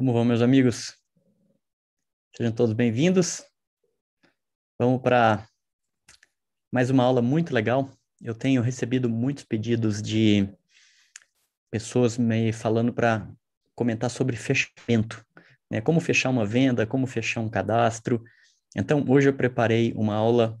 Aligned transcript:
Como 0.00 0.12
vão, 0.14 0.24
meus 0.24 0.40
amigos? 0.40 0.96
Sejam 2.34 2.52
todos 2.52 2.72
bem-vindos. 2.72 3.44
Vamos 4.78 5.02
para 5.02 5.46
mais 6.72 6.88
uma 6.88 7.04
aula 7.04 7.20
muito 7.20 7.52
legal. 7.52 7.90
Eu 8.18 8.34
tenho 8.34 8.62
recebido 8.62 9.10
muitos 9.10 9.44
pedidos 9.44 10.00
de 10.00 10.48
pessoas 11.70 12.16
me 12.16 12.50
falando 12.50 12.94
para 12.94 13.30
comentar 13.74 14.10
sobre 14.10 14.36
fechamento, 14.36 15.22
né? 15.70 15.82
Como 15.82 16.00
fechar 16.00 16.30
uma 16.30 16.46
venda, 16.46 16.86
como 16.86 17.06
fechar 17.06 17.40
um 17.40 17.48
cadastro. 17.50 18.24
Então, 18.76 19.04
hoje 19.08 19.28
eu 19.28 19.34
preparei 19.34 19.92
uma 19.96 20.14
aula 20.14 20.58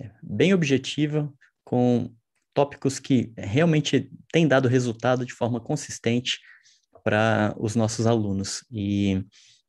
é, 0.00 0.10
bem 0.22 0.52
objetiva 0.52 1.32
com 1.64 2.12
tópicos 2.52 2.98
que 2.98 3.32
realmente 3.36 4.10
têm 4.32 4.46
dado 4.46 4.68
resultado 4.68 5.24
de 5.24 5.32
forma 5.32 5.60
consistente 5.60 6.40
para 7.04 7.54
os 7.58 7.74
nossos 7.74 8.06
alunos. 8.06 8.64
E 8.70 9.24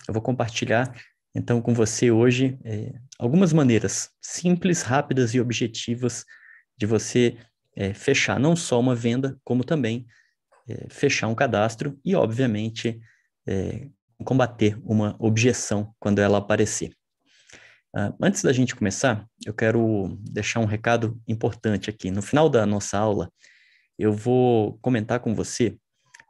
eu 0.07 0.13
vou 0.13 0.21
compartilhar, 0.21 0.93
então, 1.35 1.61
com 1.61 1.73
você 1.73 2.11
hoje 2.11 2.57
é, 2.63 2.93
algumas 3.17 3.53
maneiras 3.53 4.09
simples, 4.21 4.81
rápidas 4.81 5.33
e 5.33 5.39
objetivas 5.39 6.25
de 6.77 6.85
você 6.85 7.37
é, 7.75 7.93
fechar 7.93 8.39
não 8.39 8.55
só 8.55 8.79
uma 8.79 8.95
venda, 8.95 9.37
como 9.43 9.63
também 9.63 10.05
fechar 10.89 11.27
um 11.27 11.35
cadastro 11.35 11.99
e, 12.05 12.15
obviamente, 12.15 12.97
combater 14.23 14.79
uma 14.81 15.13
objeção 15.19 15.93
quando 15.99 16.19
ela 16.19 16.37
aparecer. 16.37 16.95
Uh, 17.95 18.11
antes 18.19 18.41
da 18.41 18.51
gente 18.51 18.75
começar, 18.75 19.27
eu 19.45 19.53
quero 19.53 20.17
deixar 20.21 20.59
um 20.59 20.65
recado 20.65 21.21
importante 21.27 21.91
aqui. 21.91 22.09
No 22.09 22.23
final 22.23 22.49
da 22.49 22.65
nossa 22.65 22.97
aula, 22.97 23.31
eu 23.99 24.11
vou 24.11 24.79
comentar 24.79 25.19
com 25.19 25.35
você 25.35 25.77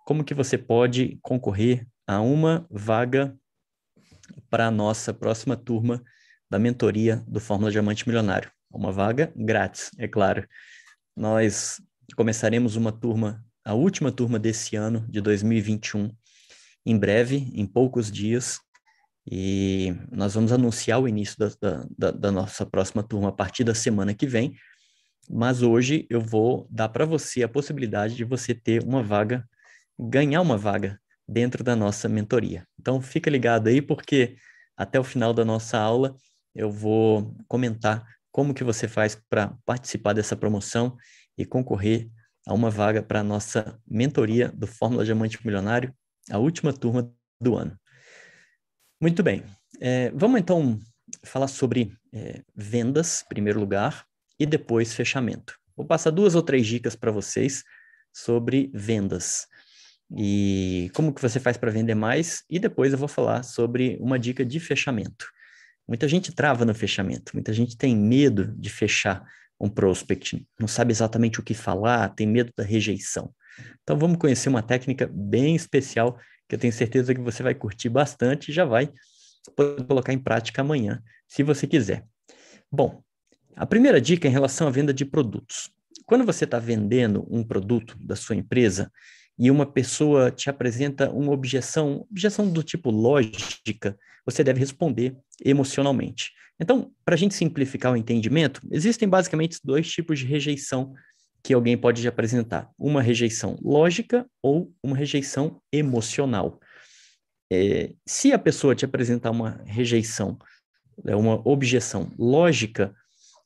como 0.06 0.26
que 0.26 0.34
você 0.34 0.58
pode 0.58 1.18
concorrer 1.22 1.88
a 2.06 2.20
uma 2.20 2.68
vaga 2.70 3.38
para 4.50 4.68
a 4.68 4.72
nossa 4.72 5.14
próxima 5.14 5.56
turma 5.56 6.04
da 6.50 6.60
mentoria 6.60 7.24
do 7.28 7.40
Fórmula 7.40 7.72
Diamante 7.72 8.06
Milionário. 8.08 8.52
Uma 8.70 8.92
vaga 8.92 9.32
grátis, 9.36 9.90
é 9.98 10.08
claro. 10.08 10.46
Nós 11.16 11.82
começaremos 12.16 12.76
uma 12.76 12.92
turma, 12.92 13.44
a 13.64 13.74
última 13.74 14.12
turma 14.12 14.38
desse 14.38 14.76
ano, 14.76 15.06
de 15.10 15.22
2021, 15.22 16.12
em 16.86 16.98
breve, 16.98 17.50
em 17.56 17.66
poucos 17.66 18.12
dias, 18.12 18.60
e 19.26 19.96
nós 20.12 20.34
vamos 20.34 20.52
anunciar 20.52 21.00
o 21.02 21.08
início 21.08 21.38
da, 21.38 21.86
da, 21.98 22.12
da 22.12 22.32
nossa 22.32 22.66
próxima 22.66 23.04
turma 23.04 23.30
a 23.30 23.34
partir 23.34 23.64
da 23.64 23.74
semana 23.74 24.14
que 24.14 24.28
vem, 24.28 24.54
mas 25.30 25.62
hoje 25.62 26.06
eu 26.10 26.20
vou 26.20 26.68
dar 26.70 26.90
para 26.90 27.06
você 27.06 27.44
a 27.44 27.48
possibilidade 27.48 28.16
de 28.16 28.24
você 28.24 28.54
ter 28.54 28.84
uma 28.84 29.02
vaga 29.02 29.48
ganhar 29.98 30.42
uma 30.42 30.58
vaga 30.58 31.00
dentro 31.28 31.64
da 31.64 31.76
nossa 31.76 32.10
mentoria. 32.10 32.68
Então, 32.80 33.02
fica 33.02 33.30
ligado 33.30 33.68
aí, 33.68 33.82
porque 33.82 34.36
até 34.76 35.00
o 35.00 35.04
final 35.04 35.34
da 35.34 35.46
nossa 35.46 35.78
aula 35.78 36.16
eu 36.54 36.70
vou 36.70 37.36
comentar 37.48 38.06
como 38.32 38.54
que 38.54 38.64
você 38.64 38.88
faz 38.88 39.16
para 39.30 39.56
participar 39.66 40.14
dessa 40.14 40.36
promoção 40.36 40.98
e 41.38 41.46
concorrer 41.46 42.10
a 42.48 42.54
uma 42.54 42.70
vaga 42.70 43.02
para 43.02 43.22
a 43.22 43.24
nossa 43.24 43.80
mentoria 43.88 44.50
do 44.50 44.68
Fórmula 44.68 45.06
Diamante 45.06 45.40
Milionário, 45.46 45.94
a 46.30 46.38
última 46.38 46.74
turma 46.74 47.12
do 47.40 47.56
ano. 47.56 47.78
Muito 49.04 49.22
bem, 49.22 49.44
é, 49.82 50.12
vamos 50.16 50.40
então 50.40 50.80
falar 51.26 51.50
sobre 51.50 51.92
é, 52.14 52.42
vendas, 52.56 53.22
em 53.22 53.28
primeiro 53.28 53.60
lugar, 53.60 54.06
e 54.40 54.46
depois 54.46 54.94
fechamento. 54.94 55.60
Vou 55.76 55.86
passar 55.86 56.10
duas 56.10 56.36
ou 56.36 56.42
três 56.42 56.66
dicas 56.66 56.96
para 56.96 57.12
vocês 57.12 57.66
sobre 58.14 58.72
vendas 58.74 59.46
e 60.18 60.90
como 60.96 61.14
que 61.14 61.22
você 61.22 61.38
faz 61.38 61.58
para 61.58 61.70
vender 61.70 61.96
mais, 61.96 62.46
e 62.50 62.58
depois 62.58 62.94
eu 62.94 62.98
vou 62.98 63.10
falar 63.10 63.44
sobre 63.44 63.98
uma 64.00 64.18
dica 64.18 64.46
de 64.46 64.58
fechamento. 64.58 65.28
Muita 65.86 66.08
gente 66.08 66.34
trava 66.34 66.64
no 66.64 66.74
fechamento, 66.74 67.34
muita 67.34 67.52
gente 67.52 67.76
tem 67.76 67.94
medo 67.94 68.56
de 68.58 68.70
fechar 68.70 69.22
um 69.60 69.68
prospect, 69.68 70.48
não 70.58 70.68
sabe 70.70 70.94
exatamente 70.94 71.42
o 71.42 71.44
que 71.44 71.54
falar, 71.54 72.08
tem 72.16 72.26
medo 72.26 72.54
da 72.58 72.64
rejeição. 72.64 73.36
Então 73.82 74.00
vamos 74.00 74.18
conhecer 74.18 74.48
uma 74.48 74.64
técnica 74.64 75.12
bem 75.14 75.58
especial 75.58 76.18
que 76.54 76.56
eu 76.56 76.60
tenho 76.60 76.74
certeza 76.74 77.16
que 77.16 77.22
você 77.22 77.42
vai 77.42 77.56
curtir 77.56 77.90
bastante 77.90 78.50
e 78.50 78.54
já 78.54 78.64
vai 78.64 78.92
poder 79.56 79.84
colocar 79.86 80.14
em 80.14 80.20
prática 80.20 80.62
amanhã, 80.62 81.02
se 81.28 81.42
você 81.42 81.66
quiser. 81.66 82.06
Bom, 82.72 83.02
a 83.56 83.66
primeira 83.66 84.00
dica 84.00 84.28
é 84.28 84.30
em 84.30 84.32
relação 84.32 84.68
à 84.68 84.70
venda 84.70 84.94
de 84.94 85.04
produtos. 85.04 85.72
Quando 86.06 86.26
você 86.26 86.46
está 86.46 86.60
vendendo 86.60 87.26
um 87.30 87.44
produto 87.44 87.98
da 88.00 88.16
sua 88.16 88.36
empresa, 88.36 88.92
e 89.38 89.50
uma 89.50 89.66
pessoa 89.66 90.30
te 90.30 90.48
apresenta 90.48 91.10
uma 91.10 91.32
objeção, 91.32 92.06
objeção 92.12 92.48
do 92.48 92.62
tipo 92.62 92.92
lógica, 92.92 93.98
você 94.24 94.44
deve 94.44 94.60
responder 94.60 95.18
emocionalmente. 95.44 96.32
Então, 96.60 96.92
para 97.04 97.16
a 97.16 97.18
gente 97.18 97.34
simplificar 97.34 97.92
o 97.92 97.98
entendimento, 97.98 98.62
existem 98.72 99.10
basicamente 99.10 99.60
dois 99.64 99.92
tipos 99.92 100.20
de 100.20 100.28
rejeição 100.28 100.94
que 101.44 101.54
alguém 101.54 101.78
pode 101.78 102.08
apresentar: 102.08 102.72
uma 102.80 103.02
rejeição 103.02 103.58
lógica 103.62 104.26
ou 104.42 104.74
uma 104.82 104.96
rejeição 104.96 105.62
emocional. 105.72 106.60
É, 107.52 107.94
se 108.08 108.32
a 108.32 108.40
pessoa 108.40 108.74
te 108.74 108.86
apresentar 108.86 109.30
uma 109.30 109.62
rejeição, 109.66 110.38
é 111.06 111.16
uma 111.16 111.42
objeção 111.48 112.12
lógica, 112.18 112.96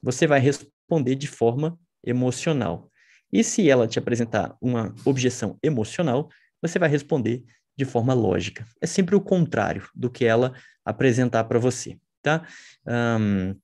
você 0.02 0.28
vai 0.28 0.40
responder 0.40 1.16
de 1.16 1.28
forma 1.28 1.78
emocional. 2.06 2.90
E 3.34 3.44
se 3.44 3.70
ela 3.70 3.88
te 3.88 4.00
apresentar 4.00 4.56
uma 4.62 4.96
objeção 5.04 5.58
emocional, 5.62 6.30
você 6.62 6.80
vai 6.80 6.88
responder 6.88 7.44
de 7.76 7.84
forma 7.86 8.14
lógica. 8.14 8.66
É 8.82 8.88
sempre 8.88 9.16
o 9.16 9.22
contrário 9.22 9.88
do 9.94 10.10
que 10.10 10.26
ela 10.26 10.54
apresentar 10.86 11.44
para 11.44 11.60
você, 11.60 11.98
tá? 12.22 12.48
Um, 12.88 13.56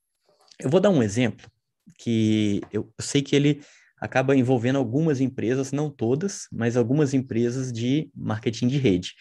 eu 0.59 0.69
vou 0.69 0.79
dar 0.79 0.89
um 0.89 1.01
exemplo 1.01 1.49
que 1.97 2.61
eu, 2.71 2.91
eu 2.97 3.03
sei 3.03 3.21
que 3.21 3.35
ele 3.35 3.61
acaba 4.03 4.35
envolvendo 4.35 4.77
algumas 4.77 5.21
empresas, 5.21 5.71
não 5.71 5.89
todas, 5.89 6.45
mas 6.51 6.75
algumas 6.75 7.13
empresas 7.13 7.71
de 7.71 8.11
marketing 8.13 8.67
de 8.67 8.77
rede, 8.77 9.13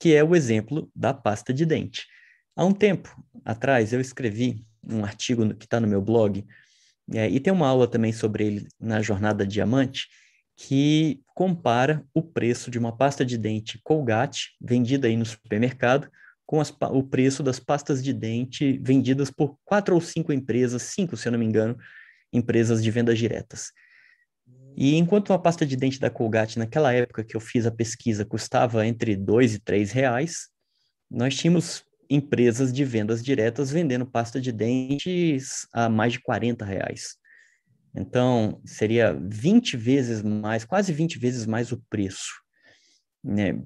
que 0.00 0.14
é 0.14 0.24
o 0.24 0.34
exemplo 0.34 0.90
da 0.96 1.12
pasta 1.12 1.52
de 1.52 1.66
dente. 1.66 2.06
Há 2.56 2.64
um 2.64 2.72
tempo 2.72 3.14
atrás, 3.44 3.92
eu 3.92 4.00
escrevi 4.00 4.64
um 4.82 5.04
artigo 5.04 5.54
que 5.54 5.66
está 5.66 5.78
no 5.78 5.86
meu 5.86 6.00
blog 6.00 6.42
é, 7.12 7.28
e 7.28 7.38
tem 7.38 7.52
uma 7.52 7.68
aula 7.68 7.86
também 7.86 8.14
sobre 8.14 8.46
ele 8.46 8.68
na 8.80 9.02
Jornada 9.02 9.46
Diamante, 9.46 10.08
que 10.56 11.20
compara 11.34 12.02
o 12.14 12.22
preço 12.22 12.70
de 12.70 12.78
uma 12.78 12.96
pasta 12.96 13.26
de 13.26 13.36
dente 13.36 13.78
Colgate, 13.84 14.56
vendida 14.58 15.06
aí 15.06 15.18
no 15.18 15.26
supermercado, 15.26 16.08
com 16.46 16.62
as, 16.62 16.74
o 16.92 17.02
preço 17.02 17.42
das 17.42 17.60
pastas 17.60 18.02
de 18.02 18.14
dente 18.14 18.80
vendidas 18.82 19.30
por 19.30 19.58
quatro 19.66 19.94
ou 19.94 20.00
cinco 20.00 20.32
empresas, 20.32 20.80
cinco, 20.80 21.14
se 21.14 21.28
eu 21.28 21.32
não 21.32 21.38
me 21.38 21.44
engano, 21.44 21.76
empresas 22.32 22.82
de 22.82 22.90
vendas 22.90 23.18
diretas. 23.18 23.70
E 24.76 24.96
enquanto 24.96 25.30
uma 25.30 25.38
pasta 25.38 25.64
de 25.64 25.76
dente 25.76 26.00
da 26.00 26.10
Colgate, 26.10 26.58
naquela 26.58 26.92
época 26.92 27.24
que 27.24 27.36
eu 27.36 27.40
fiz 27.40 27.64
a 27.66 27.70
pesquisa, 27.70 28.24
custava 28.24 28.86
entre 28.86 29.16
dois 29.16 29.54
e 29.54 29.58
três 29.58 29.92
reais, 29.92 30.48
nós 31.10 31.36
tínhamos 31.36 31.84
empresas 32.10 32.72
de 32.72 32.84
vendas 32.84 33.22
diretas 33.22 33.70
vendendo 33.70 34.04
pasta 34.04 34.40
de 34.40 34.52
dentes 34.52 35.66
a 35.72 35.88
mais 35.88 36.14
de 36.14 36.20
40 36.20 36.64
reais. 36.64 37.16
Então, 37.94 38.60
seria 38.64 39.12
20 39.12 39.76
vezes 39.76 40.22
mais, 40.22 40.64
quase 40.64 40.92
20 40.92 41.18
vezes 41.18 41.46
mais 41.46 41.70
o 41.70 41.80
preço. 41.88 42.32
Né? 43.22 43.62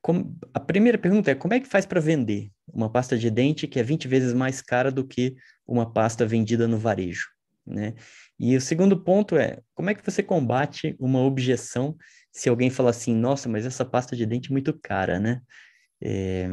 Como, 0.00 0.34
a 0.54 0.60
primeira 0.60 0.96
pergunta 0.96 1.30
é, 1.30 1.34
como 1.34 1.52
é 1.52 1.60
que 1.60 1.68
faz 1.68 1.84
para 1.84 2.00
vender 2.00 2.50
uma 2.66 2.90
pasta 2.90 3.18
de 3.18 3.30
dente 3.30 3.66
que 3.66 3.78
é 3.78 3.82
20 3.82 4.08
vezes 4.08 4.32
mais 4.32 4.62
cara 4.62 4.90
do 4.90 5.06
que 5.06 5.36
uma 5.66 5.92
pasta 5.92 6.24
vendida 6.24 6.66
no 6.66 6.78
varejo? 6.78 7.26
Né? 7.68 7.94
E 8.38 8.56
o 8.56 8.60
segundo 8.60 8.98
ponto 9.02 9.36
é, 9.36 9.60
como 9.74 9.90
é 9.90 9.94
que 9.94 10.04
você 10.04 10.22
combate 10.22 10.96
uma 10.98 11.20
objeção 11.20 11.96
se 12.32 12.48
alguém 12.48 12.70
fala 12.70 12.90
assim, 12.90 13.14
nossa, 13.14 13.48
mas 13.48 13.66
essa 13.66 13.84
pasta 13.84 14.16
de 14.16 14.24
dente 14.24 14.50
é 14.50 14.52
muito 14.52 14.72
cara, 14.80 15.18
né? 15.18 15.42
É, 16.00 16.46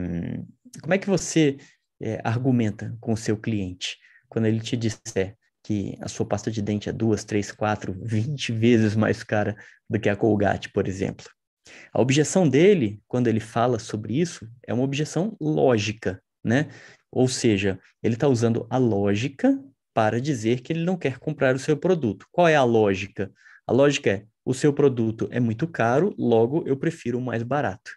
como 0.82 0.94
é 0.94 0.98
que 0.98 1.08
você 1.08 1.58
é, 2.02 2.20
argumenta 2.24 2.98
com 3.00 3.14
o 3.14 3.18
seu 3.18 3.38
cliente 3.38 3.98
quando 4.28 4.46
ele 4.46 4.60
te 4.60 4.76
disser 4.76 5.38
que 5.64 5.98
a 6.02 6.08
sua 6.08 6.26
pasta 6.26 6.52
de 6.52 6.62
dente 6.62 6.90
é 6.90 6.92
duas, 6.92 7.24
três, 7.24 7.52
quatro, 7.52 7.96
vinte 8.04 8.52
vezes 8.52 8.96
mais 8.96 9.24
cara 9.24 9.56
do 9.90 10.00
que 10.00 10.10
a 10.10 10.16
Colgate, 10.16 10.70
por 10.70 10.88
exemplo? 10.88 11.26
A 11.94 12.02
objeção 12.02 12.48
dele, 12.48 13.02
quando 13.08 13.28
ele 13.28 13.40
fala 13.40 13.80
sobre 13.80 14.20
isso, 14.20 14.48
é 14.68 14.74
uma 14.74 14.84
objeção 14.84 15.36
lógica, 15.40 16.22
né? 16.44 16.68
Ou 17.12 17.28
seja, 17.28 17.80
ele 18.04 18.16
está 18.16 18.28
usando 18.28 18.68
a 18.70 18.78
lógica 18.78 19.58
para 19.96 20.22
dizer 20.22 20.60
que 20.60 20.74
ele 20.74 20.84
não 20.84 20.98
quer 20.98 21.18
comprar 21.18 21.56
o 21.56 21.60
seu 21.60 21.78
produto. 21.78 22.28
Qual 22.32 22.48
é 22.48 22.56
a 22.56 22.64
lógica? 22.64 23.32
A 23.66 23.74
lógica 23.74 24.12
é: 24.12 24.26
o 24.44 24.54
seu 24.54 24.72
produto 24.74 25.28
é 25.32 25.40
muito 25.40 25.68
caro, 25.68 26.14
logo 26.20 26.64
eu 26.68 26.78
prefiro 26.78 27.18
o 27.18 27.22
mais 27.22 27.42
barato. 27.42 27.92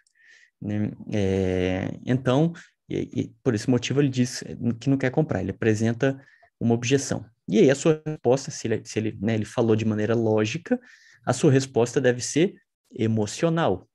Né? 0.61 0.91
É, 1.13 1.91
então, 2.05 2.53
E, 2.89 3.09
e, 3.13 3.33
por 3.43 3.53
esse 3.53 3.69
motivo 3.69 4.01
ele 4.01 4.09
diz 4.09 4.43
que 4.79 4.89
não 4.89 4.97
quer 4.97 5.11
comprar, 5.11 5.41
ele 5.41 5.51
apresenta 5.51 6.19
uma 6.59 6.73
objeção. 6.73 7.23
E 7.47 7.59
aí 7.59 7.69
a 7.69 7.75
sua 7.75 8.01
resposta, 8.05 8.49
se 8.49 8.67
ele, 8.67 8.81
se 8.83 8.97
ele, 8.97 9.17
né, 9.21 9.35
ele 9.35 9.45
falou 9.45 9.75
de 9.75 9.85
maneira 9.85 10.15
lógica, 10.15 10.79
a 11.23 11.33
sua 11.33 11.51
resposta 11.51 12.01
deve 12.01 12.21
ser 12.21 12.55
emocional. 12.91 13.87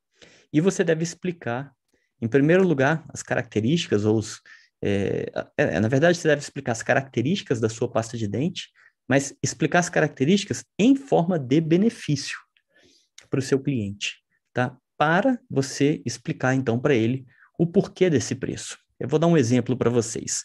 E 0.53 0.61
você 0.61 0.85
deve 0.85 1.03
explicar, 1.03 1.73
em 2.23 2.29
primeiro 2.29 2.63
lugar, 2.63 3.05
as 3.09 3.23
características 3.23 4.05
ou 4.05 4.17
os, 4.17 4.41
é, 4.87 5.47
é, 5.57 5.81
na 5.81 5.89
verdade, 5.89 6.19
você 6.19 6.29
deve 6.29 6.43
explicar 6.43 6.73
as 6.73 6.83
características 6.83 7.61
da 7.61 7.69
sua 7.69 7.91
pasta 7.91 8.19
de 8.19 8.29
dente, 8.29 8.69
mas 9.09 9.35
explicar 9.43 9.79
as 9.79 9.89
características 9.89 10.65
em 10.79 10.95
forma 10.95 11.39
de 11.39 11.61
benefício 11.61 12.39
para 13.31 13.39
o 13.39 13.43
seu 13.43 13.59
cliente, 13.59 14.17
tá? 14.53 14.77
Para 14.97 15.39
você 15.51 16.03
explicar 16.05 16.55
então 16.55 16.79
para 16.79 16.95
ele 16.95 17.27
o 17.59 17.67
porquê 17.67 18.09
desse 18.11 18.35
preço. 18.35 18.79
Eu 18.99 19.09
vou 19.09 19.19
dar 19.19 19.27
um 19.27 19.37
exemplo 19.37 19.77
para 19.77 19.91
vocês. 19.91 20.45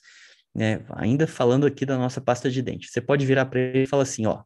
Né? 0.55 0.83
Ainda 0.95 1.27
falando 1.27 1.67
aqui 1.67 1.85
da 1.85 1.97
nossa 1.97 2.19
pasta 2.19 2.49
de 2.49 2.61
dente, 2.61 2.87
você 2.87 2.99
pode 2.99 3.25
virar 3.25 3.45
para 3.45 3.59
ele 3.59 3.83
e 3.83 3.87
falar 3.87 4.03
assim, 4.03 4.25
ó, 4.25 4.43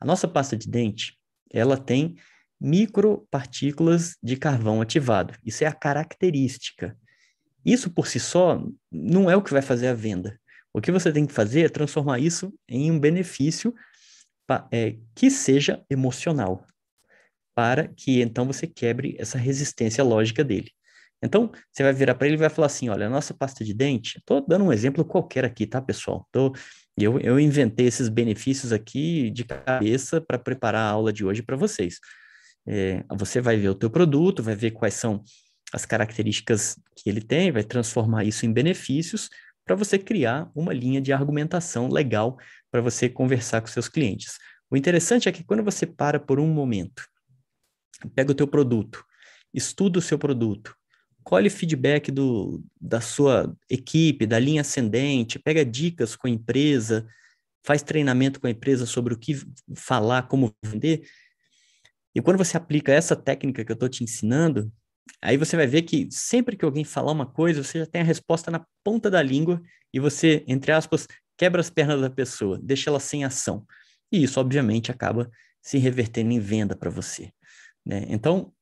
a 0.00 0.04
nossa 0.04 0.26
pasta 0.26 0.56
de 0.56 0.68
dente, 0.68 1.16
ela 1.52 1.76
tem 1.76 2.16
micropartículas 2.60 4.16
de 4.22 4.36
carvão 4.36 4.80
ativado. 4.80 5.34
Isso 5.44 5.62
é 5.62 5.66
a 5.66 5.72
característica. 5.72 6.96
Isso 7.66 7.90
por 7.90 8.06
si 8.06 8.20
só 8.20 8.64
não 8.92 9.28
é 9.28 9.34
o 9.34 9.42
que 9.42 9.52
vai 9.52 9.60
fazer 9.60 9.88
a 9.88 9.94
venda. 9.94 10.38
O 10.72 10.80
que 10.80 10.92
você 10.92 11.10
tem 11.10 11.26
que 11.26 11.32
fazer 11.32 11.62
é 11.62 11.68
transformar 11.68 12.20
isso 12.20 12.54
em 12.68 12.92
um 12.92 13.00
benefício 13.00 13.74
é, 14.70 14.96
que 15.16 15.28
seja 15.28 15.84
emocional, 15.90 16.64
para 17.56 17.88
que 17.88 18.22
então 18.22 18.46
você 18.46 18.68
quebre 18.68 19.16
essa 19.18 19.36
resistência 19.36 20.04
lógica 20.04 20.44
dele. 20.44 20.70
Então, 21.20 21.50
você 21.72 21.82
vai 21.82 21.92
virar 21.92 22.14
para 22.14 22.28
ele 22.28 22.36
e 22.36 22.38
vai 22.38 22.50
falar 22.50 22.66
assim: 22.66 22.88
olha, 22.88 23.06
a 23.06 23.10
nossa 23.10 23.34
pasta 23.34 23.64
de 23.64 23.74
dente, 23.74 24.18
estou 24.18 24.46
dando 24.46 24.66
um 24.66 24.72
exemplo 24.72 25.04
qualquer 25.04 25.44
aqui, 25.44 25.66
tá, 25.66 25.80
pessoal? 25.80 26.28
Tô, 26.30 26.54
eu, 26.96 27.18
eu 27.18 27.40
inventei 27.40 27.86
esses 27.86 28.08
benefícios 28.08 28.72
aqui 28.72 29.30
de 29.30 29.44
cabeça 29.44 30.20
para 30.20 30.38
preparar 30.38 30.82
a 30.82 30.90
aula 30.90 31.12
de 31.12 31.24
hoje 31.24 31.42
para 31.42 31.56
vocês. 31.56 31.98
É, 32.68 33.02
você 33.18 33.40
vai 33.40 33.56
ver 33.56 33.70
o 33.70 33.74
teu 33.74 33.90
produto, 33.90 34.42
vai 34.42 34.54
ver 34.54 34.72
quais 34.72 34.94
são 34.94 35.22
as 35.72 35.84
características 35.84 36.78
que 36.94 37.08
ele 37.10 37.20
tem, 37.20 37.50
vai 37.50 37.64
transformar 37.64 38.24
isso 38.24 38.46
em 38.46 38.52
benefícios 38.52 39.28
para 39.64 39.74
você 39.74 39.98
criar 39.98 40.50
uma 40.54 40.72
linha 40.72 41.00
de 41.00 41.12
argumentação 41.12 41.88
legal 41.88 42.38
para 42.70 42.80
você 42.80 43.08
conversar 43.08 43.60
com 43.60 43.66
seus 43.66 43.88
clientes. 43.88 44.38
O 44.70 44.76
interessante 44.76 45.28
é 45.28 45.32
que 45.32 45.44
quando 45.44 45.64
você 45.64 45.84
para 45.86 46.20
por 46.20 46.38
um 46.38 46.46
momento, 46.46 47.04
pega 48.14 48.30
o 48.30 48.34
teu 48.34 48.46
produto, 48.46 49.04
estuda 49.52 49.98
o 49.98 50.02
seu 50.02 50.18
produto, 50.18 50.74
colhe 51.24 51.50
feedback 51.50 52.12
do, 52.12 52.62
da 52.80 53.00
sua 53.00 53.52
equipe, 53.68 54.26
da 54.26 54.38
linha 54.38 54.60
ascendente, 54.60 55.40
pega 55.40 55.64
dicas 55.64 56.14
com 56.14 56.28
a 56.28 56.30
empresa, 56.30 57.06
faz 57.64 57.82
treinamento 57.82 58.40
com 58.40 58.46
a 58.46 58.50
empresa 58.50 58.86
sobre 58.86 59.12
o 59.12 59.18
que 59.18 59.36
falar, 59.76 60.28
como 60.28 60.54
vender. 60.64 61.02
E 62.14 62.22
quando 62.22 62.38
você 62.38 62.56
aplica 62.56 62.92
essa 62.92 63.16
técnica 63.16 63.64
que 63.64 63.72
eu 63.72 63.74
estou 63.74 63.88
te 63.88 64.04
ensinando, 64.04 64.72
aí 65.20 65.36
você 65.36 65.56
vai 65.56 65.66
ver 65.66 65.82
que 65.82 66.08
sempre 66.10 66.56
que 66.56 66.64
alguém 66.64 66.84
falar 66.84 67.12
uma 67.12 67.26
coisa, 67.26 67.62
você 67.62 67.80
já 67.80 67.86
tem 67.86 68.00
a 68.00 68.04
resposta 68.04 68.50
na 68.50 68.64
ponta 68.84 69.10
da 69.10 69.22
língua 69.22 69.60
e 69.92 70.00
você, 70.00 70.44
entre 70.46 70.72
aspas, 70.72 71.06
quebra 71.36 71.60
as 71.60 71.70
pernas 71.70 72.00
da 72.00 72.10
pessoa, 72.10 72.58
deixa 72.62 72.90
ela 72.90 73.00
sem 73.00 73.24
ação. 73.24 73.64
E 74.10 74.22
isso, 74.22 74.40
obviamente, 74.40 74.90
acaba 74.90 75.30
se 75.60 75.78
revertendo 75.78 76.32
em 76.32 76.38
venda 76.38 76.76
para 76.76 76.90
você. 76.90 77.30
Né? 77.84 78.06
Então, 78.08 78.52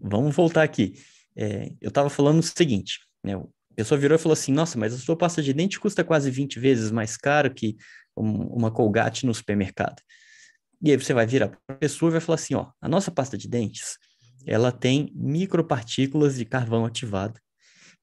vamos 0.00 0.34
voltar 0.34 0.62
aqui. 0.62 0.94
É, 1.36 1.70
eu 1.80 1.88
estava 1.88 2.08
falando 2.08 2.38
o 2.38 2.42
seguinte, 2.42 3.00
né? 3.22 3.34
A 3.34 3.74
pessoa 3.74 3.98
virou 3.98 4.14
e 4.16 4.20
falou 4.20 4.34
assim, 4.34 4.52
nossa, 4.52 4.78
mas 4.78 4.94
a 4.94 4.98
sua 4.98 5.16
pasta 5.16 5.42
de 5.42 5.52
dente 5.52 5.80
custa 5.80 6.04
quase 6.04 6.30
20 6.30 6.60
vezes 6.60 6.92
mais 6.92 7.16
caro 7.16 7.52
que 7.52 7.76
um, 8.16 8.46
uma 8.46 8.70
Colgate 8.70 9.26
no 9.26 9.34
supermercado. 9.34 10.00
E 10.80 10.92
aí 10.92 10.96
você 10.96 11.12
vai 11.12 11.26
virar 11.26 11.48
para 11.48 11.58
a 11.74 11.78
pessoa 11.78 12.08
e 12.08 12.12
vai 12.12 12.20
falar 12.20 12.36
assim, 12.36 12.54
ó, 12.54 12.70
a 12.80 12.88
nossa 12.88 13.10
pasta 13.10 13.36
de 13.36 13.48
dentes, 13.48 13.96
ela 14.46 14.72
tem 14.72 15.10
micropartículas 15.14 16.36
de 16.36 16.44
carvão 16.44 16.84
ativado, 16.84 17.40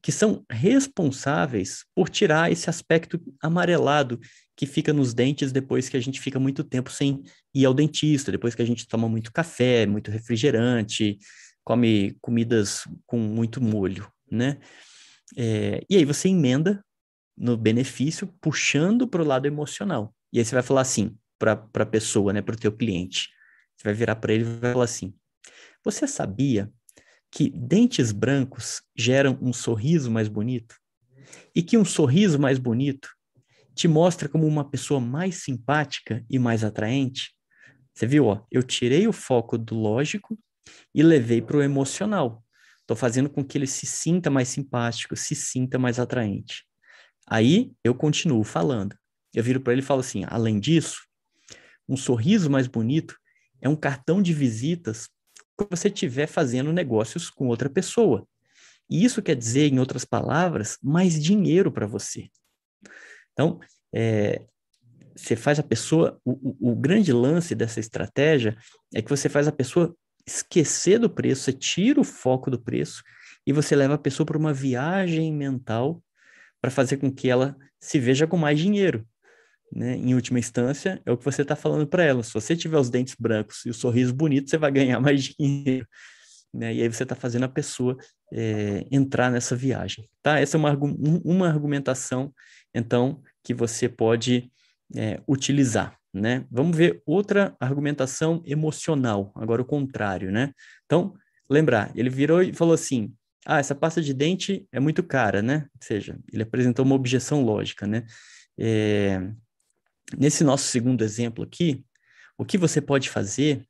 que 0.01 0.11
são 0.11 0.43
responsáveis 0.49 1.85
por 1.95 2.09
tirar 2.09 2.51
esse 2.51 2.69
aspecto 2.69 3.21
amarelado 3.41 4.19
que 4.55 4.65
fica 4.65 4.91
nos 4.91 5.13
dentes 5.13 5.51
depois 5.51 5.89
que 5.89 5.97
a 5.97 5.99
gente 5.99 6.19
fica 6.19 6.39
muito 6.39 6.63
tempo 6.63 6.91
sem 6.91 7.21
ir 7.53 7.65
ao 7.65 7.73
dentista, 7.73 8.31
depois 8.31 8.55
que 8.55 8.61
a 8.61 8.65
gente 8.65 8.87
toma 8.87 9.07
muito 9.07 9.31
café, 9.31 9.85
muito 9.85 10.09
refrigerante, 10.09 11.17
come 11.63 12.17
comidas 12.21 12.87
com 13.05 13.17
muito 13.17 13.61
molho, 13.61 14.11
né? 14.29 14.59
É, 15.37 15.83
e 15.89 15.95
aí 15.95 16.05
você 16.05 16.29
emenda 16.29 16.83
no 17.37 17.57
benefício, 17.57 18.27
puxando 18.41 19.07
para 19.07 19.21
o 19.21 19.25
lado 19.25 19.47
emocional. 19.47 20.13
E 20.31 20.39
aí 20.39 20.45
você 20.45 20.53
vai 20.53 20.63
falar 20.63 20.81
assim 20.81 21.15
para 21.39 21.67
a 21.73 21.85
pessoa, 21.85 22.31
né, 22.31 22.41
para 22.41 22.53
o 22.53 22.57
teu 22.57 22.71
cliente. 22.71 23.29
Você 23.75 23.83
vai 23.85 23.93
virar 23.93 24.15
para 24.15 24.33
ele 24.33 24.43
e 24.43 24.59
vai 24.59 24.73
falar 24.73 24.85
assim: 24.85 25.13
Você 25.83 26.07
sabia 26.07 26.71
que 27.31 27.49
dentes 27.49 28.11
brancos 28.11 28.83
geram 28.95 29.37
um 29.41 29.51
sorriso 29.51 30.11
mais 30.11 30.27
bonito? 30.27 30.75
E 31.55 31.63
que 31.63 31.77
um 31.77 31.85
sorriso 31.85 32.37
mais 32.37 32.59
bonito 32.59 33.09
te 33.73 33.87
mostra 33.87 34.29
como 34.29 34.45
uma 34.45 34.69
pessoa 34.69 34.99
mais 34.99 35.43
simpática 35.43 36.23
e 36.29 36.37
mais 36.37 36.63
atraente? 36.63 37.33
Você 37.93 38.05
viu, 38.05 38.25
ó, 38.27 38.45
eu 38.51 38.61
tirei 38.61 39.07
o 39.07 39.13
foco 39.13 39.57
do 39.57 39.75
lógico 39.75 40.37
e 40.93 41.01
levei 41.01 41.41
para 41.41 41.57
o 41.57 41.63
emocional. 41.63 42.43
Estou 42.81 42.95
fazendo 42.95 43.29
com 43.29 43.43
que 43.43 43.57
ele 43.57 43.67
se 43.67 43.85
sinta 43.85 44.29
mais 44.29 44.49
simpático, 44.49 45.15
se 45.15 45.33
sinta 45.33 45.79
mais 45.79 45.99
atraente. 45.99 46.63
Aí 47.27 47.71
eu 47.83 47.95
continuo 47.95 48.43
falando. 48.43 48.95
Eu 49.33 49.43
viro 49.43 49.61
para 49.61 49.73
ele 49.73 49.81
e 49.81 49.85
falo 49.85 50.01
assim: 50.01 50.25
além 50.27 50.59
disso, 50.59 51.01
um 51.87 51.97
sorriso 51.97 52.49
mais 52.49 52.67
bonito 52.67 53.17
é 53.61 53.69
um 53.69 53.75
cartão 53.75 54.21
de 54.21 54.33
visitas 54.33 55.07
você 55.69 55.87
estiver 55.87 56.27
fazendo 56.27 56.73
negócios 56.73 57.29
com 57.29 57.47
outra 57.47 57.69
pessoa. 57.69 58.27
E 58.89 59.05
isso 59.05 59.21
quer 59.21 59.35
dizer, 59.35 59.71
em 59.71 59.79
outras 59.79 60.03
palavras, 60.03 60.77
mais 60.83 61.21
dinheiro 61.21 61.71
para 61.71 61.87
você. 61.87 62.29
Então, 63.31 63.59
é, 63.93 64.41
você 65.15 65.35
faz 65.35 65.59
a 65.59 65.63
pessoa. 65.63 66.19
O, 66.25 66.71
o, 66.71 66.75
grande 66.75 67.13
lance 67.13 67.55
dessa 67.55 67.79
estratégia 67.79 68.57
é 68.93 69.01
que 69.01 69.09
você 69.09 69.29
faz 69.29 69.47
a 69.47 69.51
pessoa 69.51 69.95
esquecer 70.27 70.99
do 70.99 71.09
preço, 71.09 71.43
você 71.43 71.53
tira 71.53 71.99
o 71.99 72.03
foco 72.03 72.51
do 72.51 72.61
preço 72.61 73.01
e 73.45 73.53
você 73.53 73.75
leva 73.75 73.95
a 73.95 73.97
pessoa 73.97 74.25
para 74.25 74.37
uma 74.37 74.53
viagem 74.53 75.33
mental 75.33 76.03
para 76.61 76.69
fazer 76.69 76.97
com 76.97 77.11
que 77.11 77.29
ela 77.29 77.55
se 77.79 77.97
veja 77.97 78.27
com 78.27 78.37
mais 78.37 78.59
dinheiro. 78.59 79.07
Né? 79.73 79.95
Em 79.95 80.13
última 80.13 80.39
instância, 80.39 81.01
é 81.05 81.11
o 81.11 81.17
que 81.17 81.23
você 81.25 81.41
está 81.41 81.55
falando 81.55 81.87
para 81.87 82.03
ela. 82.03 82.23
Se 82.23 82.33
você 82.33 82.55
tiver 82.55 82.77
os 82.77 82.89
dentes 82.89 83.15
brancos 83.17 83.65
e 83.65 83.69
o 83.69 83.73
sorriso 83.73 84.13
bonito, 84.13 84.49
você 84.49 84.57
vai 84.57 84.71
ganhar 84.71 84.99
mais 84.99 85.23
dinheiro. 85.23 85.87
Né? 86.53 86.75
E 86.75 86.81
aí 86.81 86.87
você 86.91 87.03
está 87.03 87.15
fazendo 87.15 87.43
a 87.43 87.49
pessoa 87.49 87.97
é, 88.33 88.85
entrar 88.91 89.31
nessa 89.31 89.55
viagem. 89.55 90.09
Tá? 90.21 90.39
Essa 90.39 90.57
é 90.57 90.59
uma, 90.59 90.77
uma 91.23 91.47
argumentação, 91.47 92.33
então, 92.73 93.21
que 93.43 93.53
você 93.53 93.87
pode 93.87 94.51
é, 94.95 95.21
utilizar 95.27 96.01
né? 96.13 96.45
Vamos 96.51 96.75
ver 96.75 97.01
outra 97.05 97.55
argumentação 97.59 98.41
emocional, 98.45 99.31
agora 99.35 99.61
o 99.61 99.65
contrário, 99.65 100.31
né? 100.31 100.53
Então, 100.85 101.13
lembrar, 101.49 101.91
ele 101.95 102.09
virou 102.09 102.41
e 102.43 102.53
falou 102.53 102.73
assim: 102.73 103.13
"Ah, 103.45 103.59
essa 103.59 103.73
pasta 103.73 104.01
de 104.01 104.13
dente 104.13 104.67
é 104.71 104.79
muito 104.79 105.03
cara, 105.03 105.41
né?" 105.41 105.67
Ou 105.73 105.85
seja, 105.87 106.19
ele 106.31 106.43
apresentou 106.43 106.85
uma 106.85 106.95
objeção 106.95 107.43
lógica, 107.43 107.87
né? 107.87 108.03
É... 108.59 109.21
Nesse 110.17 110.43
nosso 110.43 110.65
segundo 110.65 111.03
exemplo 111.03 111.43
aqui, 111.43 111.85
o 112.37 112.45
que 112.45 112.57
você 112.57 112.81
pode 112.81 113.09
fazer 113.09 113.65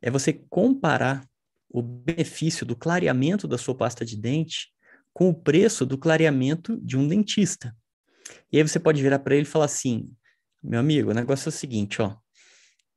é 0.00 0.10
você 0.10 0.32
comparar 0.32 1.26
o 1.68 1.82
benefício 1.82 2.64
do 2.64 2.76
clareamento 2.76 3.48
da 3.48 3.58
sua 3.58 3.74
pasta 3.74 4.04
de 4.04 4.16
dente 4.16 4.68
com 5.12 5.28
o 5.30 5.34
preço 5.34 5.86
do 5.86 5.98
clareamento 5.98 6.78
de 6.80 6.96
um 6.96 7.06
dentista. 7.06 7.74
E 8.52 8.58
aí 8.58 8.62
você 8.62 8.78
pode 8.78 9.02
virar 9.02 9.18
para 9.18 9.34
ele 9.34 9.44
e 9.44 9.50
falar 9.50 9.66
assim: 9.66 10.14
meu 10.62 10.80
amigo, 10.80 11.10
o 11.10 11.14
negócio 11.14 11.48
é 11.48 11.50
o 11.50 11.52
seguinte, 11.52 12.00
ó. 12.00 12.16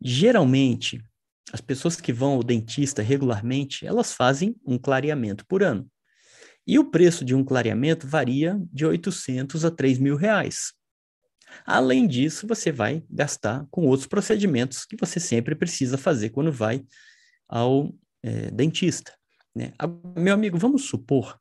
Geralmente, 0.01 1.03
as 1.51 1.61
pessoas 1.61 1.99
que 1.99 2.13
vão 2.13 2.33
ao 2.33 2.43
dentista 2.43 3.01
regularmente, 3.01 3.85
elas 3.85 4.13
fazem 4.13 4.55
um 4.65 4.77
clareamento 4.77 5.45
por 5.45 5.63
ano. 5.63 5.89
E 6.65 6.77
o 6.77 6.91
preço 6.91 7.23
de 7.23 7.33
um 7.33 7.43
clareamento 7.43 8.05
varia 8.05 8.59
de 8.71 8.85
800 8.85 9.63
a 9.63 9.71
3 9.71 9.97
mil 9.97 10.15
reais. 10.15 10.73
Além 11.65 12.07
disso, 12.07 12.47
você 12.47 12.71
vai 12.71 13.03
gastar 13.09 13.65
com 13.69 13.85
outros 13.85 14.07
procedimentos 14.07 14.85
que 14.85 14.97
você 14.97 15.19
sempre 15.19 15.55
precisa 15.55 15.97
fazer 15.97 16.29
quando 16.29 16.51
vai 16.51 16.83
ao 17.47 17.93
é, 18.23 18.51
dentista. 18.51 19.13
Né? 19.55 19.73
Meu 20.15 20.33
amigo, 20.33 20.57
vamos 20.57 20.85
supor 20.85 21.39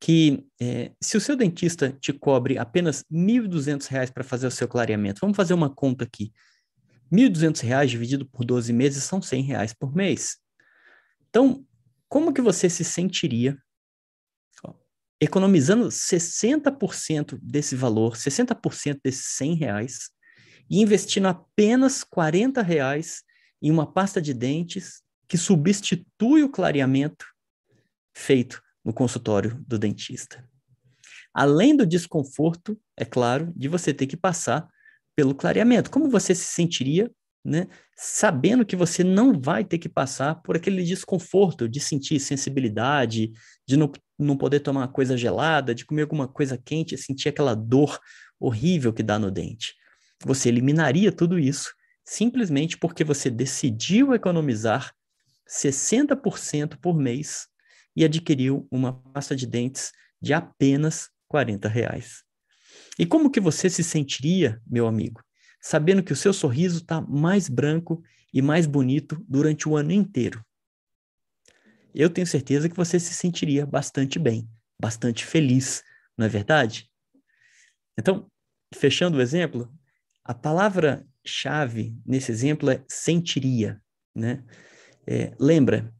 que 0.00 0.44
é, 0.60 0.92
se 1.00 1.16
o 1.16 1.20
seu 1.20 1.36
dentista 1.36 1.90
te 1.90 2.12
cobre 2.12 2.58
apenas 2.58 3.04
R$ 3.10 3.16
1.200 3.16 4.12
para 4.12 4.24
fazer 4.24 4.46
o 4.46 4.50
seu 4.50 4.68
clareamento, 4.68 5.20
vamos 5.20 5.36
fazer 5.36 5.54
uma 5.54 5.70
conta 5.70 6.04
aqui. 6.04 6.32
R$ 7.10 7.28
1.200 7.28 7.86
dividido 7.86 8.26
por 8.26 8.44
12 8.44 8.72
meses 8.72 9.04
são 9.04 9.20
R$ 9.20 9.40
reais 9.40 9.72
por 9.72 9.94
mês. 9.94 10.36
Então, 11.30 11.64
como 12.08 12.32
que 12.32 12.42
você 12.42 12.68
se 12.68 12.84
sentiria 12.84 13.56
economizando 15.24 15.88
60% 15.88 17.38
desse 17.42 17.74
valor, 17.74 18.14
60% 18.14 19.00
desses 19.02 19.26
100 19.36 19.54
reais, 19.54 20.10
e 20.70 20.80
investindo 20.80 21.26
apenas 21.26 22.02
40 22.02 22.62
reais 22.62 23.22
em 23.60 23.70
uma 23.70 23.90
pasta 23.90 24.20
de 24.20 24.34
dentes 24.34 25.02
que 25.28 25.36
substitui 25.36 26.42
o 26.42 26.48
clareamento 26.48 27.26
feito 28.14 28.62
no 28.84 28.92
consultório 28.92 29.62
do 29.66 29.78
dentista. 29.78 30.46
Além 31.32 31.76
do 31.76 31.86
desconforto, 31.86 32.78
é 32.96 33.04
claro, 33.04 33.52
de 33.56 33.68
você 33.68 33.92
ter 33.92 34.06
que 34.06 34.16
passar 34.16 34.68
pelo 35.16 35.34
clareamento. 35.34 35.90
Como 35.90 36.08
você 36.08 36.34
se 36.34 36.44
sentiria, 36.44 37.10
né, 37.44 37.66
sabendo 37.96 38.64
que 38.64 38.76
você 38.76 39.02
não 39.02 39.38
vai 39.38 39.64
ter 39.64 39.78
que 39.78 39.88
passar 39.88 40.36
por 40.36 40.56
aquele 40.56 40.82
desconforto 40.82 41.68
de 41.68 41.80
sentir 41.80 42.20
sensibilidade, 42.20 43.32
de 43.66 43.76
não, 43.76 43.90
não 44.18 44.36
poder 44.36 44.60
tomar 44.60 44.80
uma 44.80 44.88
coisa 44.88 45.16
gelada, 45.16 45.74
de 45.74 45.84
comer 45.84 46.02
alguma 46.02 46.28
coisa 46.28 46.56
quente, 46.56 46.96
sentir 46.96 47.28
aquela 47.28 47.54
dor 47.54 47.98
horrível 48.38 48.92
que 48.92 49.02
dá 49.02 49.18
no 49.18 49.30
dente. 49.30 49.74
Você 50.24 50.48
eliminaria 50.48 51.10
tudo 51.12 51.38
isso 51.38 51.72
simplesmente 52.04 52.76
porque 52.76 53.02
você 53.02 53.30
decidiu 53.30 54.14
economizar 54.14 54.92
60% 55.48 56.78
por 56.80 56.96
mês 56.96 57.46
e 57.96 58.04
adquiriu 58.04 58.66
uma 58.70 58.92
pasta 58.92 59.34
de 59.34 59.46
dentes 59.46 59.92
de 60.20 60.32
apenas 60.32 61.08
40 61.28 61.68
reais. 61.68 62.22
E 62.98 63.06
como 63.06 63.30
que 63.30 63.40
você 63.40 63.70
se 63.70 63.82
sentiria, 63.82 64.60
meu 64.66 64.86
amigo, 64.86 65.22
sabendo 65.60 66.02
que 66.02 66.12
o 66.12 66.16
seu 66.16 66.32
sorriso 66.32 66.78
está 66.78 67.00
mais 67.00 67.48
branco 67.48 68.02
e 68.32 68.42
mais 68.42 68.66
bonito 68.66 69.24
durante 69.28 69.68
o 69.68 69.76
ano 69.76 69.92
inteiro? 69.92 70.44
Eu 71.94 72.10
tenho 72.10 72.26
certeza 72.26 72.68
que 72.68 72.76
você 72.76 72.98
se 72.98 73.14
sentiria 73.14 73.64
bastante 73.64 74.18
bem, 74.18 74.48
bastante 74.80 75.24
feliz, 75.24 75.82
não 76.18 76.26
é 76.26 76.28
verdade? 76.28 76.90
Então, 77.98 78.28
fechando 78.74 79.18
o 79.18 79.20
exemplo, 79.20 79.72
a 80.24 80.34
palavra-chave 80.34 81.96
nesse 82.04 82.32
exemplo 82.32 82.70
é 82.70 82.84
sentiria, 82.88 83.80
né? 84.14 84.42
É, 85.06 85.32
lembra, 85.38 85.94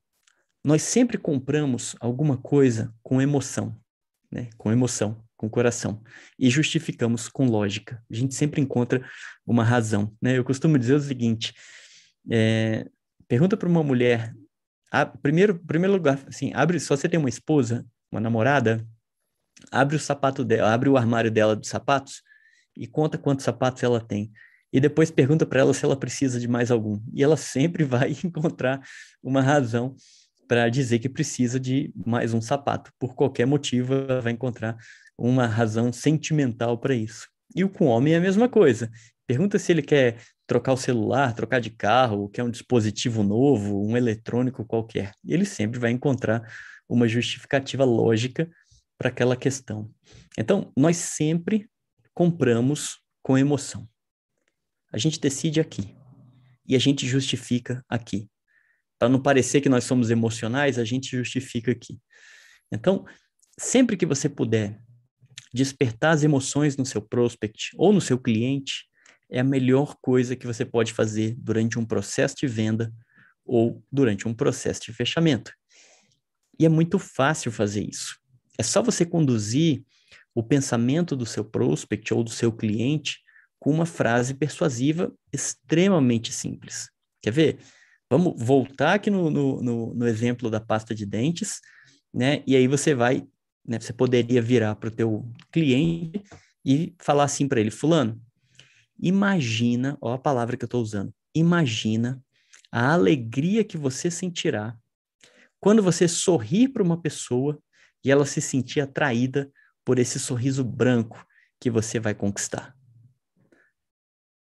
nós 0.65 0.83
sempre 0.83 1.19
compramos 1.19 1.95
alguma 2.01 2.37
coisa 2.37 2.93
com 3.03 3.21
emoção, 3.21 3.79
né? 4.33 4.49
Com 4.57 4.73
emoção, 4.73 5.25
com 5.37 5.49
coração 5.49 6.03
e 6.39 6.51
justificamos 6.51 7.29
com 7.29 7.47
lógica. 7.47 8.03
A 8.11 8.15
gente 8.15 8.35
sempre 8.35 8.61
encontra 8.61 9.07
uma 9.47 9.63
razão, 9.63 10.17
né? 10.21 10.37
Eu 10.39 10.45
costumo 10.45 10.79
dizer 10.79 10.95
o 10.95 11.01
seguinte: 11.01 11.53
é, 12.31 12.89
pergunta 13.29 13.57
para 13.57 13.69
uma 13.69 13.83
mulher, 13.83 14.35
a, 14.91 15.07
primeiro, 15.07 15.59
primeiro 15.59 15.93
lugar, 15.93 16.21
assim, 16.26 16.53
abre, 16.55 16.79
se 16.79 16.88
você 16.88 17.09
tem 17.09 17.19
uma 17.19 17.29
esposa, 17.29 17.85
uma 18.11 18.21
namorada, 18.21 18.87
abre 19.71 19.97
o 19.97 20.00
sapato 20.00 20.45
dela, 20.45 20.73
abre 20.73 20.88
o 20.88 20.97
armário 20.97 21.31
dela 21.31 21.57
de 21.57 21.67
sapatos 21.67 22.23
e 22.76 22.87
conta 22.87 23.19
quantos 23.19 23.45
sapatos 23.45 23.83
ela 23.83 24.00
tem 24.00 24.33
e 24.75 24.81
depois 24.81 25.09
pergunta 25.09 25.47
para 25.47 25.61
ela 25.61 25.73
se 25.73 25.85
ela 25.85 25.97
precisa 25.97 26.41
de 26.41 26.49
mais 26.49 26.69
algum. 26.69 27.00
E 27.12 27.23
ela 27.23 27.37
sempre 27.37 27.85
vai 27.87 28.11
encontrar 28.25 28.83
uma 29.23 29.41
razão 29.41 29.95
para 30.49 30.69
dizer 30.69 30.99
que 30.99 31.09
precisa 31.09 31.61
de 31.61 31.93
mais 32.05 32.35
um 32.35 32.41
sapato. 32.41 32.93
Por 32.99 33.14
qualquer 33.14 33.47
motivo, 33.47 33.95
ela 33.95 34.21
vai 34.21 34.33
encontrar 34.33 34.76
uma 35.17 35.47
razão 35.47 35.93
sentimental 35.93 36.76
para 36.76 36.93
isso. 36.93 37.29
E 37.55 37.64
com 37.69 37.87
o 37.87 37.88
homem 37.88 38.14
é 38.14 38.17
a 38.17 38.21
mesma 38.21 38.49
coisa. 38.49 38.91
Pergunta 39.26 39.59
se 39.59 39.73
ele 39.73 39.83
quer 39.83 40.23
trocar 40.47 40.73
o 40.73 40.76
celular, 40.76 41.35
trocar 41.35 41.61
de 41.61 41.71
carro, 41.71 42.28
quer 42.28 42.43
um 42.43 42.50
dispositivo 42.50 43.23
novo, 43.23 43.83
um 43.83 43.97
eletrônico 43.97 44.64
qualquer. 44.64 45.12
Ele 45.26 45.45
sempre 45.45 45.81
vai 45.81 45.90
encontrar 45.90 46.43
uma 46.88 47.09
justificativa 47.09 47.85
lógica 47.85 48.50
para 48.99 49.09
aquela 49.09 49.37
questão. 49.37 49.90
Então, 50.38 50.71
nós 50.76 50.97
sempre 50.97 51.69
compramos 52.12 52.99
com 53.23 53.38
emoção. 53.38 53.88
A 54.93 54.99
gente 54.99 55.19
decide 55.19 55.61
aqui 55.61 55.97
e 56.66 56.76
a 56.76 56.78
gente 56.78 57.07
justifica 57.07 57.85
aqui. 57.88 58.28
Para 58.99 59.09
não 59.09 59.21
parecer 59.21 59.61
que 59.61 59.69
nós 59.69 59.85
somos 59.85 60.11
emocionais, 60.11 60.78
a 60.78 60.85
gente 60.85 61.16
justifica 61.16 61.73
aqui. 61.73 61.99
Então, 62.71 63.04
sempre 63.59 63.97
que 63.97 64.07
você 64.07 64.28
puder 64.28 64.78
despertar 65.52 66.12
as 66.12 66.23
emoções 66.23 66.76
no 66.76 66.85
seu 66.85 67.00
prospect 67.00 67.71
ou 67.76 67.93
no 67.93 68.00
seu 68.00 68.19
cliente, 68.19 68.85
é 69.31 69.40
a 69.40 69.45
melhor 69.45 69.97
coisa 70.00 70.37
que 70.37 70.47
você 70.47 70.64
pode 70.64 70.93
fazer 70.93 71.35
durante 71.38 71.78
um 71.78 71.85
processo 71.85 72.37
de 72.37 72.47
venda 72.47 72.93
ou 73.45 73.83
durante 73.90 74.26
um 74.26 74.35
processo 74.35 74.83
de 74.83 74.93
fechamento. 74.93 75.52
E 76.59 76.64
é 76.64 76.69
muito 76.69 76.99
fácil 76.99 77.50
fazer 77.50 77.83
isso. 77.83 78.19
É 78.59 78.62
só 78.62 78.83
você 78.83 79.04
conduzir 79.04 79.83
o 80.35 80.43
pensamento 80.43 81.16
do 81.16 81.26
seu 81.26 81.45
prospect 81.45 82.12
ou 82.12 82.23
do 82.23 82.31
seu 82.31 82.52
cliente 82.52 83.21
com 83.59 83.71
uma 83.71 83.87
frase 83.87 84.35
persuasiva 84.35 85.12
extremamente 85.33 86.33
simples. 86.33 86.90
Quer 87.23 87.33
ver? 87.33 87.59
Vamos 88.11 88.35
voltar 88.37 88.95
aqui 88.95 89.11
no, 89.11 89.31
no, 89.31 89.62
no, 89.62 89.95
no 89.95 90.07
exemplo 90.07 90.50
da 90.50 90.61
pasta 90.61 90.95
de 90.95 91.07
dentes, 91.07 91.61
né? 92.12 92.43
E 92.47 92.54
aí 92.54 92.69
você 92.69 92.95
vai, 92.95 93.26
né? 93.66 93.81
Você 93.81 93.93
poderia 93.93 94.43
virar 94.43 94.76
para 94.76 94.88
o 94.88 94.93
teu 94.93 95.28
cliente 95.50 96.23
e 96.64 96.95
falar 96.99 97.25
assim 97.25 97.49
para 97.49 97.61
ele, 97.61 97.71
fulano, 97.71 98.21
imagina, 98.99 99.97
ó 100.01 100.13
a 100.13 100.19
palavra 100.19 100.57
que 100.57 100.65
eu 100.65 100.67
estou 100.67 100.83
usando, 100.83 101.13
imagina 101.35 102.23
a 102.71 102.93
alegria 102.93 103.65
que 103.65 103.77
você 103.77 104.11
sentirá 104.11 104.77
quando 105.61 105.83
você 105.83 106.07
sorrir 106.07 106.69
para 106.69 106.83
uma 106.83 107.01
pessoa 107.01 107.59
e 108.05 108.11
ela 108.11 108.27
se 108.27 108.41
sentir 108.41 108.81
atraída 108.81 109.51
por 109.85 109.99
esse 109.99 110.19
sorriso 110.19 110.63
branco 110.63 111.27
que 111.59 111.71
você 111.71 111.99
vai 111.99 112.15
conquistar. 112.15 112.77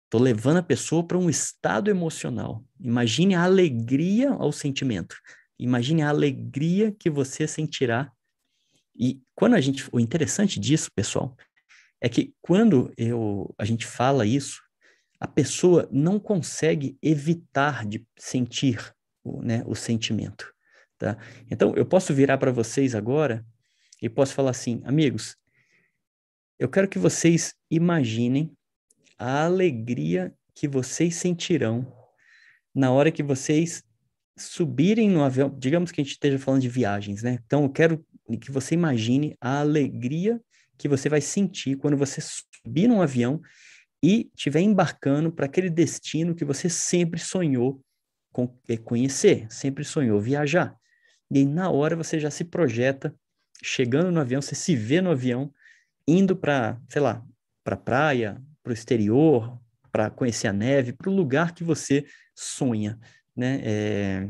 Estou 0.05 0.21
levando 0.21 0.59
a 0.59 0.63
pessoa 0.63 1.07
para 1.07 1.19
um 1.19 1.29
estado 1.29 1.91
emocional. 1.91 2.65
Imagine 2.81 3.35
a 3.35 3.45
alegria 3.45 4.31
ao 4.31 4.53
sentimento. 4.53 5.17
Imagine 5.59 6.03
a 6.03 6.09
alegria 6.09 6.93
que 6.93 7.11
você 7.11 7.47
sentirá. 7.47 8.11
E 8.95 9.23
quando 9.35 9.55
a 9.55 9.61
gente, 9.61 9.89
o 9.93 10.01
interessante 10.01 10.59
disso, 10.59 10.91
pessoal, 10.95 11.37
é 12.03 12.09
que 12.09 12.35
quando 12.43 12.93
eu, 12.97 13.55
a 13.57 13.65
gente 13.65 13.87
fala 13.87 14.27
isso, 14.27 14.61
a 15.21 15.29
pessoa 15.29 15.89
não 15.93 16.19
consegue 16.19 16.99
evitar 17.01 17.87
de 17.87 18.05
sentir 18.19 18.93
o, 19.23 19.41
né, 19.41 19.63
o 19.67 19.77
sentimento. 19.77 20.53
Tá? 20.99 21.17
Então, 21.49 21.73
eu 21.77 21.87
posso 21.87 22.13
virar 22.13 22.39
para 22.39 22.51
vocês 22.51 22.97
agora 22.97 23.47
e 24.03 24.09
posso 24.09 24.35
falar 24.35 24.51
assim, 24.51 24.83
amigos, 24.85 25.37
eu 26.59 26.69
quero 26.69 26.89
que 26.89 26.99
vocês 26.99 27.55
imaginem 27.71 28.51
a 29.17 29.45
alegria 29.45 30.35
que 30.57 30.67
vocês 30.67 31.15
sentirão 31.15 31.87
na 32.75 32.91
hora 32.91 33.13
que 33.13 33.23
vocês 33.23 33.85
subirem 34.37 35.09
no 35.09 35.23
avião. 35.23 35.57
Digamos 35.57 35.93
que 35.93 36.01
a 36.01 36.05
gente 36.05 36.15
esteja 36.15 36.37
falando 36.37 36.63
de 36.63 36.69
viagens, 36.69 37.23
né? 37.23 37.39
Então, 37.47 37.63
eu 37.63 37.71
quero 37.71 38.05
que 38.41 38.51
você 38.51 38.75
imagine 38.75 39.37
a 39.41 39.61
alegria 39.61 40.43
que 40.83 40.89
você 40.89 41.09
vai 41.09 41.21
sentir 41.21 41.77
quando 41.77 41.97
você 41.97 42.21
subir 42.21 42.89
num 42.89 43.01
avião 43.01 43.41
e 44.03 44.29
estiver 44.35 44.63
embarcando 44.63 45.31
para 45.31 45.47
aquele 45.47 45.71
destino 45.71 46.35
que 46.35 46.45
você 46.45 46.69
sempre 46.69 47.21
sonhou 47.21 47.81
é, 48.69 48.77
conhecer, 48.77 49.47
sempre 49.49 49.85
sonhou 49.85 50.21
viajar. 50.21 50.77
E 51.31 51.39
aí, 51.39 51.47
na 51.47 51.71
hora, 51.71 51.95
você 51.95 52.19
já 52.19 52.33
se 52.33 52.43
projeta, 52.43 53.15
chegando 53.63 54.11
no 54.11 54.19
avião, 54.19 54.43
você 54.43 54.57
se 54.57 54.75
vê 54.75 55.01
no 55.01 55.13
avião, 55.13 55.55
indo 56.05 56.35
para, 56.35 56.77
sei 56.89 57.01
lá, 57.01 57.25
para 57.63 57.77
praia, 57.77 58.43
para 58.61 58.73
o 58.73 58.75
exterior, 58.75 59.57
para 59.93 60.11
conhecer 60.11 60.49
a 60.49 60.53
neve, 60.53 60.93
para 60.93 61.09
o 61.09 61.15
lugar 61.15 61.55
que 61.55 61.63
você 61.63 62.05
sonha 62.35 62.99
né, 63.37 63.61
é, 63.63 64.29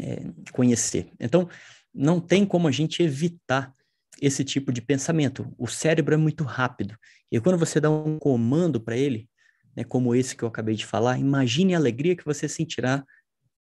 é, 0.00 0.50
conhecer. 0.50 1.12
Então, 1.20 1.48
não 1.94 2.20
tem 2.20 2.44
como 2.44 2.66
a 2.66 2.72
gente 2.72 3.04
evitar 3.04 3.72
esse 4.20 4.44
tipo 4.44 4.72
de 4.72 4.80
pensamento. 4.80 5.52
O 5.58 5.66
cérebro 5.66 6.14
é 6.14 6.16
muito 6.16 6.44
rápido. 6.44 6.96
E 7.30 7.40
quando 7.40 7.58
você 7.58 7.80
dá 7.80 7.90
um 7.90 8.18
comando 8.18 8.80
para 8.80 8.96
ele, 8.96 9.28
né, 9.76 9.84
como 9.84 10.14
esse 10.14 10.36
que 10.36 10.42
eu 10.42 10.48
acabei 10.48 10.74
de 10.74 10.86
falar, 10.86 11.18
imagine 11.18 11.74
a 11.74 11.78
alegria 11.78 12.16
que 12.16 12.24
você 12.24 12.48
sentirá 12.48 13.04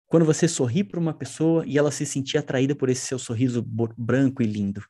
quando 0.07 0.25
você 0.25 0.47
sorrir 0.47 0.85
para 0.85 1.01
uma 1.01 1.13
pessoa 1.13 1.65
e 1.67 1.77
ela 1.77 1.91
se 1.91 2.07
sentir 2.07 2.39
atraída 2.39 2.75
por 2.75 2.89
esse 2.89 3.07
seu 3.07 3.19
sorriso 3.19 3.63
branco 3.97 4.43
e 4.43 4.47
lindo. 4.47 4.83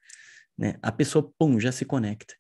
Né? 0.57 0.77
A 0.83 0.93
pessoa, 0.93 1.33
pum, 1.39 1.59
já 1.59 1.73
se 1.73 1.85
conecta. 1.85 2.35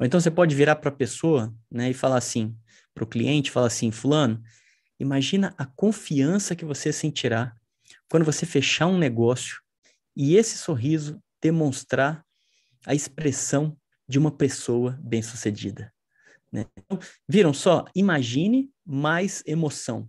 Ou 0.00 0.06
então 0.06 0.18
você 0.18 0.30
pode 0.30 0.54
virar 0.54 0.76
para 0.76 0.88
a 0.88 0.94
pessoa 0.94 1.54
né, 1.70 1.90
e 1.90 1.94
falar 1.94 2.16
assim, 2.16 2.56
para 2.94 3.04
o 3.04 3.06
cliente, 3.06 3.50
falar 3.50 3.66
assim, 3.66 3.90
fulano, 3.90 4.42
imagina 4.98 5.54
a 5.58 5.66
confiança 5.66 6.56
que 6.56 6.64
você 6.64 6.92
sentirá 6.92 7.54
quando 8.10 8.24
você 8.24 8.46
fechar 8.46 8.86
um 8.86 8.98
negócio 8.98 9.60
e 10.16 10.36
esse 10.36 10.58
sorriso 10.58 11.22
demonstrar 11.42 12.24
a 12.86 12.94
expressão 12.94 13.76
de 14.08 14.18
uma 14.18 14.30
pessoa 14.30 14.98
bem-sucedida. 15.02 15.92
Né? 16.50 16.66
Então, 16.78 16.98
viram 17.28 17.54
só? 17.54 17.84
Imagine 17.94 18.70
mais 18.84 19.42
emoção. 19.46 20.08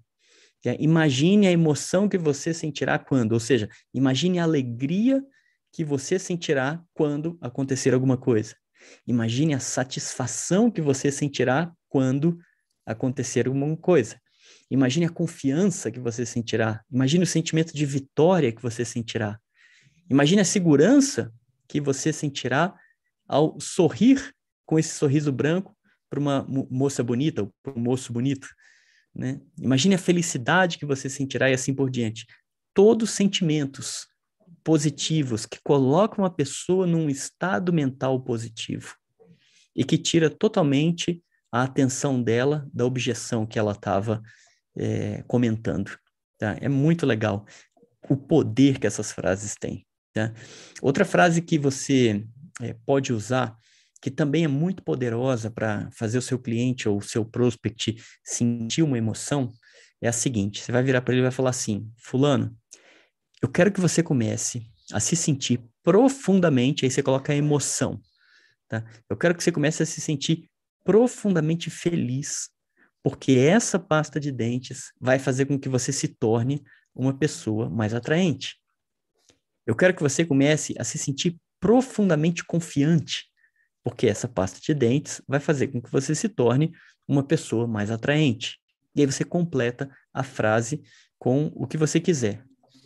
Imagine 0.80 1.48
a 1.48 1.51
emoção 1.51 2.08
que 2.08 2.18
você 2.18 2.53
sentirá 2.53 2.98
quando, 2.98 3.34
ou 3.34 3.39
seja, 3.39 3.68
imagine 3.94 4.39
a 4.39 4.44
alegria 4.44 5.22
que 5.74 5.84
você 5.84 6.18
sentirá 6.18 6.82
quando 6.94 7.38
acontecer 7.42 7.94
alguma 7.94 8.15
coisa. 8.15 8.56
Imagine 9.06 9.53
a 9.53 9.60
satisfação 9.60 10.72
que 10.72 10.82
você 10.82 11.12
sentirá 11.12 11.72
quando 11.89 12.38
acontecer 12.86 13.48
alguma 13.48 13.75
coisa. 13.75 14.20
Imagine 14.70 15.06
a 15.06 15.10
confiança 15.10 15.92
que 15.92 16.00
você 16.00 16.25
sentirá. 16.25 16.82
Imagine 16.92 17.24
o 17.24 17.27
sentimento 17.27 17.74
de 17.74 17.86
vitória 17.86 18.51
que 18.51 18.62
você 18.62 18.86
sentirá. 18.86 19.39
Imagine 20.10 20.42
a 20.42 20.46
segurança 20.46 21.34
que 21.67 21.82
você 21.82 22.13
sentirá 22.13 22.74
ao 23.27 23.60
sorrir 23.60 24.34
com 24.65 24.77
esse 24.77 24.96
sorriso 24.96 25.32
branco 25.32 25.75
para 26.10 26.20
uma 26.20 26.46
moça 26.48 27.03
bonita 27.03 27.43
ou 27.43 27.53
para 27.63 27.74
um 27.74 27.82
moço 27.82 28.13
bonito. 28.13 28.48
Né? 29.15 29.41
Imagine 29.60 29.96
a 29.96 30.00
felicidade 30.00 30.77
que 30.77 30.86
você 30.86 31.10
sentirá 31.10 31.50
e 31.50 31.53
assim 31.53 31.74
por 31.74 31.89
diante. 31.89 32.25
Todos 32.74 33.12
sentimentos 33.12 34.08
positivos 34.63 35.46
que 35.46 35.60
colocam 35.63 36.24
a 36.24 36.29
pessoa 36.29 36.88
num 36.88 37.10
estado 37.10 37.74
mental 37.74 38.22
positivo 38.22 38.96
e 39.75 39.84
que 39.84 39.98
tira 39.98 40.29
totalmente 40.29 41.22
a 41.51 41.63
atenção 41.63 42.22
dela 42.22 42.67
da 42.74 42.86
objeção 42.86 43.46
que 43.46 43.60
ela 43.60 43.74
estava 43.74 44.22
é, 44.75 45.24
comentando. 45.27 45.98
Tá? 46.38 46.58
É 46.60 46.70
muito 46.70 47.05
legal 47.05 47.46
o 48.10 48.15
poder 48.15 48.79
que 48.79 48.88
essas 48.88 49.12
frases 49.12 49.55
têm. 49.55 49.86
Tá? 50.13 50.32
Outra 50.82 51.03
frase 51.03 51.41
que 51.41 51.58
você 51.58 52.24
é, 52.62 52.75
pode 52.86 53.12
usar, 53.12 53.58
que 54.01 54.12
também 54.12 54.43
é 54.43 54.48
muito 54.48 54.84
poderosa 54.84 55.50
para 55.50 55.89
fazer 55.91 56.17
o 56.17 56.22
seu 56.22 56.38
cliente 56.38 56.88
ou 56.88 56.98
o 56.98 57.01
seu 57.01 57.25
prospect 57.25 57.96
sentir 58.24 58.84
uma 58.84 58.98
emoção, 58.98 59.51
é 60.01 60.08
a 60.08 60.13
seguinte: 60.13 60.62
você 60.62 60.72
vai 60.72 60.84
virar 60.84 61.01
para 61.01 61.13
ele 61.13 61.22
e 61.22 61.24
vai 61.24 61.32
falar 61.32 61.50
assim, 61.50 61.89
Fulano, 61.98 62.55
eu 63.41 63.50
quero 63.50 63.72
que 63.72 63.82
você 63.82 64.03
comece 64.03 64.70
a 64.91 65.00
se 65.00 65.15
sentir 65.15 65.63
profundamente, 65.82 66.86
aí 66.86 66.91
você 66.91 67.01
coloca 67.01 67.34
a 67.34 67.36
emoção, 67.36 68.00
tá? 68.67 68.86
Eu 69.10 69.17
quero 69.17 69.36
que 69.36 69.43
você 69.43 69.51
comece 69.51 69.82
a 69.82 69.86
se 69.86 70.00
sentir 70.00 70.50
profundamente 70.84 71.70
feliz, 71.70 72.50
porque 73.01 73.34
essa 73.34 73.79
pasta 73.79 74.20
de 74.20 74.32
dentes 74.32 74.91
vai 75.00 75.17
fazer 75.17 75.46
com 75.46 75.60
que 75.60 75.70
você 75.70 75.91
se 75.91 76.08
torne 76.08 76.63
uma 76.93 77.17
pessoa 77.17 77.70
mais 77.70 77.93
atraente. 77.93 78.62
Eu 79.65 79.75
quero 79.75 79.93
que 79.93 80.03
você 80.03 80.25
comece 80.25 80.75
a 80.77 80.84
se 80.84 80.98
sentir 80.98 81.38
profundamente 81.60 82.43
confiante, 82.43 83.25
porque 83.84 84.08
essa 84.08 84.27
pasta 84.27 84.60
de 84.60 84.74
dentes 84.74 85.22
vai 85.27 85.39
fazer 85.39 85.67
com 85.67 85.82
que 85.82 85.91
você 85.91 86.13
se 86.13 86.27
torne 86.27 86.72
uma 87.08 87.24
pessoa 87.24 87.67
mais 87.67 87.89
atraente. 87.89 88.58
E 88.96 89.01
aí 89.01 89.05
você 89.05 89.24
completa 89.24 89.89
a 90.13 90.24
frase 90.24 90.82
com 91.17 91.51
o 91.55 91.65
que 91.65 91.77
você 91.77 92.00
quiser. 92.00 92.43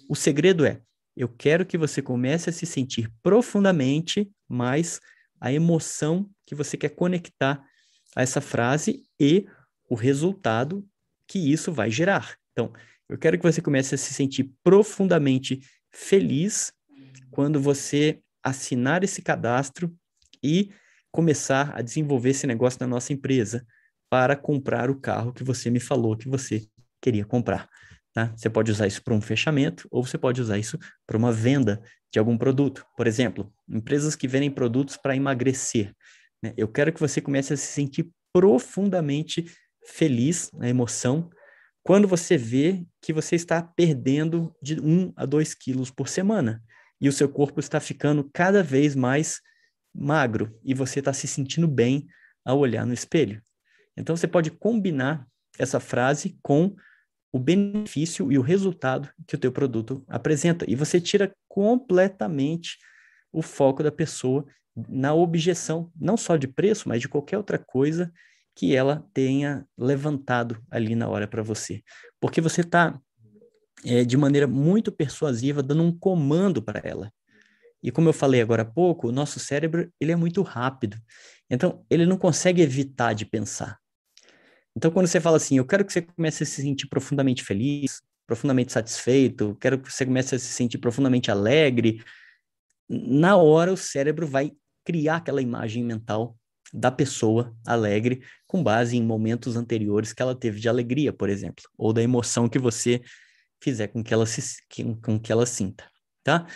O 0.10 0.16
segredo 0.16 0.66
é: 0.66 0.82
eu 1.16 1.28
quero 1.28 1.66
que 1.66 1.78
você 1.78 2.02
comece 2.02 2.50
a 2.50 2.54
se 2.54 2.66
sentir 2.66 3.12
profundamente 3.24 4.30
mais 4.48 5.00
a 5.42 5.52
emoção 5.52 6.30
que 6.46 6.56
você 6.56 6.78
quer 6.78 6.90
conectar 6.90 7.64
a 8.16 8.22
essa 8.22 8.40
frase 8.40 9.04
e 9.20 9.48
o 9.90 9.96
resultado 9.96 10.88
que 11.28 11.52
isso 11.52 11.72
vai 11.72 11.90
gerar. 11.90 12.38
Então, 12.52 12.72
eu 13.10 13.18
quero 13.18 13.38
que 13.38 13.44
você 13.44 13.62
comece 13.62 13.96
a 13.96 13.98
se 13.98 14.14
sentir 14.14 14.52
profundamente 14.64 15.60
feliz 15.92 16.72
quando 17.32 17.62
você 17.62 18.22
assinar 18.44 19.04
esse 19.04 19.22
cadastro 19.22 19.94
e 20.44 20.72
começar 21.12 21.72
a 21.76 21.82
desenvolver 21.82 22.30
esse 22.30 22.48
negócio 22.48 22.80
na 22.80 22.88
nossa 22.88 23.14
empresa 23.14 23.66
para 24.10 24.36
comprar 24.36 24.90
o 24.90 25.00
carro 25.00 25.34
que 25.34 25.44
você 25.44 25.70
me 25.70 25.80
falou 25.80 26.16
que 26.16 26.30
você 26.30 26.66
queria 27.02 27.26
comprar. 27.26 27.70
Tá? 28.14 28.34
Você 28.36 28.50
pode 28.50 28.72
usar 28.72 28.88
isso 28.88 29.04
para 29.04 29.14
um 29.14 29.22
fechamento 29.22 29.88
ou 29.92 30.04
você 30.04 30.18
pode 30.18 30.42
usar 30.42 30.58
isso 30.58 30.78
para 31.06 31.18
uma 31.18 31.32
venda 31.32 31.82
de 32.12 32.18
algum 32.18 32.38
produto. 32.38 32.86
Por 32.96 33.06
exemplo, 33.06 33.52
empresas 33.70 34.16
que 34.16 34.28
vendem 34.28 34.50
produtos 34.50 34.98
para 34.98 35.16
emagrecer. 35.16 35.94
Né? 36.42 36.54
Eu 36.58 36.68
quero 36.68 36.92
que 36.92 37.00
você 37.00 37.22
comece 37.22 37.54
a 37.54 37.58
se 37.58 37.68
sentir 37.68 38.10
profundamente 38.34 39.46
feliz, 39.86 40.52
na 40.54 40.68
emoção, 40.68 41.30
quando 41.88 42.06
você 42.06 42.36
vê 42.36 42.86
que 43.02 43.14
você 43.14 43.38
está 43.38 43.64
perdendo 43.64 44.54
de 44.62 44.78
1 44.78 45.14
a 45.16 45.26
2 45.26 45.54
quilos 45.54 45.90
por 45.90 46.10
semana 46.10 46.62
e 47.00 47.08
o 47.08 47.14
seu 47.14 47.30
corpo 47.30 47.62
está 47.62 47.80
ficando 47.80 48.30
cada 48.34 48.62
vez 48.62 48.94
mais 48.94 49.40
magro 49.96 50.54
e 50.66 50.74
você 50.74 51.00
está 51.00 51.14
se 51.14 51.30
sentindo 51.30 51.66
bem 51.66 52.06
ao 52.44 52.60
olhar 52.60 52.86
no 52.86 52.94
espelho. 52.94 53.42
Então 53.96 54.18
você 54.18 54.28
pode 54.28 54.52
combinar 54.52 55.26
essa 55.58 55.80
frase 55.80 56.38
com 56.44 56.76
o 57.32 57.40
benefício 57.40 58.34
e 58.34 58.38
o 58.38 58.42
resultado 58.42 59.10
que 59.26 59.36
o 59.36 59.40
teu 59.40 59.54
produto 59.54 60.04
apresenta. 60.10 60.66
E 60.70 60.76
você 60.76 61.00
tira 61.00 61.34
completamente 61.48 62.78
o 63.32 63.42
foco 63.42 63.82
da 63.82 63.94
pessoa 63.94 64.46
na 64.76 65.14
objeção, 65.14 65.90
não 65.96 66.18
só 66.18 66.36
de 66.36 66.50
preço, 66.50 66.90
mas 66.90 67.00
de 67.00 67.08
qualquer 67.08 67.38
outra 67.38 67.58
coisa 67.58 68.12
que 68.58 68.76
ela 68.76 69.08
tenha 69.14 69.68
levantado 69.78 70.60
ali 70.72 70.96
na 70.96 71.08
hora 71.08 71.28
para 71.28 71.44
você. 71.44 71.84
Porque 72.20 72.42
você 72.42 72.62
está, 72.62 73.00
é, 73.86 74.04
de 74.04 74.18
maneira 74.18 74.48
muito 74.48 74.92
persuasiva, 74.92 75.62
dando 75.62 75.84
um 75.84 75.96
comando 75.96 76.60
para 76.60 76.82
ela. 76.84 77.14
E 77.84 77.92
como 77.92 78.10
eu 78.10 78.14
falei 78.14 78.42
agora 78.42 78.64
há 78.64 78.66
pouco, 78.66 79.10
o 79.10 79.12
nosso 79.12 79.40
cérebro 79.40 79.94
ele 80.02 80.12
é 80.12 80.16
muito 80.16 80.42
rápido. 80.42 80.98
Então, 81.48 81.86
ele 81.88 82.08
não 82.08 82.18
consegue 82.18 82.64
evitar 82.64 83.14
de 83.14 83.28
pensar. 83.28 83.78
Então, 84.76 84.90
quando 84.90 85.06
você 85.06 85.22
fala 85.22 85.38
assim, 85.38 85.60
eu 85.60 85.66
quero 85.66 85.86
que 85.86 85.94
você 85.94 86.02
comece 86.02 86.42
a 86.42 86.46
se 86.48 86.64
sentir 86.64 86.88
profundamente 86.88 87.44
feliz, 87.44 88.02
profundamente 88.26 88.74
satisfeito, 88.74 89.56
quero 89.62 89.78
que 89.78 89.94
você 89.94 90.04
comece 90.04 90.34
a 90.34 90.40
se 90.40 90.48
sentir 90.48 90.80
profundamente 90.80 91.30
alegre, 91.30 92.04
na 92.90 93.38
hora 93.38 93.72
o 93.72 93.78
cérebro 93.78 94.26
vai 94.26 94.52
criar 94.84 95.18
aquela 95.18 95.44
imagem 95.44 95.84
mental 95.84 96.36
da 96.74 96.92
pessoa 96.92 97.56
alegre 97.66 98.22
com 98.46 98.64
base 98.64 98.98
em 98.98 99.04
momentos 99.04 99.56
anteriores 99.56 100.14
que 100.14 100.22
ela 100.22 100.36
teve 100.36 100.60
de 100.60 100.70
alegria, 100.70 101.14
por 101.14 101.30
exemplo, 101.30 101.64
ou 101.78 101.94
da 101.94 102.02
emoção 102.02 102.50
que 102.50 102.60
você 102.60 103.02
fizer 103.62 103.88
com 103.88 104.04
que 104.04 104.14
ela 104.14 104.26
se 104.26 104.42
com 105.02 105.20
que 105.20 105.32
ela 105.32 105.46
sinta, 105.46 105.90
tá? 106.24 106.48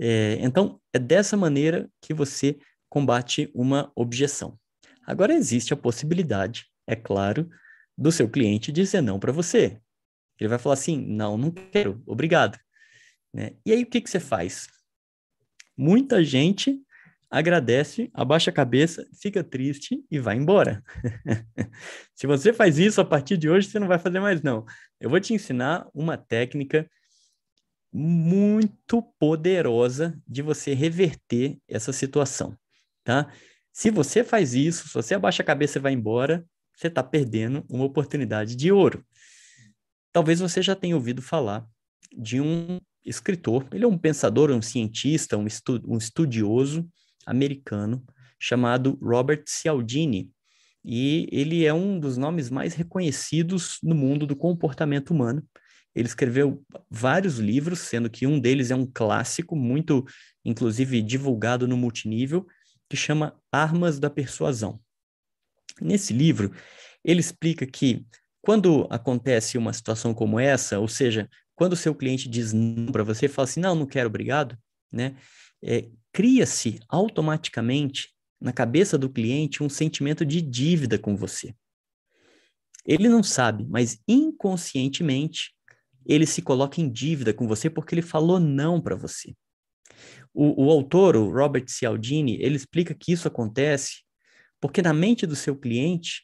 É, 0.00 0.38
então 0.40 0.80
é 0.92 0.98
dessa 0.98 1.36
maneira 1.36 1.88
que 2.00 2.12
você 2.12 2.58
combate 2.88 3.50
uma 3.54 3.90
objeção. 3.94 4.58
Agora 5.06 5.34
existe 5.34 5.72
a 5.72 5.76
possibilidade, 5.76 6.66
é 6.86 6.94
claro, 6.94 7.48
do 7.96 8.12
seu 8.12 8.28
cliente 8.28 8.72
dizer 8.72 9.00
não 9.00 9.18
para 9.18 9.32
você. 9.32 9.80
Ele 10.38 10.48
vai 10.48 10.58
falar 10.58 10.74
assim: 10.74 10.96
não, 10.98 11.36
não 11.36 11.50
quero, 11.50 12.02
obrigado. 12.06 12.58
Né? 13.32 13.52
E 13.64 13.72
aí 13.72 13.82
o 13.82 13.86
que, 13.86 14.00
que 14.00 14.10
você 14.10 14.20
faz? 14.20 14.66
Muita 15.76 16.22
gente 16.22 16.80
agradece, 17.32 18.10
abaixa 18.12 18.50
a 18.50 18.52
cabeça, 18.52 19.08
fica 19.18 19.42
triste 19.42 20.04
e 20.10 20.18
vai 20.18 20.36
embora. 20.36 20.84
Se 22.14 22.26
você 22.26 22.52
faz 22.52 22.78
isso 22.78 23.00
a 23.00 23.06
partir 23.06 23.38
de 23.38 23.48
hoje, 23.48 23.68
você 23.68 23.78
não 23.78 23.88
vai 23.88 23.98
fazer 23.98 24.20
mais 24.20 24.42
não. 24.42 24.66
Eu 25.00 25.08
vou 25.08 25.18
te 25.18 25.32
ensinar 25.32 25.88
uma 25.94 26.18
técnica 26.18 26.86
muito 27.90 29.02
poderosa 29.18 30.14
de 30.28 30.42
você 30.42 30.74
reverter 30.74 31.58
essa 31.66 31.90
situação, 31.90 32.54
tá? 33.02 33.32
Se 33.72 33.90
você 33.90 34.22
faz 34.22 34.52
isso, 34.52 34.88
se 34.88 34.94
você 34.94 35.14
abaixa 35.14 35.42
a 35.42 35.46
cabeça 35.46 35.78
e 35.78 35.82
vai 35.82 35.94
embora, 35.94 36.44
você 36.76 36.88
está 36.88 37.02
perdendo 37.02 37.64
uma 37.66 37.84
oportunidade 37.84 38.54
de 38.54 38.70
ouro. 38.70 39.02
Talvez 40.12 40.40
você 40.40 40.60
já 40.60 40.76
tenha 40.76 40.94
ouvido 40.94 41.22
falar 41.22 41.66
de 42.14 42.42
um 42.42 42.78
escritor, 43.02 43.66
ele 43.72 43.84
é 43.84 43.88
um 43.88 43.96
pensador, 43.96 44.50
um 44.50 44.60
cientista, 44.60 45.38
um, 45.38 45.46
estu 45.46 45.80
um 45.86 45.96
estudioso 45.96 46.86
americano 47.26 48.04
chamado 48.38 48.98
Robert 49.00 49.44
Cialdini. 49.46 50.30
E 50.84 51.28
ele 51.30 51.64
é 51.64 51.72
um 51.72 51.98
dos 52.00 52.16
nomes 52.16 52.50
mais 52.50 52.74
reconhecidos 52.74 53.78
no 53.82 53.94
mundo 53.94 54.26
do 54.26 54.34
comportamento 54.34 55.10
humano. 55.10 55.46
Ele 55.94 56.08
escreveu 56.08 56.64
vários 56.90 57.38
livros, 57.38 57.80
sendo 57.80 58.10
que 58.10 58.26
um 58.26 58.40
deles 58.40 58.70
é 58.70 58.74
um 58.74 58.86
clássico, 58.86 59.54
muito, 59.54 60.04
inclusive, 60.44 61.02
divulgado 61.02 61.68
no 61.68 61.76
multinível, 61.76 62.46
que 62.88 62.96
chama 62.96 63.38
Armas 63.52 64.00
da 64.00 64.10
Persuasão. 64.10 64.80
Nesse 65.80 66.12
livro, 66.12 66.52
ele 67.04 67.20
explica 67.20 67.66
que 67.66 68.04
quando 68.40 68.86
acontece 68.90 69.56
uma 69.56 69.72
situação 69.72 70.12
como 70.12 70.40
essa, 70.40 70.78
ou 70.78 70.88
seja, 70.88 71.28
quando 71.54 71.74
o 71.74 71.76
seu 71.76 71.94
cliente 71.94 72.28
diz 72.28 72.52
não 72.52 72.90
para 72.90 73.04
você, 73.04 73.28
fala 73.28 73.44
assim, 73.44 73.60
não, 73.60 73.74
não 73.74 73.86
quero, 73.86 74.08
obrigado, 74.08 74.58
né? 74.90 75.14
É, 75.62 75.88
Cria-se 76.12 76.78
automaticamente 76.88 78.12
na 78.40 78.52
cabeça 78.52 78.98
do 78.98 79.08
cliente 79.08 79.62
um 79.62 79.68
sentimento 79.68 80.26
de 80.26 80.42
dívida 80.42 80.98
com 80.98 81.16
você. 81.16 81.54
Ele 82.84 83.08
não 83.08 83.22
sabe, 83.22 83.64
mas 83.68 84.02
inconscientemente 84.06 85.54
ele 86.04 86.26
se 86.26 86.42
coloca 86.42 86.80
em 86.80 86.90
dívida 86.90 87.32
com 87.32 87.46
você 87.46 87.70
porque 87.70 87.94
ele 87.94 88.02
falou 88.02 88.40
não 88.40 88.80
para 88.80 88.96
você. 88.96 89.34
O, 90.34 90.66
o, 90.66 90.70
autor, 90.70 91.14
o 91.16 91.30
Robert 91.30 91.64
Cialdini, 91.68 92.36
ele 92.40 92.56
explica 92.56 92.94
que 92.94 93.12
isso 93.12 93.28
acontece 93.28 94.02
porque 94.60 94.82
na 94.82 94.92
mente 94.92 95.26
do 95.26 95.36
seu 95.36 95.56
cliente 95.56 96.22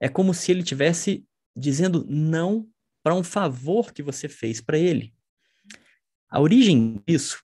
é 0.00 0.08
como 0.08 0.34
se 0.34 0.50
ele 0.50 0.62
tivesse 0.62 1.24
dizendo 1.56 2.06
não 2.08 2.68
para 3.02 3.14
um 3.14 3.22
favor 3.22 3.92
que 3.92 4.02
você 4.02 4.28
fez 4.28 4.60
para 4.60 4.78
ele. 4.78 5.14
A 6.28 6.40
origem 6.40 7.02
disso 7.06 7.42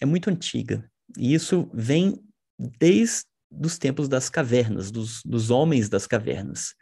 é 0.00 0.06
muito 0.06 0.30
antiga. 0.30 0.90
E 1.16 1.34
isso 1.34 1.68
vem 1.72 2.22
desde 2.58 3.24
os 3.50 3.78
tempos 3.78 4.08
das 4.08 4.30
cavernas, 4.30 4.90
dos, 4.90 5.22
dos 5.24 5.50
homens 5.50 5.88
das 5.88 6.06
cavernas. 6.06 6.74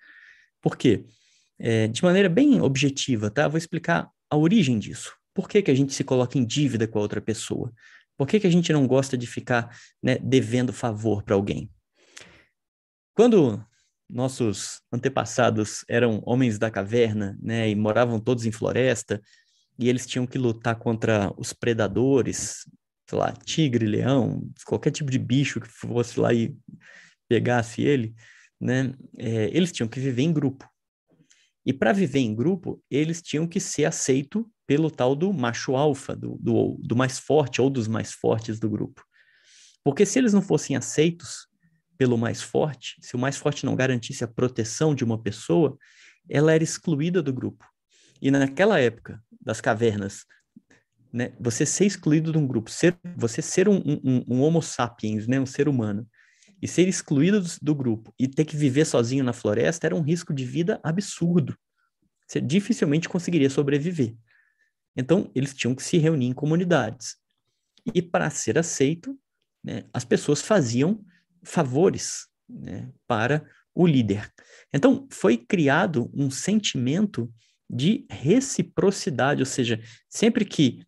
Por 0.60 0.76
quê? 0.76 1.04
É, 1.58 1.88
de 1.88 2.02
maneira 2.02 2.28
bem 2.28 2.60
objetiva, 2.60 3.30
tá? 3.30 3.48
Vou 3.48 3.58
explicar 3.58 4.08
a 4.30 4.36
origem 4.36 4.78
disso. 4.78 5.14
Por 5.34 5.48
que, 5.48 5.62
que 5.62 5.70
a 5.70 5.74
gente 5.74 5.92
se 5.92 6.04
coloca 6.04 6.38
em 6.38 6.44
dívida 6.44 6.86
com 6.86 6.98
a 6.98 7.02
outra 7.02 7.20
pessoa? 7.20 7.72
Por 8.16 8.26
que, 8.26 8.40
que 8.40 8.46
a 8.46 8.50
gente 8.50 8.72
não 8.72 8.86
gosta 8.86 9.16
de 9.16 9.26
ficar 9.26 9.74
né, 10.02 10.18
devendo 10.18 10.72
favor 10.72 11.22
para 11.22 11.34
alguém? 11.34 11.70
Quando 13.14 13.64
nossos 14.08 14.80
antepassados 14.92 15.84
eram 15.88 16.22
homens 16.26 16.58
da 16.58 16.70
caverna, 16.70 17.38
né, 17.40 17.68
e 17.68 17.74
moravam 17.74 18.18
todos 18.18 18.44
em 18.44 18.52
floresta, 18.52 19.20
e 19.78 19.88
eles 19.88 20.06
tinham 20.06 20.26
que 20.26 20.36
lutar 20.36 20.76
contra 20.76 21.32
os 21.38 21.52
predadores, 21.52 22.66
sei 23.10 23.18
lá, 23.18 23.32
tigre, 23.32 23.86
leão, 23.86 24.48
qualquer 24.64 24.92
tipo 24.92 25.10
de 25.10 25.18
bicho 25.18 25.60
que 25.60 25.66
fosse 25.66 26.18
lá 26.20 26.32
e 26.32 26.56
pegasse 27.28 27.82
ele, 27.82 28.14
né, 28.60 28.94
é, 29.18 29.50
eles 29.52 29.72
tinham 29.72 29.88
que 29.88 29.98
viver 29.98 30.22
em 30.22 30.32
grupo. 30.32 30.64
E 31.66 31.72
para 31.72 31.92
viver 31.92 32.20
em 32.20 32.34
grupo, 32.34 32.80
eles 32.88 33.20
tinham 33.20 33.48
que 33.48 33.58
ser 33.58 33.84
aceitos 33.84 34.44
pelo 34.64 34.90
tal 34.90 35.16
do 35.16 35.32
macho 35.32 35.74
alfa, 35.74 36.14
do, 36.14 36.38
do, 36.40 36.78
do 36.80 36.94
mais 36.94 37.18
forte 37.18 37.60
ou 37.60 37.68
dos 37.68 37.88
mais 37.88 38.12
fortes 38.12 38.60
do 38.60 38.70
grupo. 38.70 39.04
Porque 39.82 40.06
se 40.06 40.18
eles 40.18 40.32
não 40.32 40.40
fossem 40.40 40.76
aceitos 40.76 41.48
pelo 41.98 42.16
mais 42.16 42.40
forte, 42.40 42.96
se 43.00 43.16
o 43.16 43.18
mais 43.18 43.36
forte 43.36 43.66
não 43.66 43.74
garantisse 43.74 44.22
a 44.22 44.28
proteção 44.28 44.94
de 44.94 45.02
uma 45.02 45.20
pessoa, 45.20 45.76
ela 46.28 46.52
era 46.52 46.62
excluída 46.62 47.20
do 47.20 47.32
grupo. 47.32 47.66
E 48.22 48.30
naquela 48.30 48.78
época 48.78 49.20
das 49.40 49.60
cavernas, 49.60 50.24
né, 51.12 51.32
você 51.40 51.66
ser 51.66 51.86
excluído 51.86 52.32
de 52.32 52.38
um 52.38 52.46
grupo, 52.46 52.70
ser, 52.70 52.96
você 53.16 53.42
ser 53.42 53.68
um, 53.68 53.76
um, 53.76 54.24
um 54.28 54.42
homo 54.42 54.62
sapiens, 54.62 55.26
né, 55.26 55.40
um 55.40 55.46
ser 55.46 55.68
humano, 55.68 56.08
e 56.62 56.68
ser 56.68 56.86
excluído 56.88 57.40
do, 57.40 57.48
do, 57.62 57.74
grupo 57.74 58.14
e 58.18 58.28
ter 58.28 58.44
que 58.44 58.56
viver 58.56 58.84
sozinho 58.84 59.24
na 59.24 59.32
floresta 59.32 59.86
era 59.86 59.96
um 59.96 60.02
risco 60.02 60.32
de 60.32 60.44
vida 60.44 60.78
absurdo. 60.82 61.56
Você 62.26 62.40
dificilmente 62.40 63.08
conseguiria 63.08 63.50
sobreviver. 63.50 64.14
Então, 64.96 65.30
eles 65.34 65.54
tinham 65.54 65.74
que 65.74 65.82
se 65.82 65.98
reunir 65.98 66.26
em 66.26 66.32
comunidades. 66.32 67.16
E 67.94 68.02
para 68.02 68.28
ser 68.28 68.58
aceito, 68.58 69.18
né, 69.64 69.84
as 69.92 70.04
pessoas 70.04 70.42
faziam 70.42 71.02
favores 71.42 72.26
né, 72.48 72.92
para 73.06 73.44
o 73.74 73.86
líder. 73.86 74.30
Então, 74.72 75.08
foi 75.10 75.36
criado 75.36 76.10
um 76.12 76.30
sentimento 76.30 77.32
de 77.68 78.04
reciprocidade, 78.10 79.40
ou 79.40 79.46
seja, 79.46 79.80
sempre 80.08 80.44
que 80.44 80.84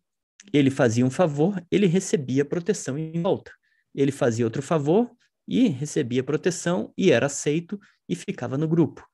ele 0.51 0.69
fazia 0.69 1.05
um 1.05 1.09
favor, 1.09 1.63
ele 1.71 1.85
recebia 1.87 2.43
proteção 2.43 2.97
em 2.97 3.21
volta. 3.21 3.51
Ele 3.93 4.11
fazia 4.11 4.45
outro 4.45 4.61
favor 4.61 5.11
e 5.47 5.67
recebia 5.67 6.23
proteção 6.23 6.91
e 6.97 7.11
era 7.11 7.27
aceito 7.27 7.79
e 8.09 8.15
ficava 8.15 8.57
no 8.57 8.67
grupo. 8.67 9.05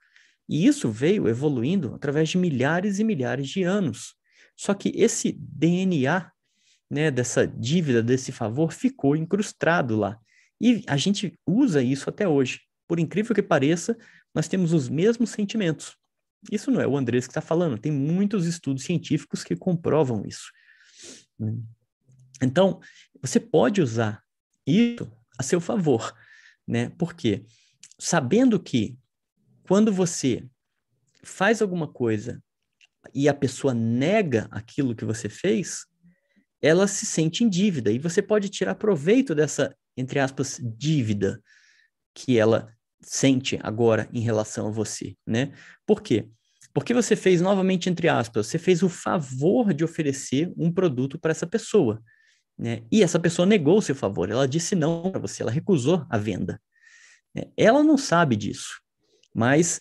E 0.47 0.65
isso 0.65 0.89
veio 0.89 1.27
evoluindo 1.27 1.93
através 1.93 2.29
de 2.29 2.37
milhares 2.37 2.99
e 2.99 3.03
milhares 3.03 3.47
de 3.49 3.63
anos. 3.63 4.15
Só 4.55 4.73
que 4.73 4.91
esse 4.95 5.31
DNA, 5.39 6.31
né, 6.89 7.11
dessa 7.11 7.45
dívida, 7.45 8.01
desse 8.01 8.31
favor, 8.31 8.73
ficou 8.73 9.15
incrustado 9.15 9.95
lá. 9.95 10.19
E 10.59 10.83
a 10.87 10.97
gente 10.97 11.37
usa 11.45 11.81
isso 11.83 12.09
até 12.09 12.27
hoje. 12.27 12.61
Por 12.87 12.99
incrível 12.99 13.35
que 13.35 13.43
pareça, 13.43 13.95
nós 14.33 14.47
temos 14.47 14.73
os 14.73 14.89
mesmos 14.89 15.29
sentimentos. 15.29 15.95
Isso 16.51 16.71
não 16.71 16.81
é 16.81 16.87
o 16.87 16.97
Andrés 16.97 17.25
que 17.25 17.31
está 17.31 17.41
falando, 17.41 17.77
tem 17.77 17.91
muitos 17.91 18.45
estudos 18.45 18.83
científicos 18.83 19.43
que 19.43 19.55
comprovam 19.55 20.23
isso. 20.25 20.49
Então, 22.41 22.79
você 23.21 23.39
pode 23.39 23.81
usar 23.81 24.23
isso 24.65 25.11
a 25.37 25.43
seu 25.43 25.59
favor, 25.59 26.13
né? 26.67 26.89
Porque 26.97 27.45
sabendo 27.97 28.59
que 28.59 28.97
quando 29.63 29.91
você 29.91 30.47
faz 31.23 31.61
alguma 31.61 31.87
coisa 31.87 32.41
e 33.13 33.27
a 33.27 33.33
pessoa 33.33 33.73
nega 33.73 34.47
aquilo 34.51 34.95
que 34.95 35.05
você 35.05 35.29
fez, 35.29 35.85
ela 36.61 36.87
se 36.87 37.05
sente 37.05 37.43
em 37.43 37.49
dívida 37.49 37.91
e 37.91 37.99
você 37.99 38.21
pode 38.21 38.49
tirar 38.49 38.75
proveito 38.75 39.33
dessa, 39.33 39.75
entre 39.95 40.19
aspas, 40.19 40.59
dívida 40.77 41.41
que 42.13 42.37
ela 42.37 42.73
sente 43.01 43.57
agora 43.63 44.09
em 44.11 44.19
relação 44.19 44.67
a 44.67 44.71
você, 44.71 45.15
né? 45.25 45.53
Por 45.85 46.01
quê? 46.01 46.29
Porque 46.73 46.93
você 46.93 47.15
fez 47.15 47.41
novamente 47.41 47.89
entre 47.89 48.07
aspas, 48.07 48.47
você 48.47 48.59
fez 48.59 48.83
o 48.83 48.89
favor 48.89 49.73
de 49.73 49.83
oferecer 49.83 50.53
um 50.57 50.71
produto 50.71 51.19
para 51.19 51.31
essa 51.31 51.47
pessoa, 51.47 52.01
né? 52.57 52.83
E 52.91 53.01
essa 53.01 53.19
pessoa 53.19 53.45
negou 53.45 53.77
o 53.77 53.81
seu 53.81 53.95
favor, 53.95 54.29
ela 54.29 54.47
disse 54.47 54.75
não 54.75 55.11
para 55.11 55.19
você, 55.19 55.41
ela 55.41 55.51
recusou 55.51 56.05
a 56.09 56.17
venda. 56.17 56.61
Né? 57.33 57.43
Ela 57.57 57.81
não 57.83 57.97
sabe 57.97 58.35
disso, 58.35 58.81
mas 59.33 59.79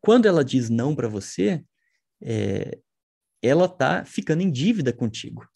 quando 0.00 0.26
ela 0.26 0.44
diz 0.44 0.70
não 0.70 0.94
para 0.94 1.08
você, 1.08 1.64
é, 2.22 2.78
ela 3.42 3.66
está 3.66 4.04
ficando 4.04 4.42
em 4.42 4.50
dívida 4.50 4.92
contigo, 4.92 5.46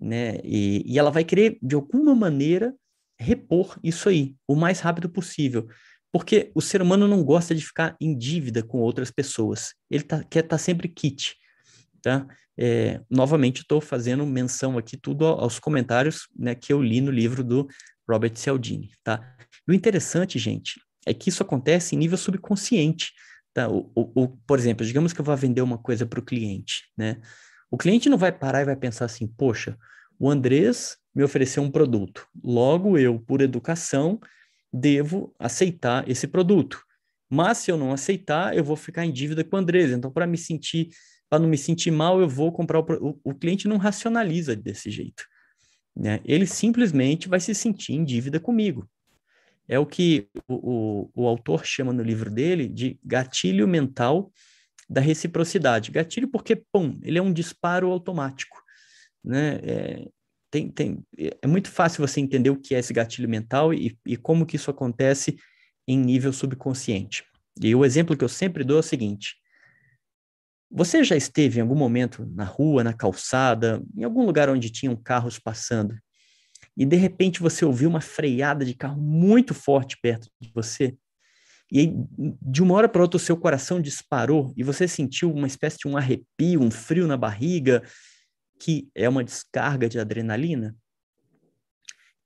né? 0.00 0.38
E, 0.44 0.82
e 0.86 0.98
ela 0.98 1.10
vai 1.10 1.24
querer 1.24 1.58
de 1.62 1.74
alguma 1.74 2.14
maneira 2.14 2.74
repor 3.18 3.78
isso 3.82 4.08
aí 4.08 4.36
o 4.46 4.54
mais 4.54 4.80
rápido 4.80 5.10
possível. 5.10 5.68
Porque 6.12 6.50
o 6.54 6.60
ser 6.60 6.80
humano 6.80 7.06
não 7.06 7.22
gosta 7.22 7.54
de 7.54 7.64
ficar 7.64 7.96
em 8.00 8.16
dívida 8.16 8.62
com 8.62 8.78
outras 8.78 9.10
pessoas. 9.10 9.74
Ele 9.90 10.02
tá, 10.02 10.24
quer 10.24 10.40
estar 10.40 10.56
tá 10.56 10.58
sempre 10.58 10.88
kit, 10.88 11.36
tá? 12.02 12.26
É, 12.60 13.00
novamente, 13.08 13.60
estou 13.60 13.80
fazendo 13.80 14.26
menção 14.26 14.76
aqui 14.76 14.96
tudo 14.96 15.24
aos 15.26 15.60
comentários 15.60 16.26
né, 16.36 16.56
que 16.56 16.72
eu 16.72 16.82
li 16.82 17.00
no 17.00 17.10
livro 17.10 17.44
do 17.44 17.68
Robert 18.08 18.34
Cialdini, 18.34 18.90
tá? 19.04 19.36
E 19.66 19.70
o 19.70 19.74
interessante, 19.74 20.38
gente, 20.38 20.80
é 21.06 21.14
que 21.14 21.28
isso 21.28 21.42
acontece 21.42 21.94
em 21.94 21.98
nível 21.98 22.18
subconsciente, 22.18 23.12
tá? 23.54 23.68
O, 23.68 23.90
o, 23.94 24.22
o 24.22 24.28
por 24.28 24.58
exemplo, 24.58 24.84
digamos 24.84 25.12
que 25.12 25.20
eu 25.20 25.24
vá 25.24 25.36
vender 25.36 25.60
uma 25.60 25.78
coisa 25.78 26.04
para 26.04 26.18
o 26.18 26.24
cliente, 26.24 26.84
né? 26.96 27.20
O 27.70 27.76
cliente 27.76 28.08
não 28.08 28.18
vai 28.18 28.32
parar 28.32 28.62
e 28.62 28.64
vai 28.64 28.76
pensar 28.76 29.04
assim, 29.04 29.26
poxa, 29.26 29.78
o 30.18 30.28
Andrés 30.28 30.96
me 31.14 31.22
ofereceu 31.22 31.62
um 31.62 31.70
produto, 31.70 32.26
logo 32.42 32.98
eu, 32.98 33.20
por 33.20 33.40
educação, 33.40 34.18
devo 34.72 35.34
aceitar 35.38 36.08
esse 36.08 36.26
produto. 36.26 36.82
Mas 37.30 37.58
se 37.58 37.70
eu 37.70 37.76
não 37.76 37.92
aceitar, 37.92 38.56
eu 38.56 38.64
vou 38.64 38.76
ficar 38.76 39.04
em 39.04 39.12
dívida 39.12 39.44
com 39.44 39.56
o 39.56 39.58
Andrés. 39.58 39.90
Então, 39.90 40.10
para 40.10 40.26
me 40.26 40.38
sentir, 40.38 40.88
para 41.28 41.38
não 41.38 41.48
me 41.48 41.58
sentir 41.58 41.90
mal, 41.90 42.20
eu 42.20 42.28
vou 42.28 42.50
comprar 42.50 42.80
o, 42.80 42.84
o, 43.00 43.20
o 43.22 43.34
cliente 43.34 43.68
não 43.68 43.76
racionaliza 43.76 44.56
desse 44.56 44.90
jeito. 44.90 45.24
Né? 45.94 46.20
Ele 46.24 46.46
simplesmente 46.46 47.28
vai 47.28 47.40
se 47.40 47.54
sentir 47.54 47.92
em 47.92 48.04
dívida 48.04 48.40
comigo. 48.40 48.88
É 49.66 49.78
o 49.78 49.84
que 49.84 50.28
o, 50.48 50.54
o, 50.54 51.10
o 51.14 51.26
autor 51.26 51.66
chama 51.66 51.92
no 51.92 52.02
livro 52.02 52.30
dele 52.30 52.66
de 52.66 52.98
gatilho 53.04 53.68
mental 53.68 54.32
da 54.88 55.00
reciprocidade. 55.00 55.90
Gatilho 55.90 56.28
porque, 56.28 56.56
pum, 56.56 56.98
ele 57.02 57.18
é 57.18 57.22
um 57.22 57.32
disparo 57.32 57.90
automático. 57.90 58.56
Né? 59.22 59.60
É, 59.62 60.08
tem, 60.50 60.70
tem, 60.70 61.04
é 61.16 61.46
muito 61.46 61.70
fácil 61.70 62.06
você 62.06 62.20
entender 62.20 62.50
o 62.50 62.60
que 62.60 62.74
é 62.74 62.78
esse 62.78 62.92
gatilho 62.92 63.28
mental 63.28 63.72
e, 63.72 63.96
e 64.06 64.16
como 64.16 64.46
que 64.46 64.56
isso 64.56 64.70
acontece 64.70 65.36
em 65.86 65.98
nível 65.98 66.32
subconsciente. 66.32 67.24
E 67.62 67.74
o 67.74 67.84
exemplo 67.84 68.16
que 68.16 68.24
eu 68.24 68.28
sempre 68.28 68.64
dou 68.64 68.76
é 68.76 68.80
o 68.80 68.82
seguinte: 68.82 69.36
você 70.70 71.02
já 71.02 71.16
esteve 71.16 71.58
em 71.58 71.62
algum 71.62 71.74
momento 71.74 72.26
na 72.26 72.44
rua, 72.44 72.84
na 72.84 72.92
calçada, 72.92 73.82
em 73.96 74.04
algum 74.04 74.24
lugar 74.24 74.48
onde 74.48 74.70
tinham 74.70 74.96
carros 74.96 75.38
passando, 75.38 75.96
e 76.76 76.84
de 76.84 76.96
repente 76.96 77.40
você 77.40 77.64
ouviu 77.64 77.88
uma 77.88 78.00
freada 78.00 78.64
de 78.64 78.74
carro 78.74 79.00
muito 79.00 79.54
forte 79.54 79.98
perto 80.00 80.28
de 80.40 80.50
você? 80.54 80.96
E 81.70 81.80
aí, 81.80 81.94
de 82.40 82.62
uma 82.62 82.74
hora 82.74 82.88
para 82.88 83.02
outra, 83.02 83.18
o 83.18 83.20
seu 83.20 83.36
coração 83.36 83.80
disparou 83.80 84.54
e 84.56 84.62
você 84.62 84.88
sentiu 84.88 85.30
uma 85.30 85.46
espécie 85.46 85.76
de 85.78 85.88
um 85.88 85.98
arrepio, 85.98 86.62
um 86.62 86.70
frio 86.70 87.06
na 87.06 87.16
barriga, 87.16 87.82
que 88.58 88.90
é 88.94 89.08
uma 89.08 89.22
descarga 89.22 89.88
de 89.88 89.98
adrenalina, 89.98 90.76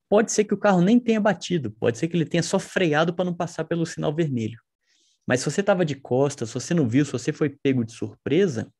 pode 0.08 0.32
ser 0.32 0.44
que 0.44 0.54
o 0.54 0.58
carro 0.58 0.80
nem 0.80 0.98
tenha 0.98 1.20
batido, 1.20 1.70
pode 1.70 1.98
ser 1.98 2.08
que 2.08 2.16
ele 2.16 2.26
tenha 2.26 2.42
só 2.42 2.58
freado 2.58 3.14
para 3.14 3.24
não 3.24 3.34
passar 3.34 3.64
pelo 3.64 3.86
sinal 3.86 4.14
vermelho. 4.14 4.60
Mas 5.26 5.40
se 5.40 5.50
você 5.50 5.60
estava 5.60 5.84
de 5.84 5.94
costas, 5.94 6.48
se 6.48 6.54
você 6.54 6.74
não 6.74 6.88
viu, 6.88 7.04
se 7.04 7.12
você 7.12 7.32
foi 7.32 7.48
pego 7.48 7.84
de 7.84 7.92
surpresa, 7.92 8.72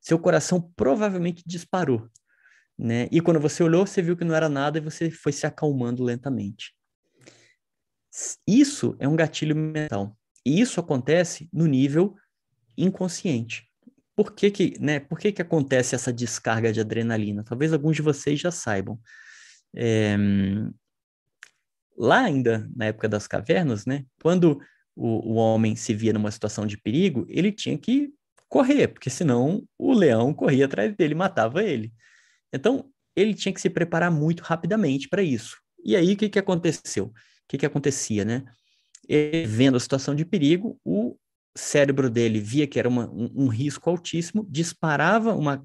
seu 0.00 0.18
coração 0.18 0.72
provavelmente 0.76 1.42
disparou. 1.46 2.08
Né? 2.78 3.08
E 3.12 3.20
quando 3.20 3.38
você 3.38 3.62
olhou, 3.62 3.86
você 3.86 4.02
viu 4.02 4.16
que 4.16 4.24
não 4.24 4.34
era 4.34 4.48
nada 4.48 4.78
e 4.78 4.80
você 4.80 5.10
foi 5.10 5.32
se 5.32 5.46
acalmando 5.46 6.02
lentamente. 6.02 6.74
Isso 8.46 8.96
é 8.98 9.06
um 9.06 9.16
gatilho 9.16 9.54
mental. 9.54 10.16
E 10.44 10.60
isso 10.60 10.80
acontece 10.80 11.48
no 11.52 11.66
nível 11.66 12.16
inconsciente 12.76 13.68
por 14.16 14.32
que 14.32 14.50
que, 14.50 14.78
né, 14.80 15.00
por 15.00 15.18
que 15.18 15.32
que 15.32 15.42
acontece 15.42 15.94
essa 15.94 16.12
descarga 16.12 16.72
de 16.72 16.80
adrenalina? 16.80 17.44
Talvez 17.44 17.72
alguns 17.72 17.96
de 17.96 18.02
vocês 18.02 18.40
já 18.40 18.50
saibam. 18.50 18.98
É, 19.76 20.16
lá 21.96 22.20
ainda, 22.20 22.68
na 22.74 22.86
época 22.86 23.08
das 23.08 23.26
cavernas, 23.26 23.86
né, 23.86 24.04
quando 24.22 24.60
o, 24.94 25.32
o 25.32 25.34
homem 25.34 25.74
se 25.74 25.94
via 25.94 26.12
numa 26.12 26.30
situação 26.30 26.66
de 26.66 26.76
perigo, 26.76 27.26
ele 27.28 27.50
tinha 27.50 27.76
que 27.76 28.12
correr, 28.48 28.88
porque 28.88 29.10
senão 29.10 29.66
o 29.76 29.92
leão 29.92 30.32
corria 30.32 30.66
atrás 30.66 30.94
dele, 30.94 31.14
matava 31.14 31.62
ele. 31.62 31.92
Então, 32.52 32.88
ele 33.16 33.34
tinha 33.34 33.52
que 33.52 33.60
se 33.60 33.70
preparar 33.70 34.10
muito 34.10 34.42
rapidamente 34.42 35.08
para 35.08 35.22
isso. 35.22 35.58
E 35.84 35.96
aí, 35.96 36.14
o 36.14 36.16
que, 36.16 36.28
que 36.28 36.38
aconteceu? 36.38 37.06
O 37.06 37.12
que, 37.48 37.58
que 37.58 37.66
acontecia, 37.66 38.24
né? 38.24 38.44
Vendo 39.46 39.76
a 39.76 39.80
situação 39.80 40.14
de 40.14 40.24
perigo, 40.24 40.78
o 40.84 41.16
cérebro 41.56 42.10
dele 42.10 42.40
via 42.40 42.66
que 42.66 42.78
era 42.78 42.88
uma, 42.88 43.08
um, 43.10 43.30
um 43.34 43.48
risco 43.48 43.88
altíssimo, 43.88 44.46
disparava 44.50 45.34
uma 45.34 45.64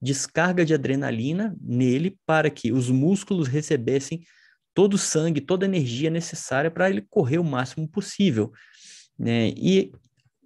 descarga 0.00 0.64
de 0.64 0.74
adrenalina 0.74 1.56
nele 1.60 2.18
para 2.26 2.50
que 2.50 2.72
os 2.72 2.90
músculos 2.90 3.48
recebessem 3.48 4.22
todo 4.74 4.94
o 4.94 4.98
sangue, 4.98 5.40
toda 5.40 5.64
a 5.64 5.68
energia 5.68 6.10
necessária 6.10 6.70
para 6.70 6.90
ele 6.90 7.06
correr 7.08 7.38
o 7.38 7.44
máximo 7.44 7.88
possível. 7.88 8.52
Né? 9.18 9.48
E 9.56 9.90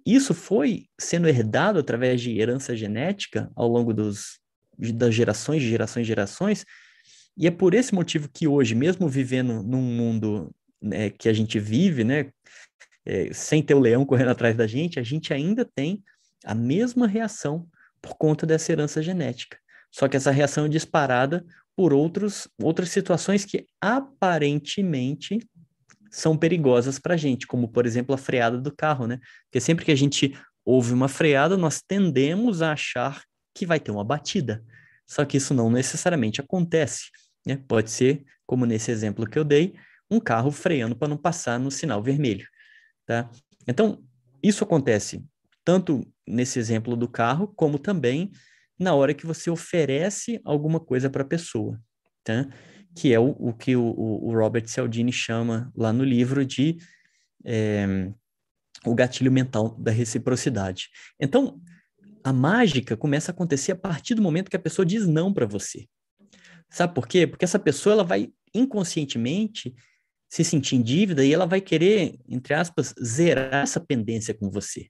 isso 0.05 0.33
foi 0.33 0.85
sendo 0.99 1.27
herdado 1.27 1.79
através 1.79 2.21
de 2.21 2.39
herança 2.39 2.75
genética 2.75 3.51
ao 3.55 3.67
longo 3.67 3.93
dos, 3.93 4.39
das 4.77 5.13
gerações, 5.13 5.61
de 5.61 5.69
gerações, 5.69 6.07
gerações, 6.07 6.65
e 7.37 7.47
é 7.47 7.51
por 7.51 7.73
esse 7.73 7.93
motivo 7.93 8.29
que 8.31 8.47
hoje, 8.47 8.75
mesmo 8.75 9.07
vivendo 9.07 9.63
num 9.63 9.81
mundo 9.81 10.53
né, 10.81 11.09
que 11.09 11.29
a 11.29 11.33
gente 11.33 11.59
vive, 11.59 12.03
né, 12.03 12.31
é, 13.05 13.33
sem 13.33 13.61
ter 13.61 13.73
o 13.73 13.79
leão 13.79 14.05
correndo 14.05 14.29
atrás 14.29 14.55
da 14.55 14.67
gente, 14.67 14.99
a 14.99 15.03
gente 15.03 15.33
ainda 15.33 15.65
tem 15.65 16.03
a 16.45 16.55
mesma 16.55 17.07
reação 17.07 17.67
por 18.01 18.15
conta 18.15 18.45
dessa 18.45 18.71
herança 18.71 19.01
genética. 19.01 19.57
Só 19.91 20.07
que 20.07 20.17
essa 20.17 20.31
reação 20.31 20.65
é 20.65 20.69
disparada 20.69 21.45
por 21.75 21.93
outros, 21.93 22.47
outras 22.61 22.89
situações 22.89 23.45
que 23.45 23.65
aparentemente 23.79 25.39
são 26.09 26.37
perigosas 26.37 26.99
para 26.99 27.13
a 27.13 27.17
gente, 27.17 27.47
como 27.47 27.67
por 27.67 27.85
exemplo 27.85 28.13
a 28.13 28.17
freada 28.17 28.57
do 28.57 28.73
carro, 28.73 29.07
né? 29.07 29.19
Porque 29.45 29.61
sempre 29.61 29.85
que 29.85 29.91
a 29.91 29.95
gente 29.95 30.37
ouve 30.65 30.93
uma 30.93 31.07
freada, 31.07 31.57
nós 31.57 31.81
tendemos 31.81 32.61
a 32.61 32.73
achar 32.73 33.23
que 33.55 33.65
vai 33.65 33.79
ter 33.79 33.91
uma 33.91 34.03
batida. 34.03 34.63
Só 35.07 35.25
que 35.25 35.37
isso 35.37 35.53
não 35.53 35.69
necessariamente 35.69 36.39
acontece. 36.39 37.09
Né? 37.45 37.57
Pode 37.67 37.91
ser, 37.91 38.23
como 38.45 38.65
nesse 38.65 38.91
exemplo 38.91 39.27
que 39.27 39.37
eu 39.37 39.43
dei, 39.43 39.73
um 40.09 40.19
carro 40.19 40.51
freando 40.51 40.95
para 40.95 41.07
não 41.07 41.17
passar 41.17 41.59
no 41.59 41.71
sinal 41.71 42.03
vermelho. 42.03 42.47
Tá? 43.05 43.29
Então, 43.67 44.03
isso 44.41 44.63
acontece 44.63 45.23
tanto 45.63 46.01
nesse 46.27 46.59
exemplo 46.59 46.95
do 46.95 47.07
carro, 47.07 47.47
como 47.55 47.77
também 47.77 48.31
na 48.79 48.93
hora 48.95 49.13
que 49.13 49.25
você 49.25 49.49
oferece 49.49 50.41
alguma 50.43 50.79
coisa 50.79 51.09
para 51.09 51.21
a 51.21 51.27
pessoa, 51.27 51.79
tá? 52.23 52.47
que 52.95 53.13
é 53.13 53.19
o, 53.19 53.29
o 53.31 53.53
que 53.53 53.75
o, 53.75 53.83
o, 53.83 54.33
Robert 54.33 54.67
Cialdini 54.67 55.11
chama 55.11 55.71
lá 55.75 55.93
no 55.93 56.03
livro 56.03 56.45
de 56.45 56.77
é, 57.45 58.11
o 58.85 58.95
gatilho 58.95 59.31
mental 59.31 59.69
da 59.79 59.91
reciprocidade. 59.91 60.89
Então, 61.19 61.61
a 62.23 62.33
mágica 62.33 62.97
começa 62.97 63.31
a 63.31 63.33
acontecer 63.33 63.71
a 63.71 63.75
partir 63.75 64.15
do 64.15 64.21
momento 64.21 64.49
que 64.49 64.55
a 64.55 64.59
pessoa 64.59 64.85
diz 64.85 65.07
não 65.07 65.33
para 65.33 65.45
você. 65.45 65.87
Sabe 66.69 66.93
por 66.93 67.07
quê? 67.07 67.25
Porque 67.25 67.45
essa 67.45 67.59
pessoa 67.59 67.93
ela 67.93 68.03
vai 68.03 68.31
inconscientemente 68.53 69.73
se 70.31 70.45
sentir 70.45 70.77
em 70.77 70.81
dívida 70.81 71.25
e 71.25 71.33
ela 71.33 71.45
vai 71.45 71.59
querer, 71.59 72.17
entre 72.27 72.53
aspas, 72.53 72.95
zerar 73.03 73.63
essa 73.63 73.81
pendência 73.81 74.33
com 74.33 74.49
você. 74.49 74.87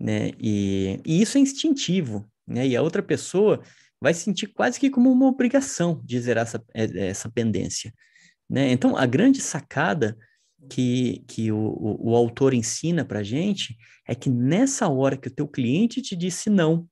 Né? 0.00 0.30
E, 0.38 1.00
e 1.04 1.20
isso 1.20 1.36
é 1.36 1.40
instintivo. 1.40 2.24
Né? 2.46 2.68
E 2.68 2.76
a 2.76 2.82
outra 2.82 3.02
pessoa 3.02 3.60
vai 4.00 4.14
sentir 4.14 4.46
quase 4.46 4.78
que 4.78 4.90
como 4.90 5.10
uma 5.10 5.26
obrigação 5.26 6.00
de 6.04 6.20
zerar 6.20 6.44
essa, 6.44 6.64
é, 6.72 7.08
essa 7.08 7.28
pendência. 7.28 7.92
Né? 8.48 8.70
Então, 8.70 8.96
a 8.96 9.04
grande 9.06 9.40
sacada 9.40 10.16
que, 10.70 11.24
que 11.26 11.50
o, 11.50 11.58
o, 11.58 12.10
o 12.10 12.16
autor 12.16 12.54
ensina 12.54 13.04
para 13.04 13.24
gente 13.24 13.76
é 14.06 14.14
que 14.14 14.30
nessa 14.30 14.86
hora 14.86 15.16
que 15.16 15.26
o 15.26 15.34
teu 15.34 15.48
cliente 15.48 16.00
te 16.00 16.14
disse 16.14 16.48
não, 16.48 16.86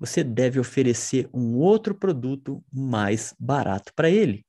você 0.00 0.24
deve 0.24 0.58
oferecer 0.58 1.28
um 1.34 1.56
outro 1.56 1.94
produto 1.94 2.64
mais 2.72 3.34
barato 3.38 3.92
para 3.94 4.08
ele. 4.08 4.44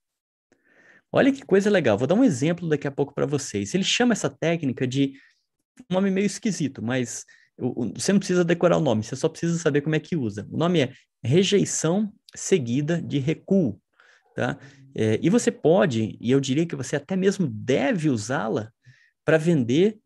Olha 1.16 1.32
que 1.32 1.46
coisa 1.46 1.70
legal. 1.70 1.98
Vou 1.98 2.06
dar 2.06 2.16
um 2.16 2.26
exemplo 2.26 2.68
daqui 2.68 2.86
a 2.86 2.92
pouco 2.92 3.14
para 3.14 3.26
vocês. 3.26 3.74
Ele 3.74 3.86
chama 3.86 4.12
essa 4.12 4.30
técnica 4.30 4.86
de 4.86 5.14
um 5.90 5.94
nome 5.94 6.12
meio 6.12 6.26
esquisito, 6.26 6.84
mas 6.84 7.24
você 7.96 8.12
não 8.12 8.20
precisa 8.20 8.44
decorar 8.44 8.76
o 8.76 8.82
nome, 8.82 9.02
você 9.02 9.16
só 9.16 9.30
precisa 9.30 9.58
saber 9.58 9.80
como 9.80 9.96
é 9.96 10.00
que 10.00 10.18
usa. 10.18 10.46
O 10.52 10.58
nome 10.58 10.82
é 10.82 10.92
rejeição 11.24 12.12
seguida 12.36 13.02
de 13.02 13.18
recuo, 13.18 13.80
tá? 14.36 14.58
É, 14.94 15.18
e 15.22 15.30
você 15.30 15.50
pode, 15.50 16.18
e 16.20 16.32
eu 16.32 16.40
diria 16.42 16.66
que 16.66 16.76
você 16.76 16.98
até 16.98 17.16
mesmo 17.16 17.48
deve 17.48 18.10
usá-la 18.10 18.70
para 19.24 19.38
vender 19.38 19.98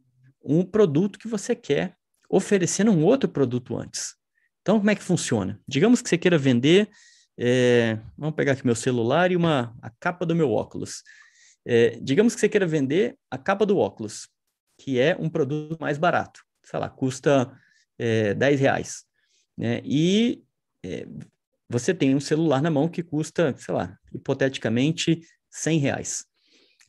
um 0.44 0.64
produto 0.64 1.18
que 1.18 1.28
você 1.28 1.56
quer, 1.56 1.96
oferecendo 2.30 2.92
um 2.92 3.04
outro 3.04 3.28
produto 3.28 3.76
antes. 3.76 4.14
Então, 4.62 4.78
como 4.78 4.92
é 4.92 4.96
que 4.96 5.02
funciona? 5.02 5.60
Digamos 5.68 6.04
que 6.04 6.10
você 6.10 6.20
queira 6.20 6.38
vender, 6.38 6.88
é, 7.40 7.98
vamos 8.18 8.36
pegar 8.36 8.52
aqui 8.52 8.66
meu 8.66 8.76
celular 8.76 9.32
e 9.32 9.36
uma, 9.36 9.76
a 9.82 9.90
capa 9.90 10.26
do 10.26 10.36
meu 10.36 10.52
óculos. 10.52 11.04
É, 11.66 11.98
digamos 12.02 12.36
que 12.36 12.42
você 12.42 12.50
queira 12.50 12.68
vender 12.68 13.18
a 13.32 13.38
capa 13.38 13.66
do 13.66 13.78
óculos, 13.78 14.28
que 14.78 15.00
é 15.00 15.16
um 15.20 15.30
produto 15.30 15.78
mais 15.80 15.98
barato 15.98 16.42
sei 16.70 16.80
lá, 16.80 16.90
custa 16.90 17.52
é, 17.98 18.34
10 18.34 18.60
reais. 18.60 19.04
Né? 19.58 19.82
E 19.84 20.44
é, 20.84 21.06
você 21.68 21.94
tem 21.94 22.16
um 22.16 22.20
celular 22.20 22.62
na 22.62 22.70
mão 22.70 22.88
que 22.88 23.02
custa, 23.02 23.56
sei 23.58 23.74
lá, 23.74 23.98
hipoteticamente 24.14 25.22
100 25.50 25.80
reais. 25.80 26.26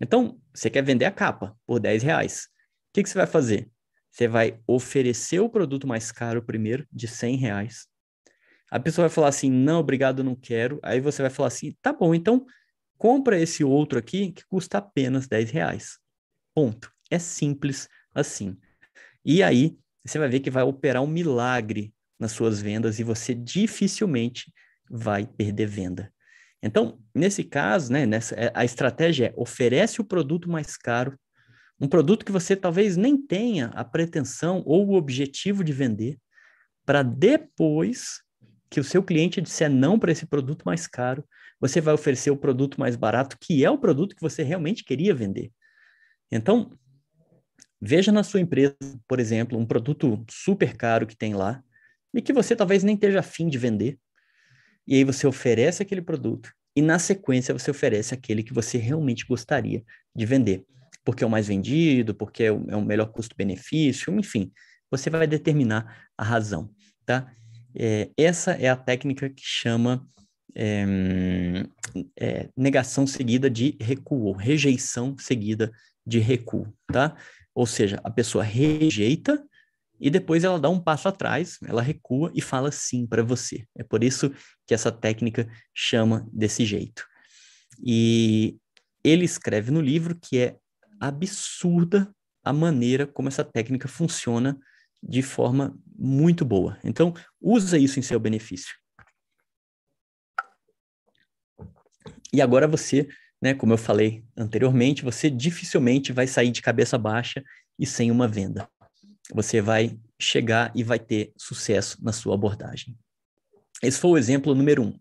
Então, 0.01 0.39
você 0.55 0.69
quer 0.71 0.83
vender 0.83 1.07
a 1.07 1.11
capa 1.11 1.57
por 1.67 1.81
10 1.81 2.03
reais. 2.03 2.45
O 2.45 2.95
que, 2.95 3.03
que 3.03 3.09
você 3.09 3.17
vai 3.17 3.27
fazer? 3.27 3.71
Você 4.11 4.29
vai 4.29 4.61
oferecer 4.67 5.41
o 5.41 5.49
produto 5.49 5.87
mais 5.87 6.11
caro 6.13 6.43
primeiro, 6.43 6.87
de 6.93 7.07
100 7.07 7.37
reais. 7.37 7.87
A 8.70 8.78
pessoa 8.78 9.09
vai 9.09 9.14
falar 9.14 9.28
assim, 9.28 9.50
não, 9.50 9.80
obrigado, 9.80 10.22
não 10.22 10.35
quero. 10.35 10.78
Aí 10.83 11.00
você 11.00 11.22
vai 11.22 11.30
falar 11.30 11.48
assim, 11.48 11.74
tá 11.83 11.92
bom, 11.92 12.14
então 12.14 12.46
compra 12.96 13.40
esse 13.40 13.64
outro 13.64 13.98
aqui 13.98 14.30
que 14.30 14.44
custa 14.46 14.78
apenas 14.78 15.26
10 15.26 15.50
reais. 15.50 15.98
Ponto. 16.54 16.92
É 17.11 17.18
simples 17.18 17.88
assim. 18.14 18.56
E 19.24 19.42
aí 19.42 19.76
você 20.04 20.18
vai 20.18 20.28
ver 20.28 20.40
que 20.40 20.50
vai 20.50 20.62
operar 20.62 21.02
um 21.02 21.06
milagre 21.06 21.92
nas 22.18 22.33
suas 22.33 22.61
vendas 22.61 22.98
e 22.98 23.02
você 23.02 23.35
dificilmente 23.35 24.52
vai 24.88 25.26
perder 25.26 25.66
venda. 25.66 26.12
Então, 26.62 27.00
nesse 27.14 27.42
caso, 27.42 27.92
né, 27.92 28.04
nessa, 28.04 28.35
é, 28.35 28.52
a 28.54 28.64
estratégia 28.64 29.26
é 29.26 29.33
oferece 29.37 30.00
o 30.00 30.04
produto 30.04 30.48
mais 30.48 30.76
caro, 30.76 31.18
um 31.80 31.88
produto 31.88 32.24
que 32.24 32.33
você 32.33 32.54
talvez 32.54 32.96
nem 32.96 33.16
tenha 33.16 33.68
a 33.68 33.83
pretensão 33.83 34.62
ou 34.66 34.88
o 34.88 34.94
objetivo 34.94 35.64
de 35.64 35.72
vender, 35.72 36.18
para 36.85 37.02
depois 37.02 38.22
que 38.70 38.80
o 38.80 38.85
seu 38.85 39.02
cliente 39.02 39.40
disser 39.40 39.70
não 39.70 39.98
para 39.98 40.12
esse 40.12 40.26
produto 40.26 40.62
mais 40.64 40.87
caro, 40.87 41.24
você 41.61 41.80
vai 41.80 41.92
oferecer 41.92 42.30
o 42.30 42.37
produto 42.37 42.78
mais 42.78 42.96
barato, 42.96 43.37
que 43.38 43.64
é 43.64 43.70
o 43.70 43.78
produto 43.78 44.14
que 44.14 44.22
você 44.22 44.42
realmente 44.42 44.85
queria 44.85 45.14
vender. 45.14 45.50
Então, 46.30 46.78
Veja 47.80 48.12
na 48.12 48.22
sua 48.22 48.40
empresa, 48.40 48.76
por 49.09 49.18
exemplo, 49.18 49.59
um 49.59 49.64
produto 49.64 50.22
super 50.28 50.76
caro 50.76 51.06
que 51.06 51.16
tem 51.16 51.33
lá 51.33 51.62
e 52.12 52.20
que 52.20 52.33
você 52.33 52.54
talvez 52.54 52.85
nem 52.85 52.94
esteja 52.94 53.20
afim 53.20 53.48
de 53.48 53.56
vender. 53.56 53.98
E 54.87 54.96
aí 54.96 55.04
você 55.04 55.26
oferece 55.26 55.83
aquele 55.83 56.02
produto 56.02 56.52
e 56.76 56.83
na 56.83 56.98
sequência 56.98 57.54
você 57.54 57.70
oferece 57.70 58.12
aquele 58.12 58.42
que 58.42 58.52
você 58.52 58.76
realmente 58.76 59.24
gostaria 59.24 59.83
de 60.14 60.26
vender. 60.26 60.66
Porque 61.02 61.24
é 61.24 61.26
o 61.26 61.30
mais 61.30 61.48
vendido, 61.48 62.14
porque 62.14 62.44
é 62.44 62.52
o, 62.52 62.66
é 62.68 62.76
melhor 62.85 63.06
custo-benefício, 63.06 64.14
enfim, 64.18 64.52
você 64.90 65.09
vai 65.09 65.26
determinar 65.26 66.06
a 66.18 66.22
razão, 66.22 66.70
tá? 67.06 67.33
É, 67.74 68.11
essa 68.16 68.52
é 68.52 68.68
a 68.68 68.76
técnica 68.76 69.28
que 69.28 69.42
chama 69.44 70.06
é, 70.54 70.85
é, 72.18 72.48
negação 72.56 73.06
seguida 73.06 73.48
de 73.48 73.76
recuo, 73.80 74.24
ou 74.24 74.33
rejeição 74.33 75.16
seguida 75.18 75.70
de 76.06 76.18
recuo, 76.18 76.72
tá? 76.92 77.16
Ou 77.54 77.66
seja, 77.66 78.00
a 78.02 78.11
pessoa 78.11 78.44
rejeita 78.44 79.42
e 80.00 80.09
depois 80.09 80.44
ela 80.44 80.59
dá 80.59 80.68
um 80.68 80.80
passo 80.80 81.09
atrás, 81.09 81.59
ela 81.66 81.83
recua 81.83 82.33
e 82.35 82.40
fala 82.40 82.72
sim 82.72 83.06
para 83.06 83.22
você. 83.22 83.66
É 83.76 83.85
por 83.85 84.02
isso 84.02 84.33
que 84.66 84.72
essa 84.72 84.90
técnica 84.90 85.46
chama 85.74 86.26
desse 86.33 86.64
jeito. 86.64 87.06
E 87.85 88.56
ele 89.04 89.24
escreve 89.24 89.70
no 89.70 89.80
livro 89.80 90.18
que 90.18 90.38
é 90.38 90.56
absurda 90.98 92.11
a 92.42 92.52
maneira 92.52 93.06
como 93.06 93.28
essa 93.28 93.44
técnica 93.44 93.88
funciona 93.88 94.59
de 95.03 95.23
forma 95.23 95.79
muito 95.97 96.45
boa. 96.45 96.79
Então, 96.85 97.15
usa 97.41 97.79
isso 97.79 97.99
em 97.99 98.03
seu 98.03 98.19
benefício. 98.19 98.75
E 102.33 102.41
agora 102.41 102.69
você 102.69 103.09
né? 103.41 103.55
Como 103.55 103.73
eu 103.73 103.79
falei 103.79 104.23
anteriormente, 104.37 105.03
você 105.03 105.31
dificilmente 105.31 106.13
vai 106.13 106.27
sair 106.27 106.51
de 106.51 106.61
cabeça 106.61 106.99
baixa 106.99 107.43
e 107.79 107.87
sem 107.87 108.11
uma 108.11 108.29
venda. 108.29 108.69
Você 109.33 109.61
vai 109.61 109.99
chegar 110.21 110.71
e 110.75 110.83
vai 110.83 110.99
ter 110.99 111.33
sucesso 111.37 111.97
na 112.03 112.13
sua 112.13 112.35
abordagem. 112.35 112.97
Esse 113.83 113.99
foi 113.99 114.11
o 114.11 114.19
exemplo 114.19 114.55
número 114.55 114.83
um. 114.83 114.99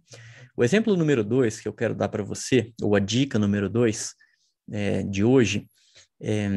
O 0.56 0.64
exemplo 0.64 0.96
número 0.96 1.24
dois 1.24 1.60
que 1.60 1.68
eu 1.68 1.74
quero 1.74 1.94
dar 1.94 2.08
para 2.08 2.24
você, 2.24 2.74
ou 2.82 2.96
a 2.96 3.00
dica 3.00 3.38
número 3.38 3.70
dois 3.70 4.14
é, 4.72 5.04
de 5.04 5.24
hoje, 5.24 5.68
é, 6.22 6.48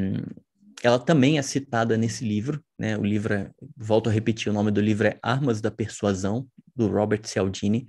ela 0.83 0.99
também 0.99 1.38
é 1.38 1.42
citada 1.42 1.97
nesse 1.97 2.25
livro, 2.25 2.62
né? 2.79 2.99
O 2.99 3.05
livro, 3.05 3.33
é, 3.35 3.51
volto 3.77 4.11
a 4.11 4.12
repetir, 4.12 4.51
o 4.51 4.53
nome 4.53 4.71
do 4.71 4.81
livro 4.81 5.07
é 5.07 5.18
Armas 5.23 5.61
da 5.61 5.71
Persuasão, 5.71 6.47
do 6.75 6.88
Robert 6.88 7.25
Cialdini. 7.25 7.87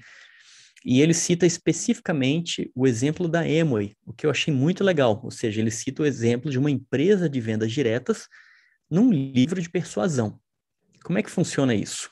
E 0.85 1.01
ele 1.01 1.13
cita 1.13 1.45
especificamente 1.45 2.69
o 2.75 2.85
exemplo 2.85 3.27
da 3.27 3.41
Amway, 3.41 3.95
o 4.05 4.13
que 4.13 4.25
eu 4.25 4.29
achei 4.29 4.53
muito 4.53 4.83
legal. 4.83 5.19
Ou 5.23 5.31
seja, 5.31 5.59
ele 5.59 5.71
cita 5.71 6.03
o 6.03 6.05
exemplo 6.05 6.51
de 6.51 6.59
uma 6.59 6.69
empresa 6.69 7.27
de 7.27 7.41
vendas 7.41 7.71
diretas 7.71 8.27
num 8.89 9.11
livro 9.11 9.61
de 9.61 9.69
persuasão. 9.69 10.39
Como 11.03 11.17
é 11.17 11.23
que 11.23 11.31
funciona 11.31 11.73
isso? 11.73 12.11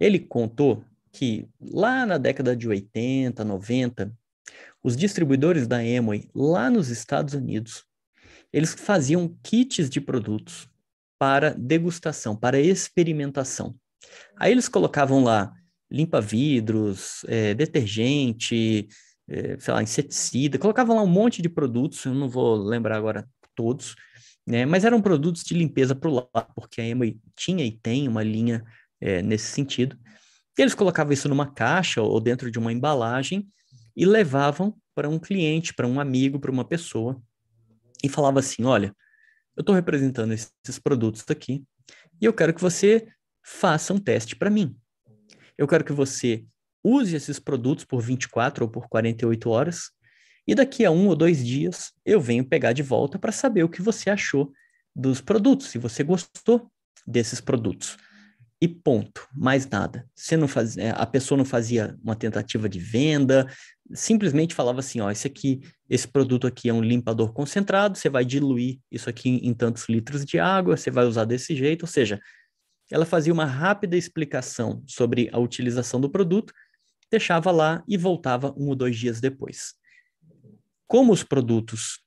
Ele 0.00 0.18
contou 0.18 0.84
que 1.12 1.46
lá 1.60 2.04
na 2.04 2.18
década 2.18 2.56
de 2.56 2.66
80, 2.66 3.44
90, 3.44 4.12
os 4.82 4.96
distribuidores 4.96 5.66
da 5.68 5.76
Amway 5.76 6.28
lá 6.34 6.68
nos 6.68 6.88
Estados 6.88 7.34
Unidos, 7.34 7.84
eles 8.54 8.72
faziam 8.72 9.36
kits 9.42 9.90
de 9.90 10.00
produtos 10.00 10.68
para 11.18 11.50
degustação, 11.50 12.36
para 12.36 12.60
experimentação. 12.60 13.74
Aí 14.36 14.52
eles 14.52 14.68
colocavam 14.68 15.24
lá 15.24 15.52
limpa-vidros, 15.90 17.24
é, 17.26 17.52
detergente, 17.52 18.86
é, 19.28 19.58
sei 19.58 19.74
lá, 19.74 19.82
inseticida, 19.82 20.56
colocavam 20.56 20.94
lá 20.94 21.02
um 21.02 21.08
monte 21.08 21.42
de 21.42 21.48
produtos, 21.48 22.04
eu 22.04 22.14
não 22.14 22.28
vou 22.28 22.54
lembrar 22.54 22.96
agora 22.96 23.28
todos, 23.56 23.96
né? 24.46 24.64
Mas 24.64 24.84
eram 24.84 25.02
produtos 25.02 25.42
de 25.42 25.54
limpeza 25.54 25.92
para 25.92 26.08
o 26.08 26.14
lar, 26.14 26.48
porque 26.54 26.80
a 26.80 26.86
Emma 26.86 27.06
tinha 27.36 27.64
e 27.64 27.72
tem 27.72 28.06
uma 28.06 28.22
linha 28.22 28.64
é, 29.00 29.20
nesse 29.20 29.46
sentido. 29.46 29.98
E 30.56 30.62
eles 30.62 30.74
colocavam 30.74 31.12
isso 31.12 31.28
numa 31.28 31.52
caixa 31.52 32.02
ou 32.02 32.20
dentro 32.20 32.52
de 32.52 32.58
uma 32.60 32.72
embalagem 32.72 33.48
e 33.96 34.06
levavam 34.06 34.76
para 34.94 35.08
um 35.08 35.18
cliente, 35.18 35.74
para 35.74 35.88
um 35.88 35.98
amigo, 35.98 36.38
para 36.38 36.52
uma 36.52 36.64
pessoa 36.64 37.20
e 38.04 38.08
falava 38.08 38.38
assim: 38.38 38.64
olha, 38.64 38.94
eu 39.56 39.62
estou 39.62 39.74
representando 39.74 40.32
esses 40.32 40.78
produtos 40.78 41.24
aqui 41.28 41.64
e 42.20 42.24
eu 42.26 42.32
quero 42.34 42.52
que 42.52 42.60
você 42.60 43.08
faça 43.42 43.94
um 43.94 43.98
teste 43.98 44.36
para 44.36 44.50
mim. 44.50 44.76
Eu 45.56 45.66
quero 45.66 45.84
que 45.84 45.92
você 45.92 46.44
use 46.82 47.16
esses 47.16 47.38
produtos 47.38 47.84
por 47.84 48.02
24 48.02 48.64
ou 48.64 48.70
por 48.70 48.88
48 48.88 49.48
horas 49.48 49.90
e 50.46 50.54
daqui 50.54 50.84
a 50.84 50.90
um 50.90 51.08
ou 51.08 51.16
dois 51.16 51.44
dias 51.44 51.92
eu 52.04 52.20
venho 52.20 52.46
pegar 52.46 52.74
de 52.74 52.82
volta 52.82 53.18
para 53.18 53.32
saber 53.32 53.62
o 53.62 53.68
que 53.68 53.80
você 53.80 54.10
achou 54.10 54.52
dos 54.94 55.22
produtos, 55.22 55.68
se 55.68 55.78
você 55.78 56.04
gostou 56.04 56.70
desses 57.06 57.40
produtos. 57.40 57.96
E 58.64 58.68
ponto, 58.68 59.28
mais 59.36 59.68
nada. 59.68 60.08
Você 60.14 60.38
não 60.38 60.48
faz, 60.48 60.78
é, 60.78 60.88
a 60.88 61.04
pessoa 61.04 61.36
não 61.36 61.44
fazia 61.44 61.98
uma 62.02 62.16
tentativa 62.16 62.66
de 62.66 62.78
venda, 62.78 63.46
simplesmente 63.92 64.54
falava 64.54 64.80
assim, 64.80 65.02
ó, 65.02 65.10
esse 65.10 65.26
aqui, 65.26 65.60
esse 65.86 66.08
produto 66.08 66.46
aqui 66.46 66.70
é 66.70 66.72
um 66.72 66.80
limpador 66.80 67.34
concentrado, 67.34 67.98
você 67.98 68.08
vai 68.08 68.24
diluir 68.24 68.80
isso 68.90 69.10
aqui 69.10 69.28
em, 69.28 69.52
tantos 69.52 69.86
litros 69.86 70.24
de 70.24 70.38
água, 70.38 70.78
você 70.78 70.90
vai 70.90 71.04
usar 71.04 71.26
desse 71.26 71.54
jeito, 71.54 71.82
ou 71.82 71.86
seja, 71.86 72.18
ela 72.90 73.04
fazia 73.04 73.34
uma 73.34 73.44
rápida 73.44 73.98
explicação 73.98 74.82
sobre 74.86 75.28
a 75.30 75.38
utilização 75.38 76.00
do 76.00 76.08
produto, 76.08 76.50
deixava 77.10 77.50
lá 77.50 77.84
e 77.86 77.98
voltava 77.98 78.54
um 78.56 78.68
ou 78.68 78.74
dois 78.74 78.96
dias 78.96 79.20
depois. 79.20 79.74
Como 80.86 81.12
os 81.12 81.22
produtos 81.22 82.00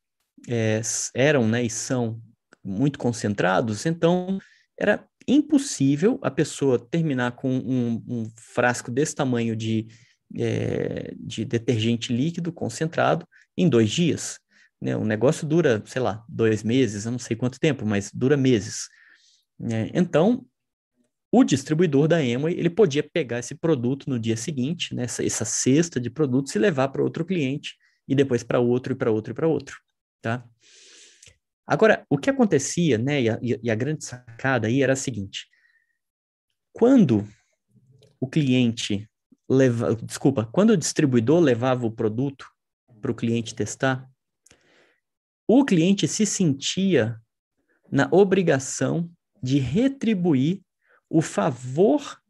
é, 0.50 0.82
eram 1.14 1.48
né, 1.48 1.62
e 1.62 1.70
são 1.70 2.20
muito 2.64 2.98
concentrados, 2.98 3.86
então 3.86 4.40
era 4.76 5.08
impossível 5.28 6.18
a 6.22 6.32
pessoa 6.32 6.80
terminar 6.80 7.34
com 7.34 7.50
um, 7.50 8.04
um 8.08 8.32
frasco 8.36 8.90
desse 8.90 9.14
tamanho 9.14 9.56
de, 9.56 9.88
é, 10.36 11.14
de 11.20 11.44
detergente 11.44 12.14
líquido 12.14 12.52
concentrado 12.52 13.28
em 13.58 13.68
dois 13.68 13.90
dias. 13.92 14.40
Né? 14.82 14.96
O 14.96 15.04
negócio 15.04 15.48
dura, 15.48 15.84
sei 15.86 16.02
lá, 16.02 16.24
dois 16.30 16.64
meses, 16.64 17.06
eu 17.06 17.12
não 17.12 17.20
sei 17.20 17.36
quanto 17.36 17.60
tempo, 17.60 17.86
mas 17.86 18.12
dura 18.14 18.38
meses. 18.38 18.88
É, 19.70 19.92
então, 19.94 20.46
o 21.32 21.44
distribuidor 21.44 22.08
da 22.08 22.18
Amway, 22.18 22.58
ele 22.58 22.70
podia 22.70 23.04
pegar 23.04 23.40
esse 23.40 23.56
produto 23.56 24.10
no 24.10 24.20
dia 24.20 24.38
seguinte, 24.38 24.96
né, 24.96 25.04
essa, 25.04 25.26
essa 25.26 25.44
cesta 25.44 26.00
de 26.00 26.10
produtos 26.10 26.56
e 26.56 26.60
levar 26.60 26.88
para 26.90 27.04
outro 27.04 27.26
cliente 27.26 27.76
e 28.08 28.16
depois 28.16 28.44
para 28.44 28.60
outro 28.60 28.94
e 28.94 28.96
para 28.96 29.12
outro 29.12 29.32
e 29.32 29.36
para 29.36 29.48
outro, 29.48 29.78
tá? 30.22 30.46
Agora, 31.68 32.06
o 32.10 32.18
que 32.18 32.30
acontecia, 32.30 32.98
né, 32.98 33.22
e 33.22 33.30
a, 33.30 33.40
e 33.42 33.70
a 33.70 33.76
grande 33.76 34.06
sacada 34.06 34.68
aí 34.68 34.82
era 34.82 34.94
a 34.94 34.96
seguinte: 34.96 35.48
quando 36.72 37.28
o 38.20 38.28
cliente 38.28 39.10
leva, 39.50 39.96
desculpa, 39.96 40.46
quando 40.46 40.72
o 40.72 40.78
distribuidor 40.78 41.42
levava 41.42 41.86
o 41.86 41.92
produto 41.92 42.48
para 43.02 43.12
o 43.12 43.16
cliente 43.16 43.54
testar, 43.54 44.10
o 45.48 45.66
cliente 45.66 46.08
se 46.08 46.26
sentia 46.26 47.20
na 47.92 48.08
obrigação 48.12 49.10
de 49.42 49.60
retribuir 49.60 50.62
o 51.10 51.22
favor 51.22 52.22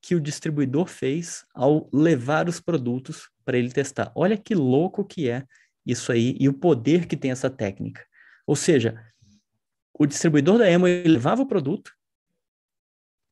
que 0.00 0.14
o 0.14 0.20
distribuidor 0.20 0.86
fez 0.86 1.44
ao 1.54 1.88
levar 1.92 2.48
os 2.48 2.60
produtos 2.60 3.30
para 3.44 3.58
ele 3.58 3.70
testar. 3.70 4.12
Olha 4.14 4.36
que 4.36 4.54
louco 4.54 5.04
que 5.04 5.28
é 5.28 5.44
isso 5.84 6.12
aí 6.12 6.36
e 6.38 6.48
o 6.48 6.52
poder 6.52 7.06
que 7.06 7.16
tem 7.16 7.30
essa 7.30 7.50
técnica. 7.50 8.04
Ou 8.46 8.56
seja, 8.56 9.02
o 9.98 10.06
distribuidor 10.06 10.58
da 10.58 10.70
Emo 10.70 10.86
levava 10.86 11.42
o 11.42 11.46
produto 11.46 11.92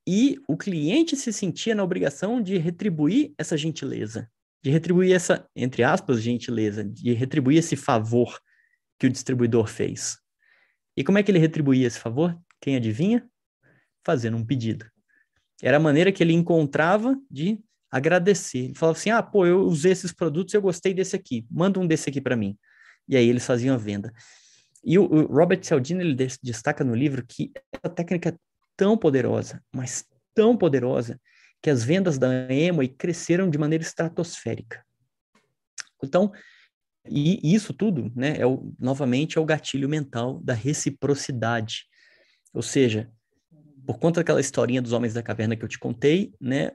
e 0.07 0.40
o 0.48 0.57
cliente 0.57 1.16
se 1.16 1.33
sentia 1.33 1.75
na 1.75 1.83
obrigação 1.85 2.40
de 2.40 2.57
retribuir 2.59 3.33
essa 3.38 3.57
gentileza, 3.57 4.31
de 4.62 4.70
retribuir 4.70 5.14
essa, 5.14 5.48
entre 5.55 5.83
aspas, 5.83 6.22
gentileza, 6.22 6.85
de 6.85 7.12
retribuir 7.12 7.59
esse 7.59 7.77
favor 7.77 8.40
que 8.98 9.07
o 9.07 9.11
distribuidor 9.11 9.66
fez. 9.66 10.18
E 10.96 11.05
como 11.05 11.18
é 11.18 11.22
que 11.22 11.31
ele 11.31 11.38
retribuía 11.38 11.87
esse 11.87 11.98
favor? 11.98 12.38
Quem 12.61 12.77
adivinha? 12.77 13.29
Fazendo 14.05 14.37
um 14.37 14.44
pedido. 14.44 14.87
Era 15.62 15.77
a 15.77 15.81
maneira 15.81 16.12
que 16.12 16.22
ele 16.22 16.33
encontrava 16.33 17.16
de 17.31 17.59
agradecer. 17.90 18.59
Ele 18.59 18.75
falava 18.75 18.98
assim: 18.98 19.11
ah, 19.11 19.22
pô, 19.22 19.46
eu 19.46 19.62
usei 19.62 19.92
esses 19.92 20.12
produtos, 20.12 20.55
eu 20.55 20.62
gostei 20.62 20.92
desse 20.92 21.14
aqui, 21.14 21.46
manda 21.51 21.79
um 21.79 21.87
desse 21.87 22.11
aqui 22.11 22.20
para 22.20 22.37
mim. 22.37 22.59
E 23.09 23.16
aí 23.16 23.29
eles 23.29 23.46
faziam 23.46 23.75
a 23.75 23.79
venda. 23.79 24.12
E 24.85 24.99
o, 24.99 25.05
o 25.05 25.27
Robert 25.27 25.62
Cialdini 25.62 26.03
ele 26.03 26.14
destaca 26.42 26.83
no 26.83 26.95
livro 26.95 27.25
que 27.27 27.53
essa 27.73 27.95
técnica 27.95 28.31
é 28.31 28.37
tão 28.77 28.97
poderosa, 28.97 29.62
mas 29.73 30.05
tão 30.35 30.57
poderosa, 30.57 31.21
que 31.62 31.71
as 31.71 31.85
vendas 31.85 32.18
da 32.18 32.29
Amway 32.29 32.88
cresceram 32.88 33.49
de 33.49 33.59
maneira 33.59 33.85
estratosférica. 33.85 34.85
Então, 36.03 36.33
e 37.09 37.55
isso 37.55 37.73
tudo, 37.73 38.12
né, 38.14 38.37
é 38.38 38.47
o, 38.47 38.73
novamente, 38.79 39.38
é 39.38 39.40
o 39.40 39.45
gatilho 39.45 39.88
mental 39.88 40.40
da 40.40 40.55
reciprocidade. 40.55 41.85
Ou 42.53 42.62
seja, 42.62 43.11
por 43.87 43.99
conta 43.99 44.21
daquela 44.21 44.40
historinha 44.40 44.83
dos 44.83 44.92
homens 44.92 45.14
da 45.14 45.23
caverna 45.23 45.57
que 45.57 45.64
eu 45.64 45.68
te 45.68 45.79
contei, 45.79 46.33
né, 46.40 46.73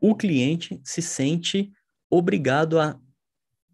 o 0.00 0.14
cliente 0.14 0.80
se 0.84 1.02
sente 1.02 1.72
obrigado 2.08 2.78
a 2.80 2.98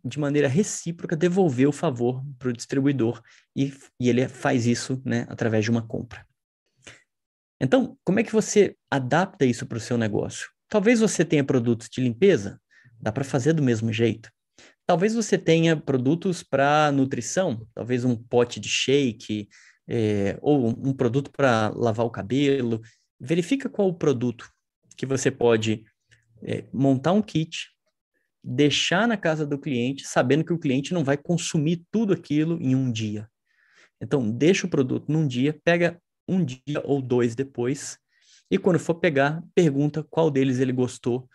de 0.07 0.21
maneira 0.21 0.47
recíproca, 0.47 1.17
devolver 1.17 1.67
o 1.67 1.73
favor 1.73 2.25
para 2.39 2.49
o 2.49 2.53
distribuidor 2.53 3.21
e, 3.55 3.75
e 3.99 4.09
ele 4.09 4.29
faz 4.29 4.67
isso 4.67 5.03
né, 5.05 5.27
através 5.29 5.65
de 5.65 5.71
uma 5.71 5.83
compra. 5.83 6.25
Então, 7.61 7.99
como 8.05 8.21
é 8.21 8.23
que 8.23 8.33
você 8.33 8.77
adapta 8.91 9.45
isso 9.45 9.67
para 9.67 9.79
o 9.79 9.81
seu 9.81 9.99
negócio? 9.99 10.49
Talvez 10.69 11.01
você 11.01 11.25
tenha 11.25 11.43
produtos 11.43 11.89
de 11.89 12.01
limpeza, 12.01 12.61
dá 13.01 13.11
para 13.11 13.25
fazer 13.25 13.53
do 13.53 13.63
mesmo 13.63 13.93
jeito. 13.93 14.31
Talvez 14.87 15.15
você 15.15 15.37
tenha 15.37 15.77
produtos 15.77 16.43
para 16.43 16.93
nutrição, 16.93 17.67
talvez 17.75 18.05
um 18.05 18.15
pote 18.15 18.61
de 18.61 18.69
shake, 18.69 19.49
é, 19.89 20.39
ou 20.41 20.69
um 20.69 20.93
produto 20.93 21.31
para 21.31 21.71
lavar 21.71 22.07
o 22.07 22.11
cabelo. 22.11 22.81
Verifica 23.19 23.69
qual 23.69 23.89
o 23.89 23.95
produto 23.95 24.49
que 24.97 25.07
você 25.07 25.31
pode 25.31 25.85
é, 26.43 26.65
montar 26.73 27.13
um 27.13 27.23
kit, 27.23 27.76
deixar 28.49 29.09
na 29.09 29.17
casa 29.17 29.45
do 29.45 29.59
cliente, 29.59 30.07
sabendo 30.07 30.45
que 30.45 30.53
o 30.53 30.59
cliente 30.59 30.95
não 30.95 31.03
vai 31.03 31.17
consumir 31.17 31.85
tudo 31.91 32.13
aquilo 32.13 32.63
em 32.63 32.77
um 32.77 32.93
dia. 32.93 33.29
Então, 34.01 34.31
deixa 34.31 34.67
o 34.67 34.71
produto 34.71 35.11
num 35.11 35.27
dia, 35.27 35.59
pega 35.65 36.01
um 36.29 36.45
dia 36.45 36.81
ou 36.85 37.03
dois 37.03 37.35
depois, 37.35 37.99
e 38.49 38.57
quando 38.57 38.79
for 38.79 38.95
pegar, 38.95 39.43
pergunta 39.53 40.05
qual 40.05 40.31
deles 40.31 40.61
ele 40.61 40.73
gostou. 40.73 41.29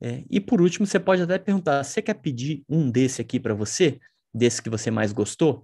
É, 0.00 0.24
e 0.30 0.40
por 0.40 0.62
último, 0.62 0.86
você 0.86 0.98
pode 0.98 1.20
até 1.20 1.38
perguntar: 1.38 1.84
você 1.84 2.00
quer 2.00 2.14
pedir 2.14 2.64
um 2.66 2.90
desse 2.90 3.20
aqui 3.20 3.38
para 3.38 3.52
você? 3.52 4.00
Desse 4.32 4.62
que 4.62 4.70
você 4.70 4.90
mais 4.90 5.12
gostou? 5.12 5.62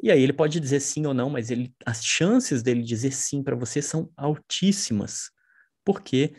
E 0.00 0.10
aí 0.12 0.22
ele 0.22 0.32
pode 0.32 0.60
dizer 0.60 0.80
sim 0.80 1.06
ou 1.06 1.14
não, 1.14 1.28
mas 1.28 1.50
ele, 1.50 1.74
as 1.84 2.04
chances 2.04 2.62
dele 2.62 2.82
dizer 2.82 3.12
sim 3.12 3.42
para 3.42 3.56
você 3.56 3.82
são 3.82 4.10
altíssimas, 4.16 5.30
porque 5.84 6.34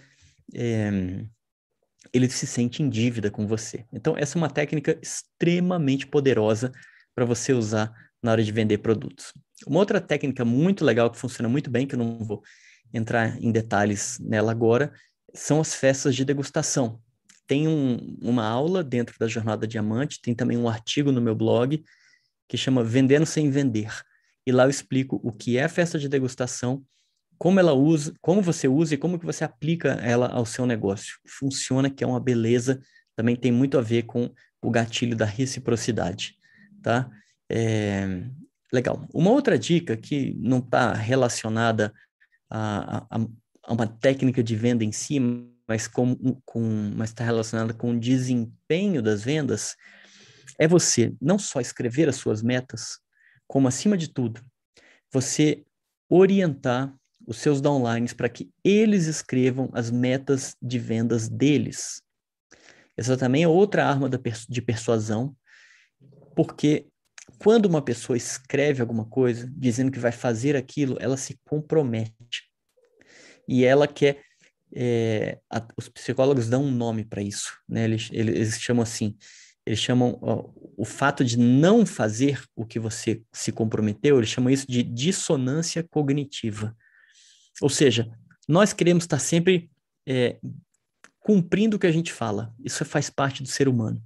é, 0.54 1.26
ele 2.14 2.30
se 2.30 2.47
sente 2.47 2.82
em 2.82 2.89
dívida 2.89 3.30
com 3.30 3.47
você. 3.47 3.86
Então, 3.91 4.16
essa 4.18 4.38
é 4.38 4.39
uma 4.39 4.49
técnica 4.49 4.97
extremamente 5.01 6.07
poderosa 6.07 6.72
para 7.16 7.26
você 7.26 7.53
usar 7.53 7.93
na 8.22 8.32
hora 8.32 8.43
de 8.43 8.51
vender 8.51 8.80
produtos. 8.80 9.34
Uma 9.66 9.80
outra 9.80 9.99
técnica 9.99 10.43
muito 10.43 10.84
legal 10.84 11.10
que 11.10 11.18
funciona 11.18 11.49
muito 11.49 11.70
bem, 11.70 11.86
que 11.86 11.95
eu 11.95 11.99
não 11.99 12.20
vou 12.20 12.41
entrar 12.93 13.41
em 13.41 13.51
detalhes 13.51 14.18
nela 14.20 14.51
agora, 14.51 14.93
são 15.34 15.60
as 15.60 15.76
festas 15.76 16.16
de 16.16 16.26
degustação. 16.26 16.99
Tem 17.45 17.68
um, 17.68 18.18
uma 18.22 18.45
aula 18.45 18.84
dentro 18.84 19.18
da 19.20 19.28
Jornada 19.28 19.68
Diamante, 19.68 20.22
tem 20.22 20.34
também 20.34 20.57
um 20.57 20.68
artigo 20.68 21.12
no 21.12 21.22
meu 21.22 21.36
blog 21.36 21.84
que 22.47 22.57
chama 22.57 22.84
Vendendo 22.84 23.26
Sem 23.26 23.49
Vender. 23.49 23.91
E 24.45 24.51
lá 24.51 24.64
eu 24.64 24.70
explico 24.70 25.20
o 25.24 25.32
que 25.32 25.57
é 25.57 25.64
a 25.64 25.70
festa 25.70 25.99
de 25.99 26.10
degustação 26.10 26.84
como 27.40 27.58
ela 27.58 27.74
usa, 27.74 28.14
como 28.22 28.42
você 28.42 28.68
usa 28.68 28.94
e 28.94 28.98
como 28.98 29.18
que 29.18 29.26
você 29.26 29.46
aplica 29.46 29.94
ela 29.94 30.28
ao 30.28 30.46
seu 30.46 30.66
negócio. 30.66 31.18
Funciona 31.26 31.90
que 31.90 32.04
é 32.04 32.08
uma 32.08 32.20
beleza, 32.20 32.82
também 33.16 33.36
tem 33.36 33.50
muito 33.50 33.78
a 33.78 33.82
ver 33.82 34.04
com 34.04 34.30
o 34.62 34.70
gatilho 34.70 35.16
da 35.16 35.24
reciprocidade, 35.24 36.36
tá? 36.84 37.10
É, 37.50 38.26
legal. 38.74 39.08
Uma 39.14 39.32
outra 39.32 39.58
dica 39.58 39.96
que 39.96 40.36
não 40.38 40.60
está 40.60 40.94
relacionada 40.94 41.94
a, 42.50 42.98
a, 42.98 43.18
a, 43.18 43.74
uma 43.74 43.88
técnica 43.88 44.44
de 44.44 44.58
venda 44.58 44.84
em 44.84 44.92
si, 44.92 45.18
mas 45.66 45.88
com, 45.88 46.16
com 46.44 46.92
mas 46.98 47.12
está 47.12 47.24
relacionada 47.24 47.74
com 47.74 47.92
o 47.92 48.00
desempenho 48.00 49.02
das 49.02 49.24
vendas, 49.24 49.78
é 50.60 50.68
você 50.68 51.16
não 51.22 51.40
só 51.40 51.62
escrever 51.62 52.10
as 52.10 52.18
suas 52.18 52.44
metas, 52.44 53.00
como 53.48 53.70
acima 53.70 53.96
de 53.96 54.10
tudo, 54.10 54.42
você 55.10 55.64
orientar 56.10 56.94
os 57.30 57.38
seus 57.38 57.62
downlines 57.62 58.12
para 58.12 58.28
que 58.28 58.50
eles 58.64 59.06
escrevam 59.06 59.70
as 59.72 59.92
metas 59.92 60.56
de 60.60 60.80
vendas 60.80 61.30
deles. 61.30 62.02
Essa 62.98 63.16
também 63.16 63.44
é 63.44 63.48
outra 63.48 63.86
arma 63.86 64.10
de 64.50 64.62
persuasão, 64.64 65.36
porque 66.36 66.88
quando 67.38 67.68
uma 67.68 67.84
pessoa 67.84 68.18
escreve 68.18 68.82
alguma 68.82 69.06
coisa 69.06 69.48
dizendo 69.56 69.92
que 69.92 70.00
vai 70.00 70.12
fazer 70.12 70.56
aquilo, 70.56 70.98
ela 71.00 71.18
se 71.18 71.40
compromete. 71.46 72.50
E 73.48 73.64
ela 73.64 73.88
quer. 73.88 74.24
É, 74.74 75.40
a, 75.52 75.66
os 75.78 75.88
psicólogos 75.88 76.50
dão 76.50 76.64
um 76.64 76.72
nome 76.72 77.04
para 77.04 77.22
isso, 77.22 77.52
né? 77.68 77.84
Eles, 77.84 78.10
eles 78.12 78.60
chamam 78.60 78.82
assim: 78.82 79.16
eles 79.66 79.80
chamam 79.80 80.18
ó, 80.22 80.50
o 80.76 80.84
fato 80.84 81.24
de 81.24 81.38
não 81.38 81.86
fazer 81.86 82.44
o 82.56 82.66
que 82.66 82.80
você 82.80 83.22
se 83.32 83.52
comprometeu, 83.52 84.18
eles 84.18 84.30
chamam 84.30 84.50
isso 84.50 84.66
de 84.68 84.82
dissonância 84.82 85.84
cognitiva. 85.84 86.76
Ou 87.62 87.70
seja, 87.70 88.12
nós 88.47 88.74
queremos 88.74 89.03
estar 89.03 89.20
sempre 89.20 89.70
é, 90.07 90.38
cumprindo 91.20 91.78
o 91.78 91.80
que 91.80 91.88
a 91.88 91.91
gente 91.91 92.12
fala. 92.12 92.53
Isso 92.64 92.84
faz 92.86 93.10
parte 93.10 93.43
do 93.43 93.49
ser 93.49 93.68
humano. 93.68 94.01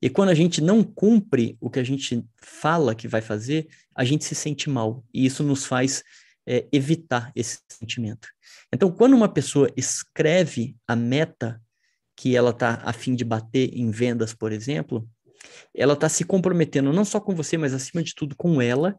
E 0.00 0.08
quando 0.08 0.28
a 0.28 0.34
gente 0.34 0.60
não 0.60 0.84
cumpre 0.84 1.56
o 1.60 1.68
que 1.68 1.80
a 1.80 1.84
gente 1.84 2.24
fala 2.40 2.94
que 2.94 3.08
vai 3.08 3.20
fazer, 3.20 3.68
a 3.94 4.04
gente 4.04 4.24
se 4.24 4.34
sente 4.34 4.70
mal. 4.70 5.04
E 5.12 5.26
isso 5.26 5.42
nos 5.42 5.64
faz 5.64 6.04
é, 6.46 6.66
evitar 6.70 7.32
esse 7.34 7.58
sentimento. 7.68 8.28
Então, 8.72 8.90
quando 8.92 9.14
uma 9.14 9.28
pessoa 9.28 9.70
escreve 9.76 10.76
a 10.86 10.94
meta 10.94 11.60
que 12.16 12.36
ela 12.36 12.50
está 12.50 12.80
a 12.84 12.92
fim 12.92 13.14
de 13.14 13.24
bater 13.24 13.70
em 13.74 13.90
vendas, 13.90 14.32
por 14.32 14.52
exemplo, 14.52 15.08
ela 15.74 15.94
está 15.94 16.08
se 16.08 16.24
comprometendo 16.24 16.92
não 16.92 17.04
só 17.04 17.20
com 17.20 17.34
você, 17.34 17.56
mas 17.56 17.74
acima 17.74 18.02
de 18.02 18.14
tudo 18.14 18.36
com 18.36 18.62
ela, 18.62 18.98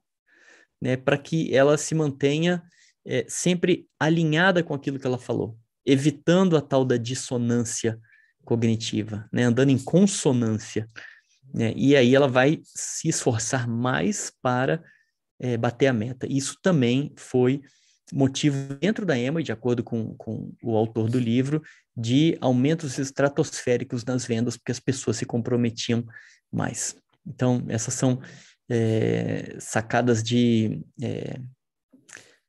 né, 0.82 0.96
para 0.96 1.18
que 1.18 1.54
ela 1.54 1.78
se 1.78 1.94
mantenha 1.94 2.64
é, 3.10 3.26
sempre 3.28 3.88
alinhada 4.00 4.64
com 4.64 4.76
aquilo 4.76 5.00
que 5.00 5.08
ela 5.08 5.18
falou, 5.18 5.58
evitando 5.84 6.56
a 6.56 6.62
tal 6.62 6.86
da 6.86 6.96
dissonância 6.96 8.00
cognitiva, 8.46 9.28
né, 9.34 9.44
andando 9.44 9.72
em 9.72 9.80
consonância. 9.80 10.88
Né, 11.52 11.74
e 11.76 11.96
aí 11.96 12.14
ela 12.14 12.28
vai 12.28 12.62
se 12.64 13.10
esforçar 13.10 13.68
mais 13.68 14.32
para 14.44 14.84
é, 15.40 15.58
bater 15.58 15.88
a 15.88 15.94
meta. 15.94 16.28
Isso 16.30 16.56
também 16.62 17.12
foi 17.18 17.62
motivo 18.14 18.76
dentro 18.76 19.08
da 19.08 19.18
EMA, 19.18 19.42
de 19.42 19.52
acordo 19.52 19.84
com, 19.84 20.14
com 20.16 20.54
o 20.62 20.78
autor 20.78 21.10
do 21.10 21.20
livro, 21.20 21.64
de 21.98 22.38
aumentos 22.40 23.00
estratosféricos 23.00 24.06
nas 24.06 24.24
vendas, 24.26 24.56
porque 24.56 24.72
as 24.72 24.80
pessoas 24.80 25.18
se 25.18 25.26
comprometiam 25.26 26.06
mais. 26.52 26.96
Então, 27.26 27.66
essas 27.68 27.96
são 27.96 28.22
é, 28.70 29.56
sacadas 29.60 30.22
de, 30.24 30.82
é, 31.02 31.40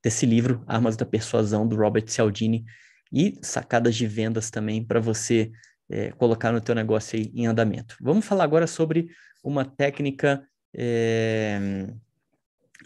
desse 0.03 0.27
livro, 0.27 0.63
Armas 0.67 0.97
da 0.97 1.05
Persuasão, 1.05 1.67
do 1.67 1.77
Robert 1.77 2.09
Cialdini, 2.09 2.65
e 3.13 3.39
sacadas 3.43 3.97
de 3.97 4.07
vendas 4.07 4.51
também 4.51 4.85
para 4.85 5.01
você 5.01 5.51
é, 5.91 6.13
colocar 6.13 6.53
no 6.53 6.61
teu 6.61 6.75
negócio 6.75 7.19
aí 7.19 7.31
em 7.35 7.47
andamento. 7.47 7.97
Vamos 8.01 8.25
falar 8.25 8.45
agora 8.45 8.67
sobre 8.67 9.09
uma 9.43 9.65
técnica 9.65 10.47
é, 10.75 11.89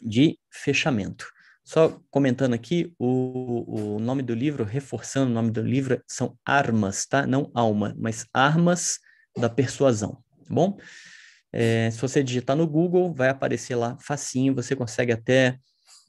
de 0.03 0.39
fechamento. 0.51 1.27
Só 1.63 2.01
comentando 2.11 2.53
aqui, 2.53 2.93
o, 2.99 3.95
o 3.97 3.99
nome 3.99 4.23
do 4.23 4.35
livro, 4.35 4.65
reforçando 4.65 5.31
o 5.31 5.35
nome 5.35 5.51
do 5.51 5.63
livro, 5.63 6.03
são 6.07 6.37
Armas, 6.45 7.07
tá? 7.07 7.27
Não 7.27 7.51
Alma, 7.55 7.95
mas 7.99 8.27
Armas 8.35 8.99
da 9.37 9.49
Persuasão, 9.49 10.23
tá 10.47 10.55
bom? 10.55 10.77
É, 11.51 11.91
se 11.91 11.99
você 12.01 12.23
digitar 12.23 12.55
no 12.55 12.67
Google, 12.67 13.15
vai 13.15 13.29
aparecer 13.29 13.77
lá 13.77 13.97
facinho, 13.99 14.55
você 14.55 14.77
consegue 14.77 15.13
até 15.13 15.59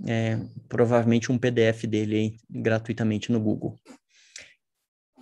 é, 0.04 0.38
provavelmente 0.68 1.32
um 1.32 1.38
PDF 1.38 1.86
dele 1.86 2.16
aí, 2.16 2.38
gratuitamente 2.50 3.32
no 3.32 3.39
Google. 3.39 3.78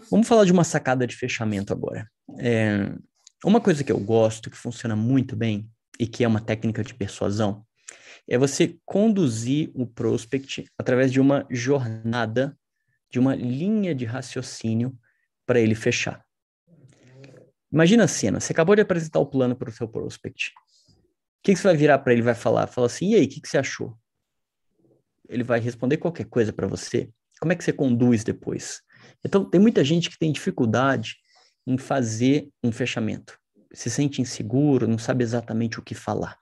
Vamos 0.09 0.27
falar 0.27 0.45
de 0.45 0.51
uma 0.51 0.63
sacada 0.63 1.05
de 1.05 1.15
fechamento 1.15 1.71
agora. 1.71 2.09
É, 2.39 2.91
uma 3.43 3.61
coisa 3.61 3.83
que 3.83 3.91
eu 3.91 3.99
gosto, 3.99 4.49
que 4.49 4.57
funciona 4.57 4.95
muito 4.95 5.35
bem 5.35 5.69
e 5.99 6.07
que 6.07 6.23
é 6.23 6.27
uma 6.27 6.41
técnica 6.41 6.83
de 6.83 6.93
persuasão, 6.93 7.65
é 8.27 8.37
você 8.37 8.77
conduzir 8.85 9.69
o 9.73 9.85
prospect 9.85 10.65
através 10.77 11.11
de 11.11 11.19
uma 11.19 11.45
jornada, 11.49 12.57
de 13.11 13.19
uma 13.19 13.35
linha 13.35 13.93
de 13.93 14.05
raciocínio 14.05 14.97
para 15.45 15.59
ele 15.59 15.75
fechar. 15.75 16.23
Imagina 17.71 18.03
a 18.03 18.07
cena, 18.07 18.39
você 18.39 18.53
acabou 18.53 18.75
de 18.75 18.81
apresentar 18.81 19.19
o 19.19 19.25
plano 19.25 19.55
para 19.55 19.69
o 19.69 19.73
seu 19.73 19.87
prospect. 19.87 20.51
O 20.89 21.43
que, 21.43 21.53
que 21.53 21.59
você 21.59 21.67
vai 21.67 21.75
virar 21.75 21.99
para 21.99 22.13
ele 22.13 22.21
vai 22.21 22.35
falar? 22.35 22.67
Fala 22.67 22.87
assim, 22.87 23.11
e 23.11 23.15
aí, 23.15 23.25
o 23.25 23.29
que, 23.29 23.41
que 23.41 23.49
você 23.49 23.57
achou? 23.57 23.97
Ele 25.33 25.43
vai 25.43 25.59
responder 25.59 25.97
qualquer 25.97 26.25
coisa 26.25 26.53
para 26.53 26.67
você. 26.67 27.09
Como 27.39 27.51
é 27.51 27.55
que 27.55 27.63
você 27.63 27.73
conduz 27.73 28.23
depois? 28.23 28.81
Então, 29.25 29.43
tem 29.43 29.59
muita 29.59 29.83
gente 29.83 30.09
que 30.09 30.17
tem 30.17 30.31
dificuldade 30.31 31.17
em 31.65 31.77
fazer 31.77 32.49
um 32.63 32.71
fechamento. 32.71 33.39
Se 33.73 33.89
sente 33.89 34.21
inseguro, 34.21 34.87
não 34.87 34.97
sabe 34.97 35.23
exatamente 35.23 35.79
o 35.79 35.81
que 35.81 35.95
falar. 35.95 36.37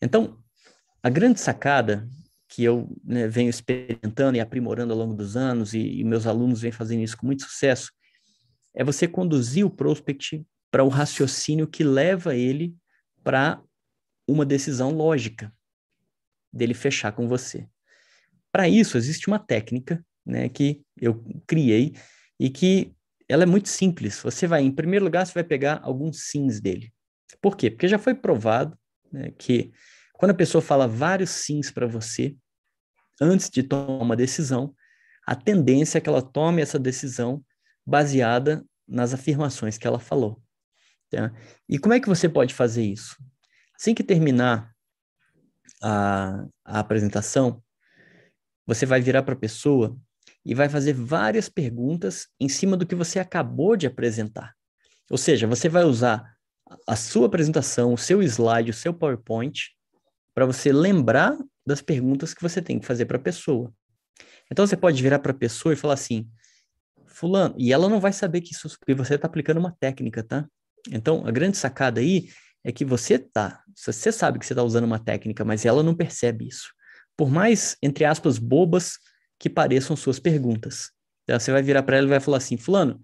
Então, 0.00 0.38
a 1.02 1.10
grande 1.10 1.40
sacada 1.40 2.08
que 2.48 2.64
eu 2.64 2.88
né, 3.04 3.28
venho 3.28 3.50
experimentando 3.50 4.36
e 4.36 4.40
aprimorando 4.40 4.92
ao 4.92 4.98
longo 4.98 5.14
dos 5.14 5.36
anos, 5.36 5.74
e, 5.74 6.00
e 6.00 6.04
meus 6.04 6.26
alunos 6.26 6.62
vêm 6.62 6.72
fazendo 6.72 7.02
isso 7.02 7.16
com 7.16 7.26
muito 7.26 7.42
sucesso, 7.42 7.92
é 8.74 8.82
você 8.82 9.06
conduzir 9.06 9.66
o 9.66 9.70
prospect 9.70 10.46
para 10.70 10.84
o 10.84 10.88
raciocínio 10.88 11.66
que 11.66 11.84
leva 11.84 12.34
ele 12.34 12.74
para 13.22 13.60
uma 14.26 14.46
decisão 14.46 14.90
lógica 14.90 15.52
dele 16.52 16.74
fechar 16.74 17.12
com 17.12 17.28
você. 17.28 17.68
Para 18.50 18.68
isso, 18.68 18.96
existe 18.96 19.28
uma 19.28 19.38
técnica 19.38 20.04
né, 20.24 20.48
que 20.48 20.82
eu 21.00 21.24
criei 21.46 21.94
e 22.38 22.50
que 22.50 22.94
ela 23.28 23.42
é 23.42 23.46
muito 23.46 23.68
simples. 23.68 24.20
Você 24.22 24.46
vai, 24.46 24.62
em 24.62 24.70
primeiro 24.70 25.04
lugar, 25.04 25.26
você 25.26 25.34
vai 25.34 25.44
pegar 25.44 25.80
alguns 25.82 26.28
sims 26.28 26.60
dele. 26.60 26.92
Por 27.42 27.56
quê? 27.56 27.70
Porque 27.70 27.88
já 27.88 27.98
foi 27.98 28.14
provado 28.14 28.76
né, 29.12 29.32
que 29.38 29.72
quando 30.14 30.30
a 30.30 30.34
pessoa 30.34 30.62
fala 30.62 30.88
vários 30.88 31.30
sims 31.30 31.70
para 31.70 31.86
você, 31.86 32.36
antes 33.20 33.50
de 33.50 33.62
tomar 33.62 34.02
uma 34.02 34.16
decisão, 34.16 34.74
a 35.26 35.34
tendência 35.34 35.98
é 35.98 36.00
que 36.00 36.08
ela 36.08 36.22
tome 36.22 36.62
essa 36.62 36.78
decisão 36.78 37.44
baseada 37.86 38.64
nas 38.86 39.12
afirmações 39.12 39.76
que 39.76 39.86
ela 39.86 39.98
falou. 39.98 40.42
Tá? 41.10 41.32
E 41.68 41.78
como 41.78 41.94
é 41.94 42.00
que 42.00 42.08
você 42.08 42.28
pode 42.28 42.54
fazer 42.54 42.82
isso? 42.82 43.16
Assim 43.78 43.94
que 43.94 44.02
terminar 44.02 44.74
a, 45.82 46.44
a 46.64 46.80
apresentação, 46.80 47.62
você 48.66 48.84
vai 48.84 49.00
virar 49.00 49.22
para 49.22 49.34
a 49.34 49.38
pessoa 49.38 49.96
e 50.44 50.54
vai 50.54 50.68
fazer 50.68 50.92
várias 50.92 51.48
perguntas 51.48 52.28
em 52.40 52.48
cima 52.48 52.76
do 52.76 52.86
que 52.86 52.94
você 52.94 53.18
acabou 53.18 53.76
de 53.76 53.86
apresentar. 53.86 54.54
Ou 55.10 55.18
seja, 55.18 55.46
você 55.46 55.68
vai 55.68 55.84
usar 55.84 56.36
a 56.86 56.96
sua 56.96 57.26
apresentação, 57.26 57.94
o 57.94 57.98
seu 57.98 58.22
slide, 58.22 58.70
o 58.70 58.74
seu 58.74 58.92
PowerPoint, 58.92 59.70
para 60.34 60.46
você 60.46 60.72
lembrar 60.72 61.36
das 61.66 61.80
perguntas 61.80 62.34
que 62.34 62.42
você 62.42 62.60
tem 62.60 62.78
que 62.78 62.86
fazer 62.86 63.06
para 63.06 63.16
a 63.16 63.20
pessoa. 63.20 63.72
Então 64.50 64.66
você 64.66 64.76
pode 64.76 65.02
virar 65.02 65.18
para 65.18 65.32
a 65.32 65.34
pessoa 65.34 65.72
e 65.72 65.76
falar 65.76 65.94
assim: 65.94 66.28
Fulano, 67.06 67.54
e 67.58 67.72
ela 67.72 67.88
não 67.88 68.00
vai 68.00 68.12
saber 68.12 68.40
que, 68.40 68.52
isso, 68.52 68.68
que 68.86 68.94
você 68.94 69.14
está 69.14 69.26
aplicando 69.26 69.58
uma 69.58 69.76
técnica, 69.78 70.22
tá? 70.22 70.46
Então 70.90 71.26
a 71.26 71.30
grande 71.30 71.56
sacada 71.56 72.00
aí 72.00 72.28
é 72.68 72.72
que 72.72 72.84
você 72.84 73.18
tá, 73.18 73.64
você 73.74 74.12
sabe 74.12 74.38
que 74.38 74.44
você 74.44 74.52
está 74.52 74.62
usando 74.62 74.84
uma 74.84 74.98
técnica, 74.98 75.42
mas 75.42 75.64
ela 75.64 75.82
não 75.82 75.94
percebe 75.94 76.46
isso. 76.46 76.70
Por 77.16 77.30
mais, 77.30 77.78
entre 77.82 78.04
aspas, 78.04 78.36
bobas 78.36 78.98
que 79.38 79.48
pareçam 79.48 79.96
suas 79.96 80.20
perguntas. 80.20 80.90
Então, 81.24 81.40
você 81.40 81.50
vai 81.50 81.62
virar 81.62 81.82
para 81.82 81.96
ela 81.96 82.06
e 82.06 82.10
vai 82.10 82.20
falar 82.20 82.36
assim: 82.36 82.58
Fulano, 82.58 83.00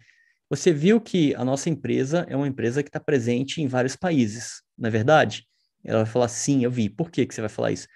você 0.51 0.71
viu 0.71 1.01
que 1.01 1.35
a 1.35 1.43
nossa 1.47 1.71
empresa 1.71 2.27
é 2.29 2.37
uma 2.37 2.47
empresa 2.47 2.83
que 2.83 2.91
está 2.91 3.01
presente 3.01 3.63
em 3.63 3.67
vários 3.67 3.97
países, 3.97 4.61
não 4.77 4.89
é 4.89 4.91
verdade? 4.91 5.47
Ela 5.83 6.05
vai 6.05 6.13
falar: 6.13 6.29
Sim, 6.29 6.63
eu 6.63 6.71
vi. 6.71 6.91
Por 6.91 7.11
que, 7.11 7.25
que 7.25 7.35
você 7.35 7.41
vai 7.41 7.49
falar 7.49 7.73
isso? 7.73 7.89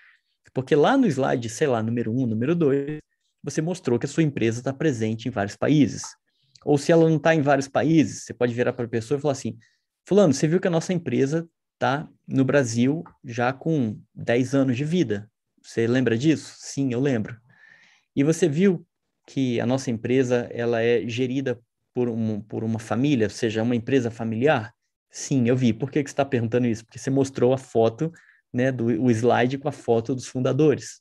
Porque 0.54 0.74
lá 0.74 0.96
no 0.96 1.06
slide, 1.06 1.50
sei 1.50 1.66
lá, 1.66 1.82
número 1.82 2.10
um, 2.10 2.26
número 2.26 2.54
dois, 2.54 2.98
você 3.44 3.60
mostrou 3.60 3.98
que 3.98 4.06
a 4.06 4.08
sua 4.08 4.22
empresa 4.22 4.60
está 4.60 4.72
presente 4.72 5.28
em 5.28 5.30
vários 5.30 5.54
países. 5.54 6.02
Ou 6.64 6.78
se 6.78 6.90
ela 6.90 7.06
não 7.06 7.18
está 7.18 7.34
em 7.34 7.42
vários 7.42 7.68
países, 7.68 8.24
você 8.24 8.32
pode 8.32 8.54
virar 8.54 8.72
para 8.72 8.86
a 8.86 8.88
pessoa 8.88 9.18
e 9.18 9.20
falar 9.20 9.32
assim: 9.32 9.58
Fulano, 10.08 10.32
você 10.32 10.48
viu 10.48 10.58
que 10.58 10.66
a 10.66 10.70
nossa 10.70 10.94
empresa 10.94 11.46
está 11.78 12.08
no 12.26 12.44
Brasil 12.44 13.04
já 13.24 13.52
com 13.52 13.98
10 14.12 14.54
anos 14.54 14.76
de 14.76 14.84
vida. 14.84 15.30
Você 15.62 15.86
lembra 15.86 16.18
disso? 16.18 16.54
Sim, 16.58 16.92
eu 16.92 17.00
lembro. 17.00 17.40
E 18.16 18.24
você 18.24 18.48
viu 18.48 18.84
que 19.24 19.60
a 19.60 19.66
nossa 19.66 19.90
empresa 19.90 20.48
ela 20.50 20.82
é 20.82 21.06
gerida 21.06 21.60
por, 21.94 22.08
um, 22.08 22.40
por 22.40 22.64
uma 22.64 22.80
família, 22.80 23.26
ou 23.26 23.30
seja, 23.30 23.62
uma 23.62 23.76
empresa 23.76 24.10
familiar? 24.10 24.74
Sim, 25.08 25.48
eu 25.48 25.56
vi. 25.56 25.72
Por 25.72 25.90
que, 25.90 26.02
que 26.02 26.10
você 26.10 26.14
está 26.14 26.24
perguntando 26.24 26.66
isso? 26.66 26.84
Porque 26.84 26.98
você 26.98 27.10
mostrou 27.10 27.52
a 27.52 27.58
foto, 27.58 28.12
né, 28.52 28.72
do 28.72 28.86
o 28.86 29.10
slide 29.10 29.58
com 29.58 29.68
a 29.68 29.72
foto 29.72 30.14
dos 30.14 30.26
fundadores. 30.26 31.00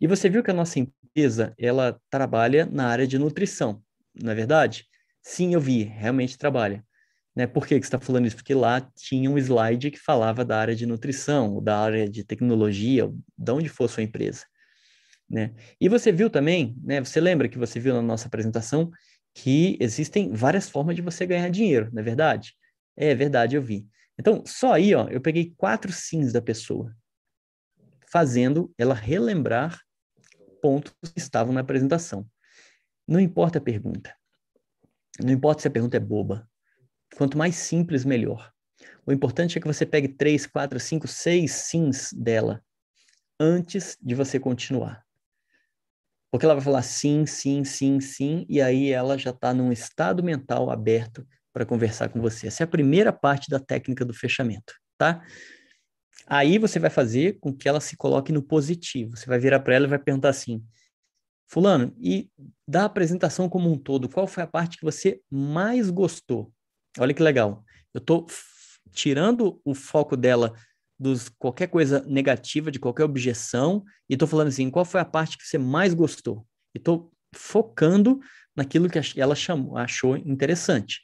E 0.00 0.06
você 0.06 0.28
viu 0.28 0.42
que 0.42 0.50
a 0.50 0.54
nossa 0.54 0.78
empresa, 0.78 1.54
ela 1.58 2.00
trabalha 2.08 2.64
na 2.64 2.86
área 2.86 3.06
de 3.06 3.18
nutrição, 3.18 3.82
não 4.14 4.32
é 4.32 4.34
verdade? 4.34 4.86
Sim, 5.20 5.54
eu 5.54 5.60
vi, 5.60 5.82
realmente 5.82 6.38
trabalha. 6.38 6.84
Né? 7.34 7.46
Por 7.46 7.66
que, 7.66 7.78
que 7.78 7.86
você 7.86 7.88
está 7.88 8.00
falando 8.00 8.26
isso? 8.26 8.36
Porque 8.36 8.54
lá 8.54 8.80
tinha 8.94 9.30
um 9.30 9.38
slide 9.38 9.90
que 9.90 9.98
falava 9.98 10.44
da 10.44 10.58
área 10.58 10.74
de 10.74 10.86
nutrição, 10.86 11.62
da 11.62 11.78
área 11.78 12.08
de 12.08 12.24
tecnologia, 12.24 13.10
de 13.38 13.52
onde 13.52 13.68
for 13.68 13.88
sua 13.88 14.02
empresa. 14.02 14.44
Né? 15.28 15.54
E 15.80 15.88
você 15.88 16.12
viu 16.12 16.28
também, 16.28 16.76
né? 16.84 17.00
Você 17.00 17.18
lembra 17.18 17.48
que 17.48 17.56
você 17.56 17.80
viu 17.80 17.94
na 17.94 18.02
nossa 18.02 18.26
apresentação 18.26 18.90
que 19.34 19.78
existem 19.80 20.30
várias 20.30 20.68
formas 20.68 20.94
de 20.94 21.00
você 21.00 21.24
ganhar 21.24 21.48
dinheiro, 21.48 21.88
não 21.90 22.02
é 22.02 22.04
verdade? 22.04 22.54
É 22.94 23.14
verdade, 23.14 23.56
eu 23.56 23.62
vi. 23.62 23.86
Então, 24.18 24.44
só 24.46 24.74
aí, 24.74 24.94
ó, 24.94 25.08
eu 25.08 25.22
peguei 25.22 25.54
quatro 25.56 25.90
sims 25.90 26.34
da 26.34 26.42
pessoa, 26.42 26.94
fazendo 28.10 28.70
ela 28.76 28.94
relembrar 28.94 29.80
pontos 30.60 30.92
que 31.14 31.18
estavam 31.18 31.54
na 31.54 31.60
apresentação. 31.60 32.26
Não 33.08 33.18
importa 33.18 33.58
a 33.58 33.62
pergunta. 33.62 34.14
Não 35.18 35.32
importa 35.32 35.62
se 35.62 35.68
a 35.68 35.70
pergunta 35.70 35.96
é 35.96 36.00
boba. 36.00 36.48
Quanto 37.16 37.36
mais 37.36 37.56
simples, 37.56 38.04
melhor. 38.04 38.52
O 39.06 39.12
importante 39.12 39.58
é 39.58 39.60
que 39.60 39.66
você 39.66 39.84
pegue 39.84 40.08
três, 40.08 40.46
quatro, 40.46 40.78
cinco, 40.78 41.06
seis 41.08 41.52
sims 41.52 42.12
dela 42.12 42.62
antes 43.38 43.96
de 44.00 44.14
você 44.14 44.38
continuar. 44.38 45.04
Porque 46.30 46.46
ela 46.46 46.54
vai 46.54 46.64
falar 46.64 46.82
sim, 46.82 47.26
sim, 47.26 47.64
sim, 47.64 48.00
sim, 48.00 48.46
e 48.48 48.62
aí 48.62 48.90
ela 48.90 49.18
já 49.18 49.30
está 49.30 49.52
num 49.52 49.70
estado 49.70 50.22
mental 50.22 50.70
aberto 50.70 51.26
para 51.52 51.66
conversar 51.66 52.08
com 52.08 52.20
você. 52.20 52.46
Essa 52.46 52.62
é 52.62 52.64
a 52.64 52.68
primeira 52.68 53.12
parte 53.12 53.50
da 53.50 53.60
técnica 53.60 54.04
do 54.04 54.14
fechamento, 54.14 54.72
tá? 54.96 55.22
Aí 56.26 56.56
você 56.56 56.78
vai 56.78 56.88
fazer 56.88 57.38
com 57.40 57.52
que 57.52 57.68
ela 57.68 57.80
se 57.80 57.96
coloque 57.96 58.32
no 58.32 58.42
positivo. 58.42 59.16
Você 59.16 59.26
vai 59.26 59.38
virar 59.38 59.60
para 59.60 59.74
ela 59.74 59.86
e 59.86 59.90
vai 59.90 59.98
perguntar 59.98 60.30
assim: 60.30 60.64
Fulano, 61.46 61.94
e 62.00 62.30
da 62.66 62.86
apresentação 62.86 63.48
como 63.48 63.70
um 63.70 63.76
todo, 63.76 64.08
qual 64.08 64.26
foi 64.26 64.42
a 64.42 64.46
parte 64.46 64.78
que 64.78 64.84
você 64.84 65.20
mais 65.30 65.90
gostou? 65.90 66.50
Olha 66.98 67.14
que 67.14 67.22
legal. 67.22 67.64
Eu 67.94 67.98
estou 67.98 68.26
tirando 68.92 69.60
o 69.64 69.74
foco 69.74 70.16
dela 70.16 70.54
dos 70.98 71.28
qualquer 71.28 71.66
coisa 71.66 72.00
negativa, 72.06 72.70
de 72.70 72.78
qualquer 72.78 73.04
objeção, 73.04 73.84
e 74.08 74.14
estou 74.14 74.28
falando 74.28 74.48
assim, 74.48 74.70
qual 74.70 74.84
foi 74.84 75.00
a 75.00 75.04
parte 75.04 75.36
que 75.36 75.44
você 75.44 75.58
mais 75.58 75.94
gostou? 75.94 76.46
E 76.74 76.78
estou 76.78 77.12
focando 77.34 78.20
naquilo 78.54 78.88
que 78.88 79.00
ela 79.16 79.34
chamou, 79.34 79.76
achou 79.76 80.16
interessante. 80.16 81.00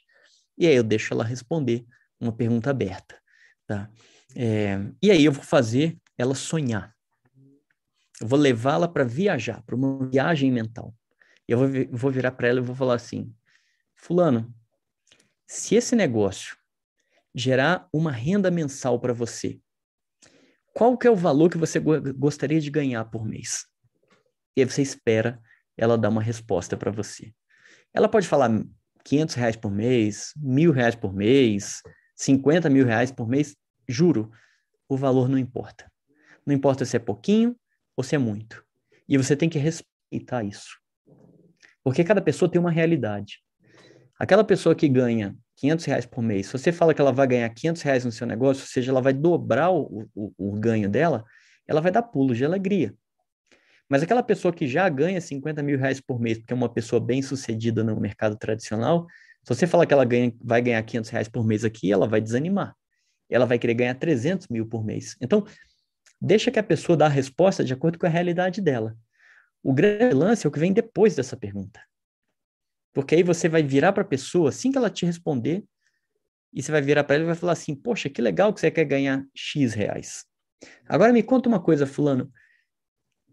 E 0.57 0.67
aí 0.67 0.75
eu 0.75 0.83
deixo 0.83 1.13
ela 1.13 1.23
responder 1.23 1.85
uma 2.19 2.31
pergunta 2.31 2.69
aberta, 2.69 3.19
tá? 3.65 3.89
É, 4.35 4.79
e 5.01 5.09
aí 5.09 5.25
eu 5.25 5.31
vou 5.31 5.43
fazer 5.43 5.97
ela 6.17 6.35
sonhar. 6.35 6.93
Eu 8.21 8.27
vou 8.27 8.37
levá-la 8.37 8.87
para 8.87 9.03
viajar, 9.03 9.63
para 9.63 9.75
uma 9.75 10.07
viagem 10.07 10.51
mental. 10.51 10.93
Eu 11.47 11.57
vou, 11.57 11.67
vou 11.91 12.11
virar 12.11 12.31
para 12.31 12.47
ela 12.47 12.59
e 12.59 12.63
vou 12.63 12.75
falar 12.75 12.95
assim: 12.95 13.33
Fulano, 13.95 14.53
se 15.49 15.73
esse 15.73 15.95
negócio 15.95 16.55
gerar 17.33 17.89
uma 17.91 18.11
renda 18.11 18.51
mensal 18.51 18.99
para 18.99 19.13
você, 19.13 19.59
qual 20.75 20.95
que 20.95 21.07
é 21.07 21.11
o 21.11 21.15
valor 21.15 21.49
que 21.49 21.57
você 21.57 21.79
gostaria 21.79 22.61
de 22.61 22.69
ganhar 22.69 23.03
por 23.05 23.25
mês? 23.25 23.65
E 24.55 24.61
aí 24.61 24.69
você 24.69 24.83
espera 24.83 25.41
ela 25.75 25.97
dar 25.97 26.09
uma 26.09 26.21
resposta 26.21 26.77
para 26.77 26.91
você. 26.91 27.33
Ela 27.91 28.07
pode 28.07 28.27
falar 28.27 28.63
500 29.03 29.35
reais 29.35 29.55
por 29.55 29.71
mês, 29.71 30.33
mil 30.37 30.71
reais 30.71 30.93
por 30.93 31.15
mês, 31.15 31.81
50 32.15 32.69
mil 32.69 32.85
reais 32.85 33.11
por 33.11 33.27
mês, 33.27 33.55
juro, 33.87 34.31
o 34.87 34.95
valor 34.95 35.27
não 35.27 35.37
importa. 35.37 35.91
Não 36.45 36.53
importa 36.53 36.85
se 36.85 36.95
é 36.95 36.99
pouquinho 36.99 37.55
ou 37.97 38.03
se 38.03 38.13
é 38.13 38.19
muito. 38.19 38.63
E 39.07 39.17
você 39.17 39.35
tem 39.35 39.49
que 39.49 39.57
respeitar 39.57 40.43
isso. 40.43 40.79
Porque 41.83 42.03
cada 42.03 42.21
pessoa 42.21 42.51
tem 42.51 42.61
uma 42.61 42.69
realidade. 42.69 43.41
Aquela 44.19 44.43
pessoa 44.43 44.75
que 44.75 44.89
ganha 44.89 45.33
500 45.55 45.85
reais 45.85 46.05
por 46.05 46.21
mês, 46.21 46.47
se 46.47 46.51
você 46.51 46.73
fala 46.73 46.93
que 46.93 46.99
ela 46.99 47.13
vai 47.13 47.25
ganhar 47.25 47.49
500 47.49 47.81
reais 47.81 48.05
no 48.05 48.11
seu 48.11 48.27
negócio, 48.27 48.63
ou 48.63 48.67
seja, 48.67 48.91
ela 48.91 49.01
vai 49.01 49.13
dobrar 49.13 49.71
o, 49.71 50.09
o, 50.13 50.33
o 50.37 50.51
ganho 50.59 50.89
dela, 50.89 51.23
ela 51.65 51.79
vai 51.79 51.91
dar 51.91 52.03
pulos 52.03 52.37
de 52.37 52.43
alegria. 52.43 52.93
Mas 53.87 54.03
aquela 54.03 54.21
pessoa 54.21 54.53
que 54.53 54.67
já 54.67 54.87
ganha 54.89 55.19
50 55.19 55.63
mil 55.63 55.79
reais 55.79 56.01
por 56.01 56.19
mês, 56.19 56.37
porque 56.37 56.53
é 56.53 56.55
uma 56.55 56.69
pessoa 56.69 56.99
bem 56.99 57.21
sucedida 57.21 57.83
no 57.83 57.99
mercado 57.99 58.37
tradicional, 58.37 59.07
se 59.43 59.55
você 59.55 59.65
falar 59.65 59.85
que 59.85 59.93
ela 59.93 60.05
ganha, 60.05 60.33
vai 60.41 60.61
ganhar 60.61 60.83
500 60.83 61.09
reais 61.09 61.27
por 61.27 61.45
mês 61.45 61.63
aqui, 61.63 61.91
ela 61.91 62.07
vai 62.07 62.21
desanimar. 62.21 62.75
Ela 63.29 63.45
vai 63.45 63.57
querer 63.57 63.73
ganhar 63.73 63.95
300 63.95 64.47
mil 64.47 64.67
por 64.67 64.83
mês. 64.83 65.15
Então, 65.21 65.45
deixa 66.21 66.51
que 66.51 66.59
a 66.59 66.63
pessoa 66.63 66.97
dá 66.97 67.05
a 67.05 67.09
resposta 67.09 67.63
de 67.63 67.73
acordo 67.73 67.97
com 67.97 68.05
a 68.05 68.09
realidade 68.09 68.61
dela. 68.61 68.95
O 69.63 69.73
grande 69.73 70.13
lance 70.13 70.45
é 70.45 70.49
o 70.49 70.51
que 70.51 70.59
vem 70.59 70.73
depois 70.73 71.15
dessa 71.15 71.37
pergunta. 71.37 71.79
Porque 72.99 73.15
aí 73.15 73.23
você 73.23 73.47
vai 73.47 73.63
virar 73.63 73.93
para 73.93 74.03
a 74.03 74.05
pessoa, 74.05 74.49
assim 74.49 74.73
que 74.73 74.77
ela 74.77 74.89
te 74.89 75.05
responder, 75.05 75.63
e 76.53 76.61
você 76.61 76.69
vai 76.69 76.81
virar 76.81 77.05
para 77.05 77.15
ela 77.15 77.23
e 77.23 77.27
vai 77.27 77.35
falar 77.35 77.53
assim: 77.53 77.73
Poxa, 77.73 78.09
que 78.09 78.21
legal 78.21 78.53
que 78.53 78.59
você 78.59 78.69
quer 78.69 78.83
ganhar 78.83 79.25
X 79.33 79.73
reais. 79.73 80.25
Agora 80.85 81.13
me 81.13 81.23
conta 81.23 81.47
uma 81.47 81.61
coisa, 81.61 81.87
Fulano. 81.87 82.29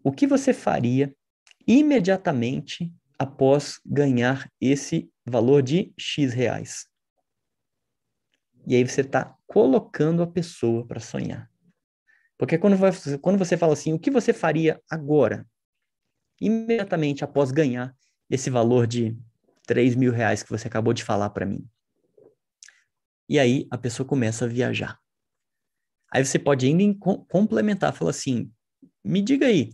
O 0.01 0.09
que 0.09 0.25
você 0.25 0.53
faria 0.53 1.13
imediatamente 1.67 2.89
após 3.19 3.77
ganhar 3.85 4.49
esse 4.61 5.11
valor 5.25 5.61
de 5.61 5.93
X 5.97 6.31
reais? 6.31 6.87
E 8.65 8.73
aí 8.73 8.87
você 8.87 9.01
está 9.01 9.35
colocando 9.45 10.23
a 10.23 10.27
pessoa 10.27 10.87
para 10.87 11.01
sonhar. 11.01 11.51
Porque 12.37 12.57
quando, 12.57 12.77
vai, 12.77 12.91
quando 13.21 13.37
você 13.37 13.57
fala 13.57 13.73
assim, 13.73 13.91
o 13.91 13.99
que 13.99 14.11
você 14.11 14.31
faria 14.31 14.81
agora, 14.89 15.45
imediatamente 16.39 17.25
após 17.25 17.51
ganhar 17.51 17.93
esse 18.29 18.49
valor 18.49 18.87
de 18.87 19.17
3 19.67 19.95
mil 19.95 20.11
reais 20.11 20.41
que 20.41 20.49
você 20.49 20.67
acabou 20.67 20.93
de 20.93 21.03
falar 21.03 21.29
para 21.29 21.45
mim? 21.45 21.63
E 23.29 23.37
aí 23.37 23.67
a 23.69 23.77
pessoa 23.77 24.07
começa 24.07 24.45
a 24.45 24.47
viajar. 24.47 24.97
Aí 26.11 26.25
você 26.25 26.39
pode 26.39 26.65
ainda 26.65 26.97
complementar, 27.27 27.93
falar 27.93 28.11
assim, 28.11 28.49
me 29.03 29.21
diga 29.21 29.45
aí, 29.45 29.73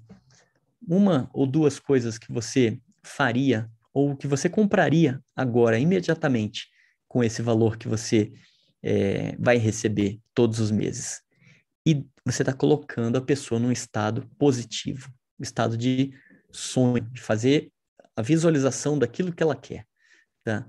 uma 0.85 1.29
ou 1.31 1.45
duas 1.45 1.79
coisas 1.79 2.17
que 2.17 2.33
você 2.33 2.81
faria 3.03 3.69
ou 3.93 4.17
que 4.17 4.27
você 4.27 4.49
compraria 4.49 5.21
agora, 5.35 5.77
imediatamente, 5.77 6.67
com 7.07 7.23
esse 7.23 7.41
valor 7.41 7.77
que 7.77 7.87
você 7.87 8.33
é, 8.81 9.35
vai 9.37 9.57
receber 9.57 10.19
todos 10.33 10.59
os 10.59 10.71
meses. 10.71 11.21
E 11.85 12.03
você 12.25 12.41
está 12.41 12.53
colocando 12.53 13.17
a 13.17 13.21
pessoa 13.21 13.59
num 13.59 13.71
estado 13.71 14.27
positivo, 14.39 15.13
um 15.39 15.43
estado 15.43 15.77
de 15.77 16.11
sonho, 16.51 17.01
de 17.11 17.21
fazer 17.21 17.72
a 18.16 18.22
visualização 18.22 18.97
daquilo 18.97 19.34
que 19.34 19.43
ela 19.43 19.55
quer. 19.55 19.86
Tá? 20.43 20.68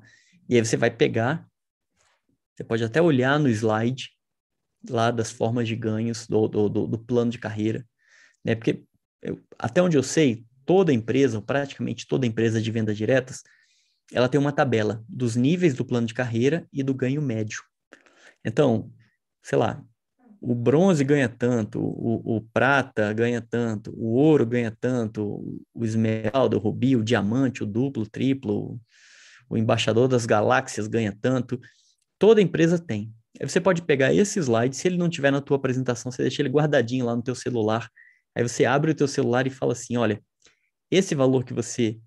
E 0.49 0.57
aí 0.57 0.65
você 0.65 0.77
vai 0.77 0.91
pegar, 0.91 1.49
você 2.55 2.65
pode 2.65 2.85
até 2.85 3.01
olhar 3.01 3.39
no 3.39 3.49
slide 3.49 4.11
lá 4.89 5.11
das 5.11 5.31
formas 5.31 5.67
de 5.67 5.75
ganhos 5.75 6.27
do, 6.27 6.47
do, 6.47 6.69
do, 6.69 6.87
do 6.87 6.99
plano 6.99 7.31
de 7.31 7.39
carreira, 7.39 7.87
né? 8.45 8.55
Porque 8.55 8.85
eu, 9.23 9.43
até 9.59 9.83
onde 9.83 9.97
eu 9.97 10.03
sei, 10.03 10.45
toda 10.67 10.93
empresa, 10.93 11.39
ou 11.39 11.43
praticamente 11.43 12.07
toda 12.07 12.27
empresa 12.27 12.61
de 12.61 12.71
venda 12.71 12.95
diretas, 12.95 13.43
ela 14.13 14.29
tem 14.29 14.39
uma 14.39 14.53
tabela 14.53 15.03
dos 15.09 15.35
níveis 15.35 15.75
do 15.75 15.85
plano 15.85 16.07
de 16.07 16.15
carreira 16.15 16.69
e 16.73 16.83
do 16.83 16.95
ganho 16.95 17.23
médio. 17.23 17.63
Então, 18.45 18.93
sei 19.43 19.59
lá, 19.59 19.83
o 20.47 20.55
bronze 20.55 21.03
ganha 21.03 21.27
tanto, 21.27 21.81
o, 21.81 22.37
o, 22.37 22.41
prata 22.53 23.11
ganha 23.15 23.41
tanto, 23.41 23.91
o 23.97 24.13
ouro 24.13 24.45
ganha 24.45 24.71
tanto, 24.71 25.25
o 25.73 25.85
esmeralda, 25.85 26.55
o 26.57 26.61
rubi, 26.61 26.95
o 26.97 27.03
diamante, 27.03 27.63
o 27.63 27.67
duplo, 27.67 28.03
o 28.03 28.07
triplo, 28.07 28.79
o 29.49 29.57
embaixador 29.57 30.07
das 30.07 30.27
galáxias 30.27 30.87
ganha 30.87 31.17
tanto. 31.19 31.59
Toda 32.19 32.43
empresa 32.43 32.79
tem. 32.79 33.11
Aí 33.41 33.49
você 33.49 33.59
pode 33.59 33.81
pegar 33.81 34.13
esse 34.13 34.39
slide, 34.39 34.77
se 34.77 34.87
ele 34.87 34.99
não 34.99 35.09
tiver 35.09 35.31
na 35.31 35.41
tua 35.41 35.57
apresentação, 35.57 36.13
você 36.13 36.21
deixa 36.21 36.43
ele 36.43 36.51
guardadinho 36.51 37.07
lá 37.07 37.17
no 37.17 37.23
teu 37.23 37.35
celular. 37.35 37.89
Aí 38.35 38.47
você 38.47 38.67
abre 38.67 38.91
o 38.91 38.95
teu 38.95 39.09
celular 39.09 39.47
e 39.47 39.51
fala 39.51 39.73
assim, 39.73 39.97
olha, 39.97 40.23
esse 40.91 41.15
valor 41.15 41.43
que 41.45 41.55
você 41.55 41.99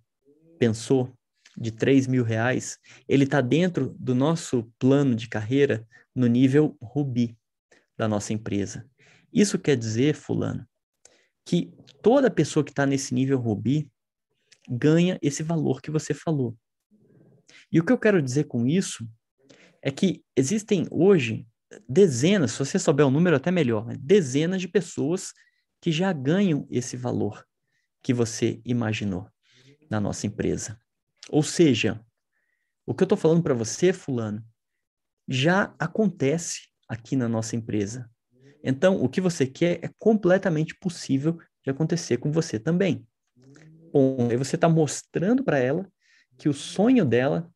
pensou 0.60 1.12
de 1.58 1.72
3 1.72 2.06
mil 2.06 2.24
reais, 2.24 2.78
ele 3.10 3.24
está 3.24 3.42
dentro 3.42 3.96
do 3.98 4.14
nosso 4.14 4.72
plano 4.78 5.16
de 5.16 5.28
carreira 5.28 5.84
no 6.16 6.28
nível 6.28 6.78
Rubi 6.80 7.36
da 7.98 8.08
nossa 8.08 8.34
empresa. 8.34 8.90
Isso 9.34 9.60
quer 9.60 9.76
dizer, 9.76 10.14
fulano, 10.14 10.68
que 11.46 11.74
toda 12.02 12.30
pessoa 12.30 12.64
que 12.64 12.72
está 12.72 12.86
nesse 12.86 13.14
nível 13.14 13.40
Rubi 13.40 13.90
ganha 14.70 15.18
esse 15.22 15.44
valor 15.44 15.82
que 15.82 15.92
você 15.92 16.14
falou. 16.14 16.56
E 17.72 17.80
o 17.80 17.86
que 17.86 17.92
eu 17.92 17.98
quero 17.98 18.22
dizer 18.22 18.46
com 18.46 18.68
isso 18.68 19.08
é 19.82 19.92
que 19.92 20.24
existem 20.36 20.88
hoje 20.92 21.48
dezenas, 21.88 22.52
se 22.52 22.60
você 22.60 22.80
souber 22.80 23.06
o 23.06 23.12
número 23.12 23.36
até 23.36 23.52
melhor, 23.52 23.86
né? 23.86 23.96
dezenas 24.00 24.62
de 24.62 24.68
pessoas 24.68 25.34
que 25.82 25.92
já 25.92 26.14
ganham 26.14 26.66
esse 26.70 26.96
valor 26.96 27.46
que 28.02 28.14
você 28.14 28.62
imaginou 28.64 29.30
na 29.90 30.00
nossa 30.00 30.28
empresa. 30.28 30.80
Ou 31.30 31.44
seja, 31.44 32.02
O 32.88 32.94
que 32.94 33.04
eu 33.04 33.06
estou 33.06 33.18
falando 33.18 33.44
para 33.44 33.54
você, 33.54 33.92
fulano, 33.92 34.42
já 35.28 35.76
acontece 35.78 36.70
aqui 36.88 37.16
na 37.16 37.28
nossa 37.28 37.56
empresa. 37.56 38.10
Então, 38.64 39.02
o 39.02 39.08
que 39.08 39.22
você 39.22 39.46
quer 39.46 39.80
é 39.84 39.90
completamente 40.00 40.76
possível 40.76 41.40
de 41.64 41.70
acontecer 41.70 42.18
com 42.18 42.32
você 42.32 42.60
também. 42.60 43.06
Bom, 43.92 44.30
aí 44.30 44.38
você 44.38 44.56
está 44.56 44.68
mostrando 44.68 45.44
para 45.44 45.60
ela 45.60 45.90
que 46.38 46.50
o 46.50 46.54
sonho 46.54 47.06
dela 47.06 47.50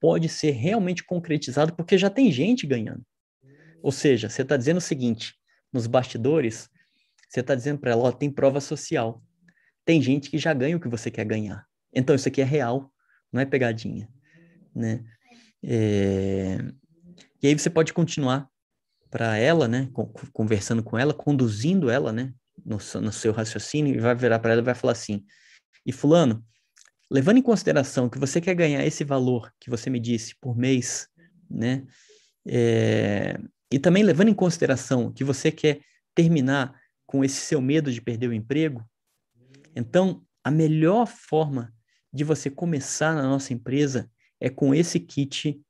pode 0.00 0.28
ser 0.28 0.50
realmente 0.50 1.04
concretizado 1.04 1.74
porque 1.74 1.98
já 1.98 2.08
tem 2.08 2.30
gente 2.30 2.66
ganhando. 2.66 3.04
Ou 3.82 3.90
seja, 3.90 4.28
você 4.28 4.42
está 4.42 4.56
dizendo 4.56 4.78
o 4.78 4.80
seguinte: 4.80 5.34
nos 5.72 5.86
bastidores, 5.86 6.68
você 7.28 7.40
está 7.40 7.54
dizendo 7.54 7.80
para 7.80 7.92
ela, 7.92 8.04
ó, 8.04 8.12
tem 8.12 8.30
prova 8.30 8.60
social. 8.60 9.22
Tem 9.84 10.00
gente 10.00 10.30
que 10.30 10.38
já 10.38 10.54
ganha 10.54 10.76
o 10.76 10.80
que 10.80 10.88
você 10.88 11.10
quer 11.10 11.24
ganhar. 11.24 11.66
Então, 11.92 12.14
isso 12.14 12.28
aqui 12.28 12.40
é 12.40 12.44
real, 12.44 12.92
não 13.32 13.40
é 13.40 13.44
pegadinha, 13.44 14.08
né? 14.74 15.04
É... 15.62 16.58
E 17.42 17.48
aí 17.48 17.58
você 17.58 17.68
pode 17.68 17.92
continuar 17.92 18.48
para 19.10 19.36
ela, 19.36 19.66
né, 19.66 19.90
conversando 20.32 20.82
com 20.82 20.96
ela, 20.96 21.12
conduzindo 21.12 21.90
ela, 21.90 22.12
né, 22.12 22.32
no, 22.64 22.78
no 23.00 23.12
seu 23.12 23.32
raciocínio, 23.32 23.94
e 23.94 23.98
vai 23.98 24.14
virar 24.14 24.38
para 24.38 24.52
ela 24.52 24.62
e 24.62 24.64
vai 24.64 24.74
falar 24.74 24.92
assim: 24.92 25.24
e 25.84 25.92
Fulano, 25.92 26.44
levando 27.10 27.38
em 27.38 27.42
consideração 27.42 28.08
que 28.08 28.18
você 28.18 28.40
quer 28.40 28.54
ganhar 28.54 28.86
esse 28.86 29.04
valor 29.04 29.52
que 29.60 29.68
você 29.68 29.90
me 29.90 29.98
disse 29.98 30.34
por 30.40 30.56
mês, 30.56 31.08
né, 31.50 31.84
é, 32.46 33.38
e 33.70 33.78
também 33.78 34.02
levando 34.02 34.28
em 34.28 34.34
consideração 34.34 35.12
que 35.12 35.24
você 35.24 35.50
quer 35.50 35.80
terminar 36.14 36.80
com 37.06 37.24
esse 37.24 37.40
seu 37.40 37.60
medo 37.60 37.92
de 37.92 38.00
perder 38.00 38.28
o 38.28 38.32
emprego, 38.32 38.82
então 39.74 40.24
a 40.44 40.50
melhor 40.50 41.06
forma 41.06 41.74
de 42.12 42.24
você 42.24 42.48
começar 42.48 43.14
na 43.14 43.22
nossa 43.22 43.52
empresa 43.52 44.10
é 44.40 44.48
com 44.48 44.74
esse 44.74 45.00
kit 45.00 45.60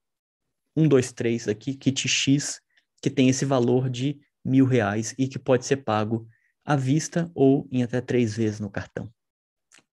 1, 0.76 0.88
2, 0.88 1.12
3 1.12 1.48
aqui, 1.48 1.74
kit 1.74 2.08
X, 2.08 2.60
que 3.02 3.10
tem 3.10 3.28
esse 3.28 3.44
valor 3.44 3.90
de 3.90 4.18
mil 4.44 4.64
reais 4.64 5.14
e 5.18 5.28
que 5.28 5.38
pode 5.38 5.66
ser 5.66 5.78
pago 5.78 6.26
à 6.64 6.76
vista 6.76 7.30
ou 7.34 7.68
em 7.70 7.82
até 7.82 8.00
três 8.00 8.36
vezes 8.36 8.60
no 8.60 8.70
cartão. 8.70 9.12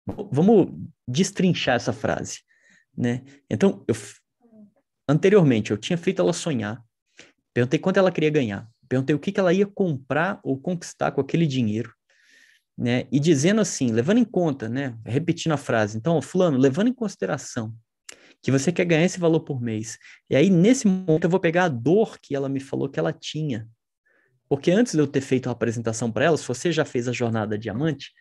Vamos 0.06 0.72
destrinchar 1.08 1.76
essa 1.76 1.94
frase, 1.94 2.42
né? 2.96 3.24
Então, 3.50 3.84
eu, 3.88 3.96
anteriormente, 5.08 5.72
eu 5.72 5.78
tinha 5.78 5.98
feito 5.98 6.22
ela 6.22 6.34
sonhar, 6.34 6.84
perguntei 7.54 7.80
quanto 7.80 7.98
ela 7.98 8.12
queria 8.12 8.30
ganhar, 8.30 8.70
perguntei 8.88 9.16
o 9.16 9.20
que, 9.20 9.32
que 9.32 9.40
ela 9.40 9.54
ia 9.54 9.66
comprar 9.66 10.40
ou 10.44 10.60
conquistar 10.60 11.12
com 11.12 11.22
aquele 11.22 11.48
dinheiro, 11.48 11.92
né? 12.78 13.08
E 13.12 13.20
dizendo 13.20 13.62
assim, 13.62 13.92
levando 13.92 14.20
em 14.20 14.26
conta, 14.26 14.70
né? 14.70 14.96
Repetindo 15.06 15.54
a 15.54 15.58
frase, 15.58 15.98
então, 15.98 16.22
fulano, 16.22 16.58
levando 16.58 16.88
em 16.88 16.94
consideração 16.94 17.74
que 18.46 18.52
você 18.52 18.72
quer 18.72 18.86
ganhar 18.86 19.04
esse 19.04 19.20
valor 19.20 19.40
por 19.40 19.60
mês. 19.60 19.98
E 20.30 20.36
aí, 20.36 20.52
nesse 20.52 20.86
momento, 20.86 21.24
eu 21.24 21.30
vou 21.32 21.40
pegar 21.40 21.64
a 21.64 21.68
dor 21.68 22.20
que 22.20 22.36
ela 22.36 22.48
me 22.48 22.60
falou 22.60 22.88
que 22.88 23.00
ela 23.00 23.12
tinha. 23.12 23.68
Porque 24.48 24.70
antes 24.70 24.94
de 24.94 25.00
eu 25.00 25.08
ter 25.08 25.22
feito 25.22 25.50
a 25.50 25.52
apresentação 25.52 26.12
para 26.12 26.26
ela, 26.26 26.38
se 26.38 26.48
você 26.48 26.72
já 26.72 26.86
fez 26.86 27.08
a 27.08 27.12
jornada 27.12 27.58
diamante, 27.58 28.12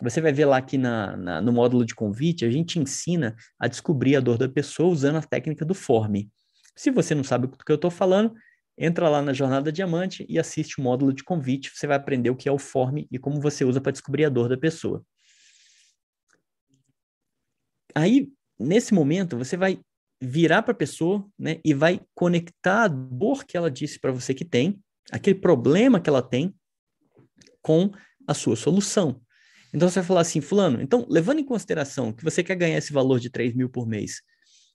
você 0.00 0.20
vai 0.20 0.32
ver 0.32 0.44
lá 0.44 0.58
aqui 0.58 0.78
na, 0.78 1.16
na, 1.16 1.40
no 1.40 1.52
módulo 1.52 1.84
de 1.84 1.92
convite, 1.92 2.44
a 2.44 2.50
gente 2.52 2.78
ensina 2.78 3.34
a 3.58 3.66
descobrir 3.66 4.14
a 4.14 4.20
dor 4.20 4.38
da 4.38 4.48
pessoa 4.48 4.92
usando 4.92 5.16
a 5.16 5.22
técnica 5.22 5.64
do 5.64 5.74
forme. 5.74 6.30
Se 6.76 6.92
você 6.92 7.12
não 7.12 7.24
sabe 7.24 7.48
do 7.48 7.58
que 7.58 7.72
eu 7.72 7.74
estou 7.74 7.90
falando, 7.90 8.32
entra 8.78 9.08
lá 9.08 9.20
na 9.20 9.32
jornada 9.32 9.72
diamante 9.72 10.24
e 10.28 10.38
assiste 10.38 10.78
o 10.78 10.84
módulo 10.84 11.12
de 11.12 11.24
convite. 11.24 11.72
Você 11.74 11.88
vai 11.88 11.96
aprender 11.96 12.30
o 12.30 12.36
que 12.36 12.48
é 12.48 12.52
o 12.52 12.60
forme 12.60 13.08
e 13.10 13.18
como 13.18 13.40
você 13.40 13.64
usa 13.64 13.80
para 13.80 13.90
descobrir 13.90 14.24
a 14.24 14.28
dor 14.28 14.48
da 14.48 14.56
pessoa. 14.56 15.04
Aí, 17.92 18.30
nesse 18.58 18.94
momento, 18.94 19.36
você 19.36 19.56
vai 19.56 19.80
virar 20.20 20.62
para 20.62 20.72
a 20.72 20.76
pessoa 20.76 21.26
né, 21.38 21.60
e 21.64 21.74
vai 21.74 22.00
conectar 22.14 22.84
a 22.84 22.88
dor 22.88 23.44
que 23.44 23.56
ela 23.56 23.70
disse 23.70 23.98
para 23.98 24.12
você 24.12 24.32
que 24.32 24.44
tem, 24.44 24.80
aquele 25.10 25.38
problema 25.38 26.00
que 26.00 26.08
ela 26.08 26.22
tem, 26.22 26.54
com 27.60 27.90
a 28.26 28.34
sua 28.34 28.56
solução. 28.56 29.20
Então 29.72 29.88
você 29.88 30.00
vai 30.00 30.06
falar 30.06 30.20
assim, 30.20 30.40
fulano, 30.40 30.80
então, 30.80 31.06
levando 31.10 31.40
em 31.40 31.44
consideração 31.44 32.12
que 32.12 32.22
você 32.22 32.42
quer 32.42 32.54
ganhar 32.54 32.78
esse 32.78 32.92
valor 32.92 33.18
de 33.18 33.28
3 33.28 33.54
mil 33.54 33.68
por 33.68 33.86
mês, 33.86 34.22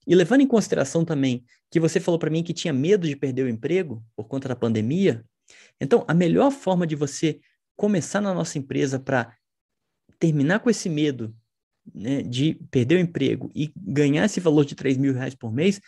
e 0.08 0.16
levando 0.16 0.42
em 0.42 0.48
consideração 0.48 1.06
também 1.06 1.46
que 1.70 1.80
você 1.80 2.00
falou 2.00 2.20
para 2.20 2.30
mim 2.30 2.44
que 2.44 2.54
tinha 2.54 2.74
medo 2.74 3.08
de 3.08 3.16
perder 3.16 3.44
o 3.44 3.50
emprego 3.50 4.04
por 4.16 4.28
conta 4.28 4.48
da 4.48 4.56
pandemia, 4.56 5.24
então 5.80 6.04
a 6.08 6.14
melhor 6.14 6.52
forma 6.52 6.86
de 6.86 6.96
você 6.96 7.40
começar 7.76 8.20
na 8.20 8.34
nossa 8.34 8.58
empresa 8.58 9.00
para 9.00 9.34
terminar 10.20 10.60
com 10.60 10.70
esse 10.70 10.90
medo 10.90 11.34
né, 11.94 12.22
de 12.22 12.56
perder 12.72 12.96
o 12.96 13.00
emprego 13.00 13.52
e 13.56 13.72
ganhar 13.76 14.26
esse 14.26 14.40
valor 14.40 14.66
de 14.66 14.76
3 14.76 14.98
mil 14.98 15.14
reais 15.14 15.36
por 15.36 15.52
mês 15.52 15.80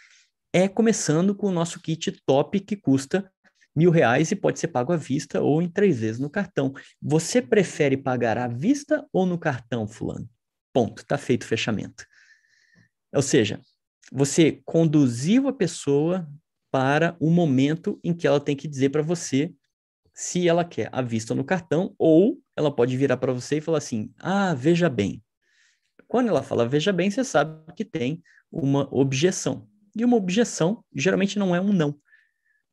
é 0.54 0.68
começando 0.68 1.34
com 1.34 1.48
o 1.48 1.52
nosso 1.52 1.80
kit 1.80 2.12
top 2.26 2.60
que 2.60 2.76
custa 2.76 3.32
mil 3.76 3.90
reais 3.90 4.32
e 4.32 4.36
pode 4.36 4.60
ser 4.60 4.68
pago 4.68 4.92
à 4.92 4.98
vista 4.98 5.42
ou 5.42 5.62
em 5.62 5.70
três 5.70 6.00
vezes 6.00 6.20
no 6.20 6.30
cartão. 6.30 6.74
Você 7.02 7.42
prefere 7.42 7.96
pagar 7.96 8.38
à 8.38 8.48
vista 8.48 9.08
ou 9.14 9.26
no 9.26 9.38
cartão, 9.38 9.88
fulano? 9.88 10.30
Ponto, 10.74 11.02
está 11.02 11.18
feito 11.18 11.44
o 11.44 11.48
fechamento. 11.48 12.06
Ou 13.14 13.22
seja, 13.22 13.62
você 14.12 14.62
conduziu 14.66 15.48
a 15.48 15.54
pessoa 15.54 16.28
para 16.70 17.16
o 17.20 17.30
momento 17.30 18.00
em 18.04 18.14
que 18.14 18.28
ela 18.28 18.40
tem 18.40 18.56
que 18.56 18.68
dizer 18.68 18.90
para 18.90 19.02
você 19.02 19.54
se 20.14 20.48
ela 20.48 20.64
quer 20.64 20.90
à 20.92 21.02
vista 21.02 21.34
ou 21.34 21.38
no 21.38 21.44
cartão, 21.44 21.96
ou 21.98 22.38
ela 22.56 22.74
pode 22.74 22.96
virar 22.98 23.18
para 23.18 23.34
você 23.34 23.58
e 23.58 23.62
falar 23.62 23.80
assim: 23.80 24.14
ah, 24.20 24.54
veja 24.54 24.90
bem, 24.90 25.22
quando 26.12 26.28
ela 26.28 26.44
fala 26.44 26.68
veja 26.68 26.92
bem, 26.92 27.10
você 27.10 27.24
sabe 27.24 27.74
que 27.74 27.86
tem 27.86 28.22
uma 28.52 28.86
objeção. 28.94 29.66
E 29.96 30.04
uma 30.04 30.18
objeção 30.18 30.84
geralmente 30.94 31.40
não 31.40 31.56
é 31.56 31.62
um 31.62 31.72
não. 31.72 31.98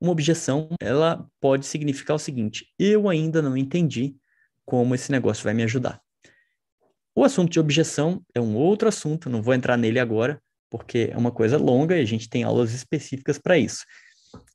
Uma 0.01 0.11
objeção, 0.11 0.69
ela 0.81 1.25
pode 1.41 1.65
significar 1.65 2.17
o 2.17 2.19
seguinte: 2.19 2.67
eu 2.77 3.09
ainda 3.09 3.41
não 3.41 3.57
entendi 3.57 4.17
como 4.65 4.93
esse 4.93 5.13
negócio 5.13 5.45
vai 5.45 5.55
me 5.55 5.63
ajudar. 5.63 6.03
O 7.15 7.23
assunto 7.23 7.53
de 7.53 7.61
objeção 7.61 8.21
é 8.35 8.41
um 8.41 8.57
outro 8.57 8.89
assunto, 8.89 9.31
não 9.31 9.41
vou 9.41 9.55
entrar 9.55 9.77
nele 9.77 10.01
agora, 10.01 10.43
porque 10.69 11.09
é 11.13 11.17
uma 11.17 11.31
coisa 11.31 11.57
longa 11.57 11.97
e 11.97 12.01
a 12.01 12.05
gente 12.05 12.29
tem 12.29 12.43
aulas 12.43 12.73
específicas 12.75 13.39
para 13.39 13.57
isso. 13.57 13.85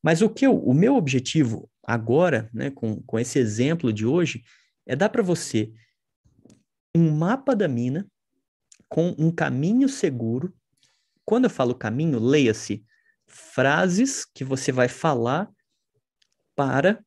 Mas 0.04 0.22
o 0.22 0.30
que 0.30 0.46
eu, 0.46 0.62
o 0.62 0.74
meu 0.74 0.98
objetivo 0.98 1.70
agora, 1.88 2.50
né, 2.54 2.70
com, 2.70 3.02
com 3.04 3.18
esse 3.18 3.40
exemplo 3.40 3.94
de 3.94 4.06
hoje, 4.06 4.44
é 4.86 4.94
dar 4.94 5.08
para 5.08 5.24
você 5.24 5.72
um 6.94 7.12
mapa 7.12 7.56
da 7.56 7.70
mina 7.70 8.06
com 8.94 9.16
um 9.18 9.32
caminho 9.32 9.90
seguro. 9.90 10.54
Quando 11.26 11.46
eu 11.46 11.50
falo 11.50 11.74
caminho, 11.74 12.20
leia-se 12.20 12.86
frases 13.26 14.24
que 14.24 14.44
você 14.44 14.72
vai 14.72 14.88
falar 14.88 15.50
para 16.56 17.04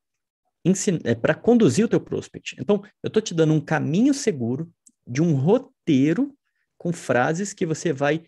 ensinar, 0.65 0.99
é, 1.05 1.15
para 1.15 1.33
conduzir 1.33 1.85
o 1.85 1.87
teu 1.87 2.01
prospect. 2.01 2.57
Então, 2.59 2.83
eu 3.01 3.07
estou 3.07 3.21
te 3.21 3.33
dando 3.33 3.53
um 3.53 3.61
caminho 3.61 4.13
seguro 4.13 4.69
de 5.07 5.21
um 5.21 5.33
roteiro 5.33 6.37
com 6.77 6.91
frases 6.91 7.53
que 7.53 7.65
você 7.65 7.93
vai 7.93 8.21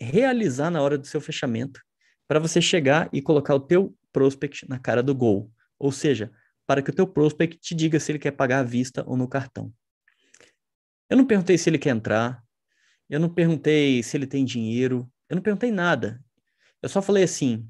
realizar 0.00 0.70
na 0.70 0.80
hora 0.80 0.96
do 0.96 1.06
seu 1.06 1.20
fechamento 1.20 1.82
para 2.26 2.40
você 2.40 2.58
chegar 2.58 3.10
e 3.12 3.20
colocar 3.20 3.54
o 3.54 3.60
teu 3.60 3.94
prospect 4.10 4.66
na 4.66 4.78
cara 4.78 5.02
do 5.02 5.14
gol. 5.14 5.52
Ou 5.78 5.92
seja, 5.92 6.32
para 6.66 6.80
que 6.80 6.88
o 6.88 6.94
teu 6.94 7.06
prospect 7.06 7.58
te 7.58 7.74
diga 7.74 8.00
se 8.00 8.12
ele 8.12 8.18
quer 8.18 8.30
pagar 8.30 8.60
à 8.60 8.62
vista 8.62 9.04
ou 9.06 9.14
no 9.14 9.28
cartão. 9.28 9.70
Eu 11.10 11.18
não 11.18 11.26
perguntei 11.26 11.58
se 11.58 11.68
ele 11.68 11.78
quer 11.78 11.90
entrar, 11.90 12.42
eu 13.08 13.20
não 13.20 13.28
perguntei 13.28 14.02
se 14.02 14.16
ele 14.16 14.26
tem 14.26 14.44
dinheiro, 14.44 15.10
eu 15.28 15.36
não 15.36 15.42
perguntei 15.42 15.70
nada. 15.70 16.22
Eu 16.82 16.88
só 16.88 17.02
falei 17.02 17.24
assim: 17.24 17.68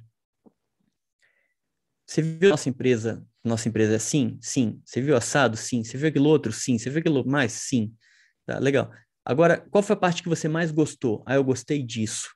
você 2.09 2.23
viu 2.23 2.49
nossa 2.49 2.71
empresa? 2.71 3.23
Nossa 3.45 3.69
empresa 3.69 3.93
é 3.93 3.97
assim? 3.97 4.39
Sim. 4.41 4.81
Você 4.83 5.03
viu 5.03 5.15
assado? 5.15 5.59
Sim. 5.59 5.85
Você 5.85 5.99
viu 5.99 6.09
aquilo 6.09 6.29
outro? 6.29 6.51
Sim. 6.51 6.79
Você 6.79 6.89
viu 6.89 7.01
aquilo 7.01 7.27
mais? 7.27 7.53
Sim. 7.53 7.95
Tá, 8.47 8.59
legal. 8.59 8.91
Agora, 9.23 9.59
qual 9.71 9.83
foi 9.83 9.93
a 9.93 9.99
parte 9.99 10.23
que 10.23 10.29
você 10.29 10.49
mais 10.49 10.71
gostou? 10.71 11.23
Ah, 11.27 11.35
eu 11.35 11.45
gostei 11.45 11.83
disso. 11.83 12.31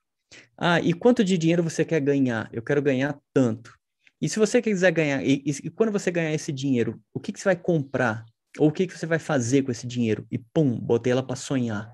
Ah, 0.58 0.78
e 0.78 0.92
quanto 0.92 1.24
de 1.24 1.38
dinheiro 1.38 1.62
você 1.62 1.86
quer 1.86 2.00
ganhar? 2.00 2.50
Eu 2.52 2.62
quero 2.62 2.82
ganhar 2.82 3.18
tanto. 3.32 3.72
E 4.20 4.28
se 4.28 4.38
você 4.38 4.60
quiser 4.60 4.92
ganhar, 4.92 5.24
e, 5.24 5.42
e, 5.44 5.70
quando 5.70 5.90
você 5.90 6.10
ganhar 6.10 6.34
esse 6.34 6.52
dinheiro, 6.52 7.00
o 7.12 7.18
que, 7.18 7.32
que 7.32 7.40
você 7.40 7.44
vai 7.44 7.56
comprar? 7.56 8.26
Ou 8.58 8.68
o 8.68 8.72
que, 8.72 8.86
que 8.86 8.96
você 8.96 9.06
vai 9.06 9.18
fazer 9.18 9.62
com 9.62 9.72
esse 9.72 9.86
dinheiro? 9.86 10.26
E 10.30 10.38
pum, 10.38 10.78
botei 10.78 11.12
ela 11.12 11.22
para 11.22 11.34
sonhar. 11.34 11.90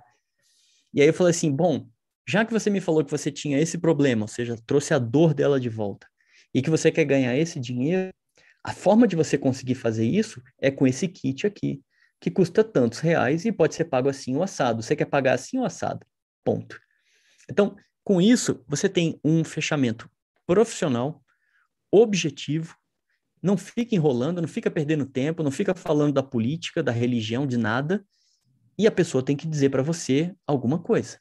E 0.92 1.00
aí 1.00 1.08
eu 1.08 1.14
falei 1.14 1.30
assim: 1.30 1.50
bom, 1.50 1.88
já 2.26 2.44
que 2.44 2.52
você 2.52 2.70
me 2.70 2.80
falou 2.80 3.04
que 3.04 3.10
você 3.10 3.30
tinha 3.30 3.58
esse 3.58 3.78
problema, 3.78 4.22
ou 4.22 4.28
seja, 4.28 4.56
trouxe 4.66 4.92
a 4.94 4.98
dor 4.98 5.34
dela 5.34 5.58
de 5.58 5.68
volta, 5.68 6.06
e 6.54 6.62
que 6.62 6.70
você 6.70 6.90
quer 6.90 7.04
ganhar 7.04 7.36
esse 7.36 7.58
dinheiro, 7.58 8.12
a 8.62 8.72
forma 8.72 9.06
de 9.06 9.16
você 9.16 9.38
conseguir 9.38 9.74
fazer 9.74 10.04
isso 10.04 10.42
é 10.60 10.70
com 10.70 10.86
esse 10.86 11.08
kit 11.08 11.46
aqui, 11.46 11.80
que 12.20 12.30
custa 12.30 12.64
tantos 12.64 12.98
reais 12.98 13.44
e 13.44 13.52
pode 13.52 13.74
ser 13.74 13.84
pago 13.84 14.08
assim 14.08 14.36
ou 14.36 14.42
assado. 14.42 14.82
Você 14.82 14.96
quer 14.96 15.06
pagar 15.06 15.34
assim 15.34 15.58
ou 15.58 15.64
assado? 15.64 16.04
Ponto. 16.44 16.78
Então, 17.50 17.76
com 18.04 18.20
isso, 18.20 18.62
você 18.66 18.88
tem 18.88 19.20
um 19.24 19.44
fechamento 19.44 20.10
profissional, 20.46 21.22
objetivo, 21.90 22.76
não 23.42 23.56
fica 23.56 23.94
enrolando, 23.94 24.40
não 24.40 24.48
fica 24.48 24.70
perdendo 24.70 25.06
tempo, 25.06 25.42
não 25.42 25.50
fica 25.50 25.74
falando 25.74 26.12
da 26.12 26.22
política, 26.22 26.82
da 26.82 26.92
religião, 26.92 27.46
de 27.46 27.56
nada, 27.56 28.04
e 28.78 28.86
a 28.86 28.92
pessoa 28.92 29.24
tem 29.24 29.36
que 29.36 29.48
dizer 29.48 29.70
para 29.70 29.82
você 29.82 30.34
alguma 30.46 30.78
coisa. 30.78 31.18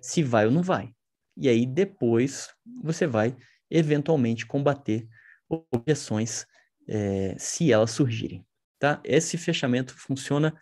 Se 0.00 0.22
vai 0.22 0.46
ou 0.46 0.52
não 0.52 0.62
vai. 0.62 0.94
e 1.36 1.48
aí 1.48 1.66
depois 1.66 2.48
você 2.82 3.06
vai 3.06 3.36
eventualmente 3.70 4.46
combater 4.46 5.06
objeções 5.48 6.46
é, 6.88 7.36
se 7.38 7.72
elas 7.72 7.90
surgirem, 7.90 8.44
tá? 8.78 9.00
Esse 9.04 9.36
fechamento 9.36 9.94
funciona 9.94 10.58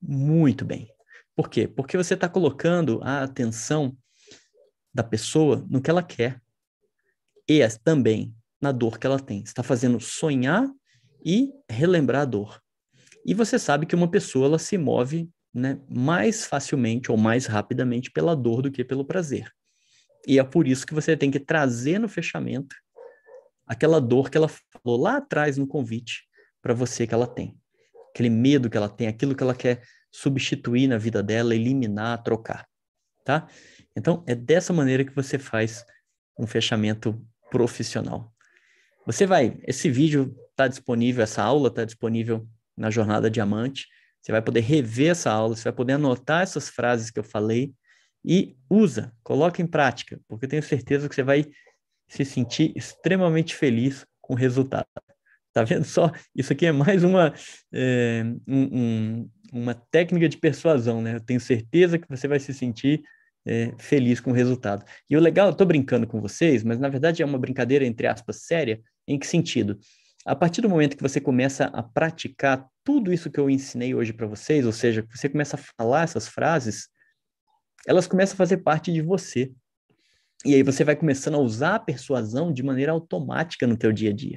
muito 0.00 0.64
bem. 0.64 0.88
Por 1.34 1.50
quê? 1.50 1.66
Porque 1.66 1.96
você 1.96 2.14
está 2.14 2.28
colocando 2.28 3.00
a 3.02 3.22
atenção 3.22 3.96
da 4.92 5.02
pessoa 5.02 5.66
no 5.68 5.82
que 5.82 5.90
ela 5.90 6.02
quer 6.02 6.40
e 7.48 7.60
também 7.82 8.34
na 8.60 8.70
dor 8.70 8.98
que 8.98 9.06
ela 9.06 9.18
tem. 9.18 9.42
Está 9.42 9.62
fazendo 9.62 9.98
sonhar 10.00 10.66
e 11.24 11.52
relembrar 11.68 12.22
a 12.22 12.24
dor. 12.24 12.62
E 13.26 13.34
você 13.34 13.58
sabe 13.58 13.86
que 13.86 13.94
uma 13.94 14.10
pessoa 14.10 14.46
ela 14.46 14.58
se 14.58 14.78
move 14.78 15.28
né, 15.54 15.78
mais 15.88 16.44
facilmente 16.44 17.12
ou 17.12 17.16
mais 17.16 17.46
rapidamente 17.46 18.10
pela 18.10 18.34
dor 18.34 18.62
do 18.62 18.70
que 18.70 18.84
pelo 18.84 19.04
prazer. 19.04 19.50
E 20.26 20.38
é 20.38 20.44
por 20.44 20.66
isso 20.66 20.86
que 20.86 20.94
você 20.94 21.16
tem 21.16 21.30
que 21.30 21.38
trazer 21.38 21.98
no 21.98 22.08
fechamento 22.08 22.74
aquela 23.66 24.00
dor 24.00 24.30
que 24.30 24.36
ela 24.36 24.48
falou 24.48 25.00
lá 25.00 25.18
atrás 25.18 25.56
no 25.56 25.66
convite 25.66 26.24
para 26.60 26.74
você 26.74 27.06
que 27.06 27.14
ela 27.14 27.26
tem. 27.26 27.56
Aquele 28.10 28.30
medo 28.30 28.68
que 28.68 28.76
ela 28.76 28.88
tem, 28.88 29.06
aquilo 29.06 29.34
que 29.34 29.42
ela 29.42 29.54
quer 29.54 29.82
substituir 30.10 30.86
na 30.86 30.98
vida 30.98 31.22
dela, 31.22 31.54
eliminar, 31.54 32.22
trocar, 32.22 32.66
tá? 33.24 33.48
Então, 33.96 34.24
é 34.26 34.34
dessa 34.34 34.72
maneira 34.72 35.04
que 35.04 35.14
você 35.14 35.38
faz 35.38 35.84
um 36.38 36.46
fechamento 36.46 37.20
profissional. 37.50 38.32
Você 39.06 39.26
vai, 39.26 39.58
esse 39.66 39.90
vídeo 39.90 40.34
está 40.50 40.68
disponível, 40.68 41.22
essa 41.22 41.42
aula 41.42 41.68
está 41.68 41.84
disponível 41.84 42.46
na 42.76 42.90
Jornada 42.90 43.30
Diamante. 43.30 43.88
Você 44.24 44.32
vai 44.32 44.40
poder 44.40 44.60
rever 44.60 45.10
essa 45.10 45.30
aula, 45.30 45.54
você 45.54 45.64
vai 45.64 45.72
poder 45.74 45.92
anotar 45.92 46.42
essas 46.42 46.70
frases 46.70 47.10
que 47.10 47.18
eu 47.18 47.24
falei 47.24 47.74
e 48.24 48.56
usa, 48.70 49.12
coloca 49.22 49.60
em 49.60 49.66
prática, 49.66 50.18
porque 50.26 50.46
eu 50.46 50.48
tenho 50.48 50.62
certeza 50.62 51.10
que 51.10 51.14
você 51.14 51.22
vai 51.22 51.44
se 52.08 52.24
sentir 52.24 52.72
extremamente 52.74 53.54
feliz 53.54 54.06
com 54.22 54.32
o 54.32 54.36
resultado. 54.36 54.86
Tá 55.52 55.62
vendo 55.62 55.84
só? 55.84 56.10
Isso 56.34 56.54
aqui 56.54 56.64
é 56.64 56.72
mais 56.72 57.04
uma, 57.04 57.34
é, 57.70 58.24
um, 58.48 58.62
um, 58.62 59.30
uma 59.52 59.74
técnica 59.74 60.26
de 60.26 60.38
persuasão, 60.38 61.02
né? 61.02 61.16
Eu 61.16 61.20
tenho 61.20 61.38
certeza 61.38 61.98
que 61.98 62.08
você 62.08 62.26
vai 62.26 62.40
se 62.40 62.54
sentir 62.54 63.02
é, 63.46 63.74
feliz 63.78 64.20
com 64.20 64.30
o 64.30 64.34
resultado. 64.34 64.86
E 65.08 65.18
o 65.18 65.20
legal, 65.20 65.48
eu 65.48 65.52
estou 65.52 65.66
brincando 65.66 66.06
com 66.06 66.18
vocês, 66.18 66.64
mas 66.64 66.78
na 66.78 66.88
verdade 66.88 67.22
é 67.22 67.26
uma 67.26 67.38
brincadeira, 67.38 67.84
entre 67.84 68.06
aspas, 68.06 68.42
séria. 68.44 68.80
Em 69.06 69.18
que 69.18 69.26
sentido? 69.26 69.78
A 70.24 70.34
partir 70.34 70.62
do 70.62 70.68
momento 70.68 70.96
que 70.96 71.02
você 71.02 71.20
começa 71.20 71.66
a 71.66 71.82
praticar 71.82 72.66
tudo 72.84 73.12
isso 73.12 73.30
que 73.30 73.40
eu 73.40 73.48
ensinei 73.48 73.94
hoje 73.94 74.12
para 74.12 74.26
vocês, 74.26 74.66
ou 74.66 74.72
seja, 74.72 75.06
você 75.10 75.28
começa 75.28 75.56
a 75.56 75.60
falar 75.78 76.02
essas 76.04 76.28
frases, 76.28 76.88
elas 77.86 78.06
começam 78.06 78.34
a 78.34 78.38
fazer 78.38 78.58
parte 78.58 78.92
de 78.92 79.00
você. 79.00 79.52
E 80.44 80.54
aí 80.54 80.62
você 80.62 80.84
vai 80.84 80.94
começando 80.94 81.34
a 81.36 81.38
usar 81.38 81.76
a 81.76 81.80
persuasão 81.80 82.52
de 82.52 82.62
maneira 82.62 82.92
automática 82.92 83.66
no 83.66 83.76
teu 83.76 83.90
dia 83.90 84.10
a 84.10 84.12
dia. 84.12 84.36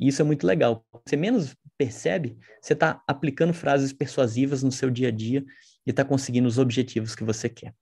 E 0.00 0.08
isso 0.08 0.22
é 0.22 0.24
muito 0.24 0.46
legal. 0.46 0.84
Você 1.06 1.16
menos 1.16 1.54
percebe, 1.76 2.38
você 2.60 2.72
está 2.72 3.02
aplicando 3.06 3.52
frases 3.52 3.92
persuasivas 3.92 4.62
no 4.62 4.72
seu 4.72 4.90
dia 4.90 5.08
a 5.08 5.10
dia 5.10 5.44
e 5.86 5.90
está 5.90 6.04
conseguindo 6.04 6.48
os 6.48 6.58
objetivos 6.58 7.14
que 7.14 7.24
você 7.24 7.48
quer. 7.48 7.74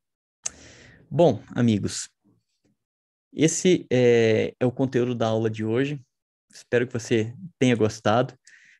Bom, 1.10 1.40
amigos, 1.54 2.08
esse 3.32 3.86
é, 3.90 4.54
é, 4.58 4.66
o 4.66 4.72
conteúdo 4.72 5.14
da 5.14 5.26
aula 5.26 5.50
de 5.50 5.64
hoje. 5.64 6.00
Espero 6.52 6.86
que 6.86 6.92
você 6.92 7.34
tenha 7.58 7.74
gostado. 7.74 8.34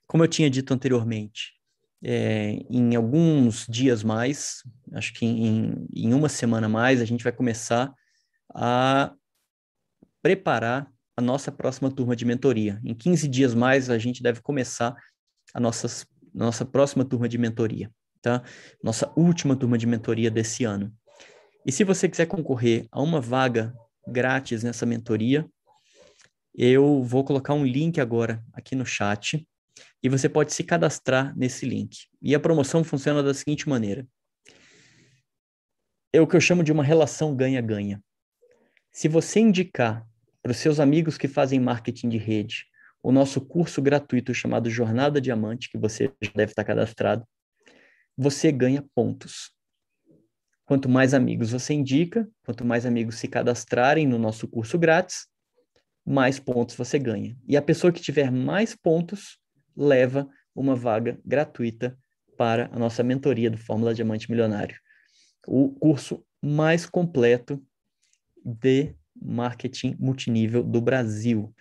Como 0.07 0.23
eu 0.23 0.29
tinha 0.29 0.51
dito 0.51 0.73
anteriormente, 0.73 1.55
é, 2.03 2.59
em 2.69 2.95
alguns 2.95 3.67
dias 3.67 4.05
mais, 4.05 4.63
acho 4.93 5.15
que 5.15 5.25
em, 5.25 5.87
em 5.95 6.13
uma 6.13 6.29
semana 6.29 6.69
mais, 6.69 7.01
a 7.01 7.05
gente 7.05 7.25
vai 7.25 7.33
começar 7.33 7.93
a 8.55 9.13
preparar 10.23 10.91
a 11.17 11.23
nossa 11.23 11.51
próxima 11.51 11.91
turma 11.91 12.15
de 12.15 12.25
mentoria. 12.25 12.81
Em 12.85 12.95
15 12.95 13.27
dias 13.29 13.55
mais, 13.55 13.89
a 13.89 13.99
gente 13.99 14.23
deve 14.23 14.43
começar 14.43 14.95
a 15.55 15.61
nossas, 15.61 16.07
nossa 16.35 16.65
próxima 16.65 17.05
turma 17.05 17.29
de 17.29 17.39
mentoria, 17.39 17.91
tá? 18.21 18.43
Nossa 18.83 19.11
última 19.17 19.57
turma 19.57 19.79
de 19.79 19.87
mentoria 19.87 20.31
desse 20.31 20.65
ano. 20.65 20.93
E 21.65 21.73
se 21.73 21.85
você 21.85 22.09
quiser 22.09 22.27
concorrer 22.27 22.87
a 22.93 23.01
uma 23.01 23.21
vaga 23.21 23.73
grátis 24.07 24.63
nessa 24.63 24.85
mentoria, 24.85 25.49
eu 26.55 27.03
vou 27.03 27.25
colocar 27.25 27.55
um 27.55 27.65
link 27.65 27.99
agora 28.01 28.45
aqui 28.53 28.77
no 28.77 28.85
chat 28.85 29.47
e 30.03 30.09
você 30.09 30.29
pode 30.29 30.53
se 30.53 30.63
cadastrar 30.63 31.37
nesse 31.37 31.67
link. 31.67 32.07
E 32.21 32.35
a 32.35 32.41
promoção 32.41 32.85
funciona 32.85 33.23
da 33.23 33.33
seguinte 33.35 33.69
maneira: 33.69 34.07
é 36.13 36.21
o 36.21 36.27
que 36.27 36.37
eu 36.37 36.41
chamo 36.41 36.63
de 36.63 36.71
uma 36.71 36.85
relação 36.85 37.35
ganha-ganha. 37.35 38.03
Se 38.93 39.09
você 39.09 39.41
indicar 39.41 40.07
para 40.43 40.53
os 40.53 40.59
seus 40.59 40.79
amigos 40.79 41.19
que 41.19 41.27
fazem 41.27 41.59
marketing 41.59 42.09
de 42.09 42.19
rede 42.19 42.67
o 43.03 43.11
nosso 43.13 43.41
curso 43.41 43.83
gratuito 43.83 44.33
chamado 44.33 44.71
Jornada 44.71 45.21
Diamante, 45.21 45.69
que 45.69 45.77
você 45.77 46.11
já 46.23 46.31
deve 46.35 46.53
estar 46.53 46.65
cadastrado, 46.65 47.27
você 48.17 48.51
ganha 48.51 48.83
pontos. 48.95 49.53
Quanto 50.65 50.89
mais 50.89 51.13
amigos 51.13 51.51
você 51.51 51.75
indica, 51.75 52.27
quanto 52.45 52.65
mais 52.65 52.87
amigos 52.87 53.17
se 53.17 53.29
cadastrarem 53.29 54.07
no 54.07 54.19
nosso 54.19 54.49
curso 54.49 54.79
grátis, 54.79 55.27
mais 56.07 56.39
pontos 56.39 56.77
você 56.77 56.99
ganha. 56.99 57.37
E 57.47 57.57
a 57.57 57.63
pessoa 57.63 57.93
que 57.93 58.01
tiver 58.01 58.31
mais 58.31 58.75
pontos 58.75 59.39
leva 59.77 60.29
uma 60.55 60.75
vaga 60.75 61.19
gratuita 61.25 61.99
para 62.37 62.69
a 62.73 62.79
nossa 62.79 63.03
mentoria 63.03 63.51
do 63.51 63.59
Fórmula 63.59 63.95
Diamante 63.95 64.31
Milionário. 64.31 64.77
O 65.47 65.71
curso 65.71 66.25
mais 66.43 66.87
completo 66.87 67.63
de 68.45 68.95
marketing 69.21 69.97
multinível 69.99 70.63
do 70.63 70.81
Brasil. 70.81 71.55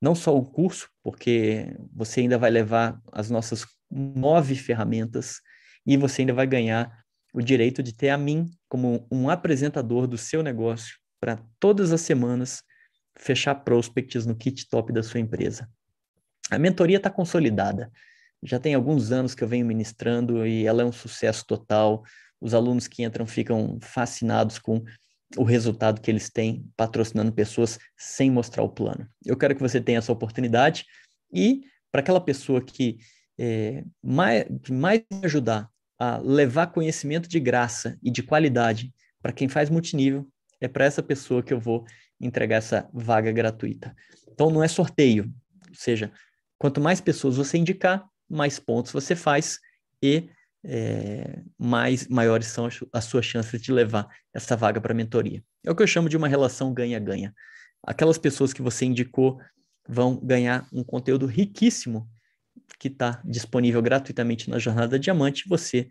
Não 0.00 0.14
só 0.14 0.36
o 0.36 0.44
curso, 0.44 0.88
porque 1.02 1.74
você 1.92 2.20
ainda 2.20 2.38
vai 2.38 2.50
levar 2.50 3.00
as 3.12 3.30
nossas 3.30 3.66
nove 3.90 4.54
ferramentas 4.54 5.40
e 5.86 5.96
você 5.96 6.22
ainda 6.22 6.34
vai 6.34 6.46
ganhar 6.46 7.04
o 7.32 7.40
direito 7.40 7.82
de 7.82 7.94
ter 7.94 8.10
a 8.10 8.18
mim 8.18 8.50
como 8.68 9.06
um 9.10 9.28
apresentador 9.30 10.06
do 10.06 10.18
seu 10.18 10.42
negócio 10.42 10.96
para 11.20 11.42
todas 11.58 11.92
as 11.92 12.00
semanas 12.00 12.62
fechar 13.16 13.54
prospects 13.56 14.24
no 14.24 14.36
kit 14.36 14.68
top 14.68 14.92
da 14.92 15.02
sua 15.02 15.20
empresa. 15.20 15.68
A 16.50 16.58
mentoria 16.58 16.96
está 16.96 17.10
consolidada. 17.10 17.90
Já 18.42 18.58
tem 18.58 18.74
alguns 18.74 19.10
anos 19.10 19.34
que 19.34 19.42
eu 19.42 19.48
venho 19.48 19.66
ministrando 19.66 20.46
e 20.46 20.66
ela 20.66 20.82
é 20.82 20.84
um 20.84 20.92
sucesso 20.92 21.44
total. 21.46 22.02
Os 22.40 22.54
alunos 22.54 22.86
que 22.86 23.02
entram 23.02 23.26
ficam 23.26 23.78
fascinados 23.80 24.58
com 24.58 24.82
o 25.36 25.42
resultado 25.42 26.00
que 26.00 26.10
eles 26.10 26.30
têm 26.30 26.66
patrocinando 26.76 27.32
pessoas 27.32 27.78
sem 27.96 28.30
mostrar 28.30 28.62
o 28.62 28.68
plano. 28.68 29.06
Eu 29.24 29.36
quero 29.36 29.54
que 29.54 29.60
você 29.60 29.80
tenha 29.80 29.98
essa 29.98 30.12
oportunidade 30.12 30.86
e 31.32 31.62
para 31.92 32.00
aquela 32.00 32.20
pessoa 32.20 32.62
que 32.62 32.98
é, 33.38 33.84
mais, 34.02 34.46
mais 34.70 35.02
ajudar 35.22 35.68
a 35.98 36.18
levar 36.18 36.68
conhecimento 36.68 37.28
de 37.28 37.40
graça 37.40 37.98
e 38.02 38.10
de 38.10 38.22
qualidade 38.22 38.92
para 39.20 39.32
quem 39.32 39.48
faz 39.48 39.68
multinível, 39.68 40.26
é 40.60 40.68
para 40.68 40.84
essa 40.84 41.02
pessoa 41.02 41.42
que 41.42 41.52
eu 41.52 41.60
vou 41.60 41.84
entregar 42.20 42.56
essa 42.56 42.88
vaga 42.92 43.32
gratuita. 43.32 43.94
Então 44.28 44.50
não 44.50 44.62
é 44.62 44.68
sorteio, 44.68 45.32
ou 45.68 45.74
seja, 45.74 46.12
quanto 46.58 46.80
mais 46.80 47.00
pessoas 47.00 47.36
você 47.36 47.56
indicar, 47.56 48.06
mais 48.28 48.58
pontos 48.58 48.92
você 48.92 49.14
faz 49.16 49.58
e 50.02 50.28
é, 50.64 51.42
mais 51.56 52.08
maiores 52.08 52.48
são 52.48 52.68
as 52.92 53.04
suas 53.04 53.24
chances 53.24 53.60
de 53.60 53.72
levar 53.72 54.08
essa 54.34 54.56
vaga 54.56 54.80
para 54.80 54.92
mentoria. 54.92 55.42
É 55.64 55.70
o 55.70 55.74
que 55.74 55.82
eu 55.82 55.86
chamo 55.86 56.08
de 56.08 56.16
uma 56.16 56.28
relação 56.28 56.74
ganha-ganha. 56.74 57.34
Aquelas 57.82 58.18
pessoas 58.18 58.52
que 58.52 58.60
você 58.60 58.84
indicou 58.84 59.40
vão 59.88 60.16
ganhar 60.16 60.68
um 60.72 60.82
conteúdo 60.82 61.26
riquíssimo 61.26 62.08
que 62.78 62.88
está 62.88 63.22
disponível 63.24 63.80
gratuitamente 63.80 64.50
na 64.50 64.58
Jornada 64.58 64.98
Diamante, 64.98 65.48
você 65.48 65.88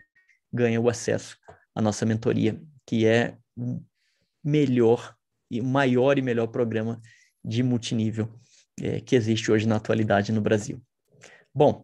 ganha 0.54 0.80
o 0.80 0.90
acesso 0.90 1.38
à 1.74 1.82
nossa 1.82 2.06
mentoria, 2.06 2.62
que 2.86 3.06
é 3.06 3.38
o 3.56 3.82
melhor 4.44 5.16
e 5.50 5.62
maior 5.62 6.18
e 6.18 6.22
melhor 6.22 6.48
programa 6.48 7.02
de 7.44 7.64
multinível 7.64 8.30
é, 8.82 9.00
que 9.02 9.16
existe 9.16 9.52
hoje 9.52 9.68
na 9.68 9.76
atualidade 9.78 10.32
no 10.32 10.42
Brasil. 10.42 10.82
Bom, 11.54 11.84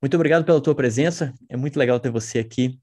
muito 0.00 0.14
obrigado 0.14 0.44
pela 0.44 0.60
tua 0.60 0.74
presença. 0.74 1.32
É 1.48 1.56
muito 1.56 1.78
legal 1.78 1.98
ter 2.00 2.10
você 2.10 2.38
aqui, 2.38 2.80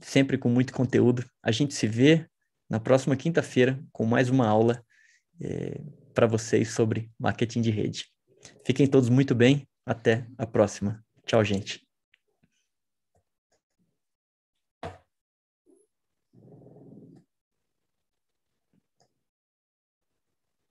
sempre 0.00 0.38
com 0.38 0.48
muito 0.48 0.72
conteúdo. 0.72 1.24
A 1.42 1.50
gente 1.50 1.74
se 1.74 1.86
vê 1.86 2.26
na 2.68 2.80
próxima 2.80 3.16
quinta-feira 3.16 3.78
com 3.92 4.04
mais 4.04 4.28
uma 4.28 4.46
aula 4.46 4.84
é, 5.40 5.80
para 6.12 6.26
vocês 6.26 6.70
sobre 6.70 7.10
marketing 7.18 7.60
de 7.60 7.70
rede. 7.70 8.06
Fiquem 8.64 8.86
todos 8.86 9.08
muito 9.08 9.34
bem 9.34 9.66
até 9.86 10.26
a 10.38 10.46
próxima. 10.46 11.04
Tchau, 11.26 11.44
gente. 11.44 11.83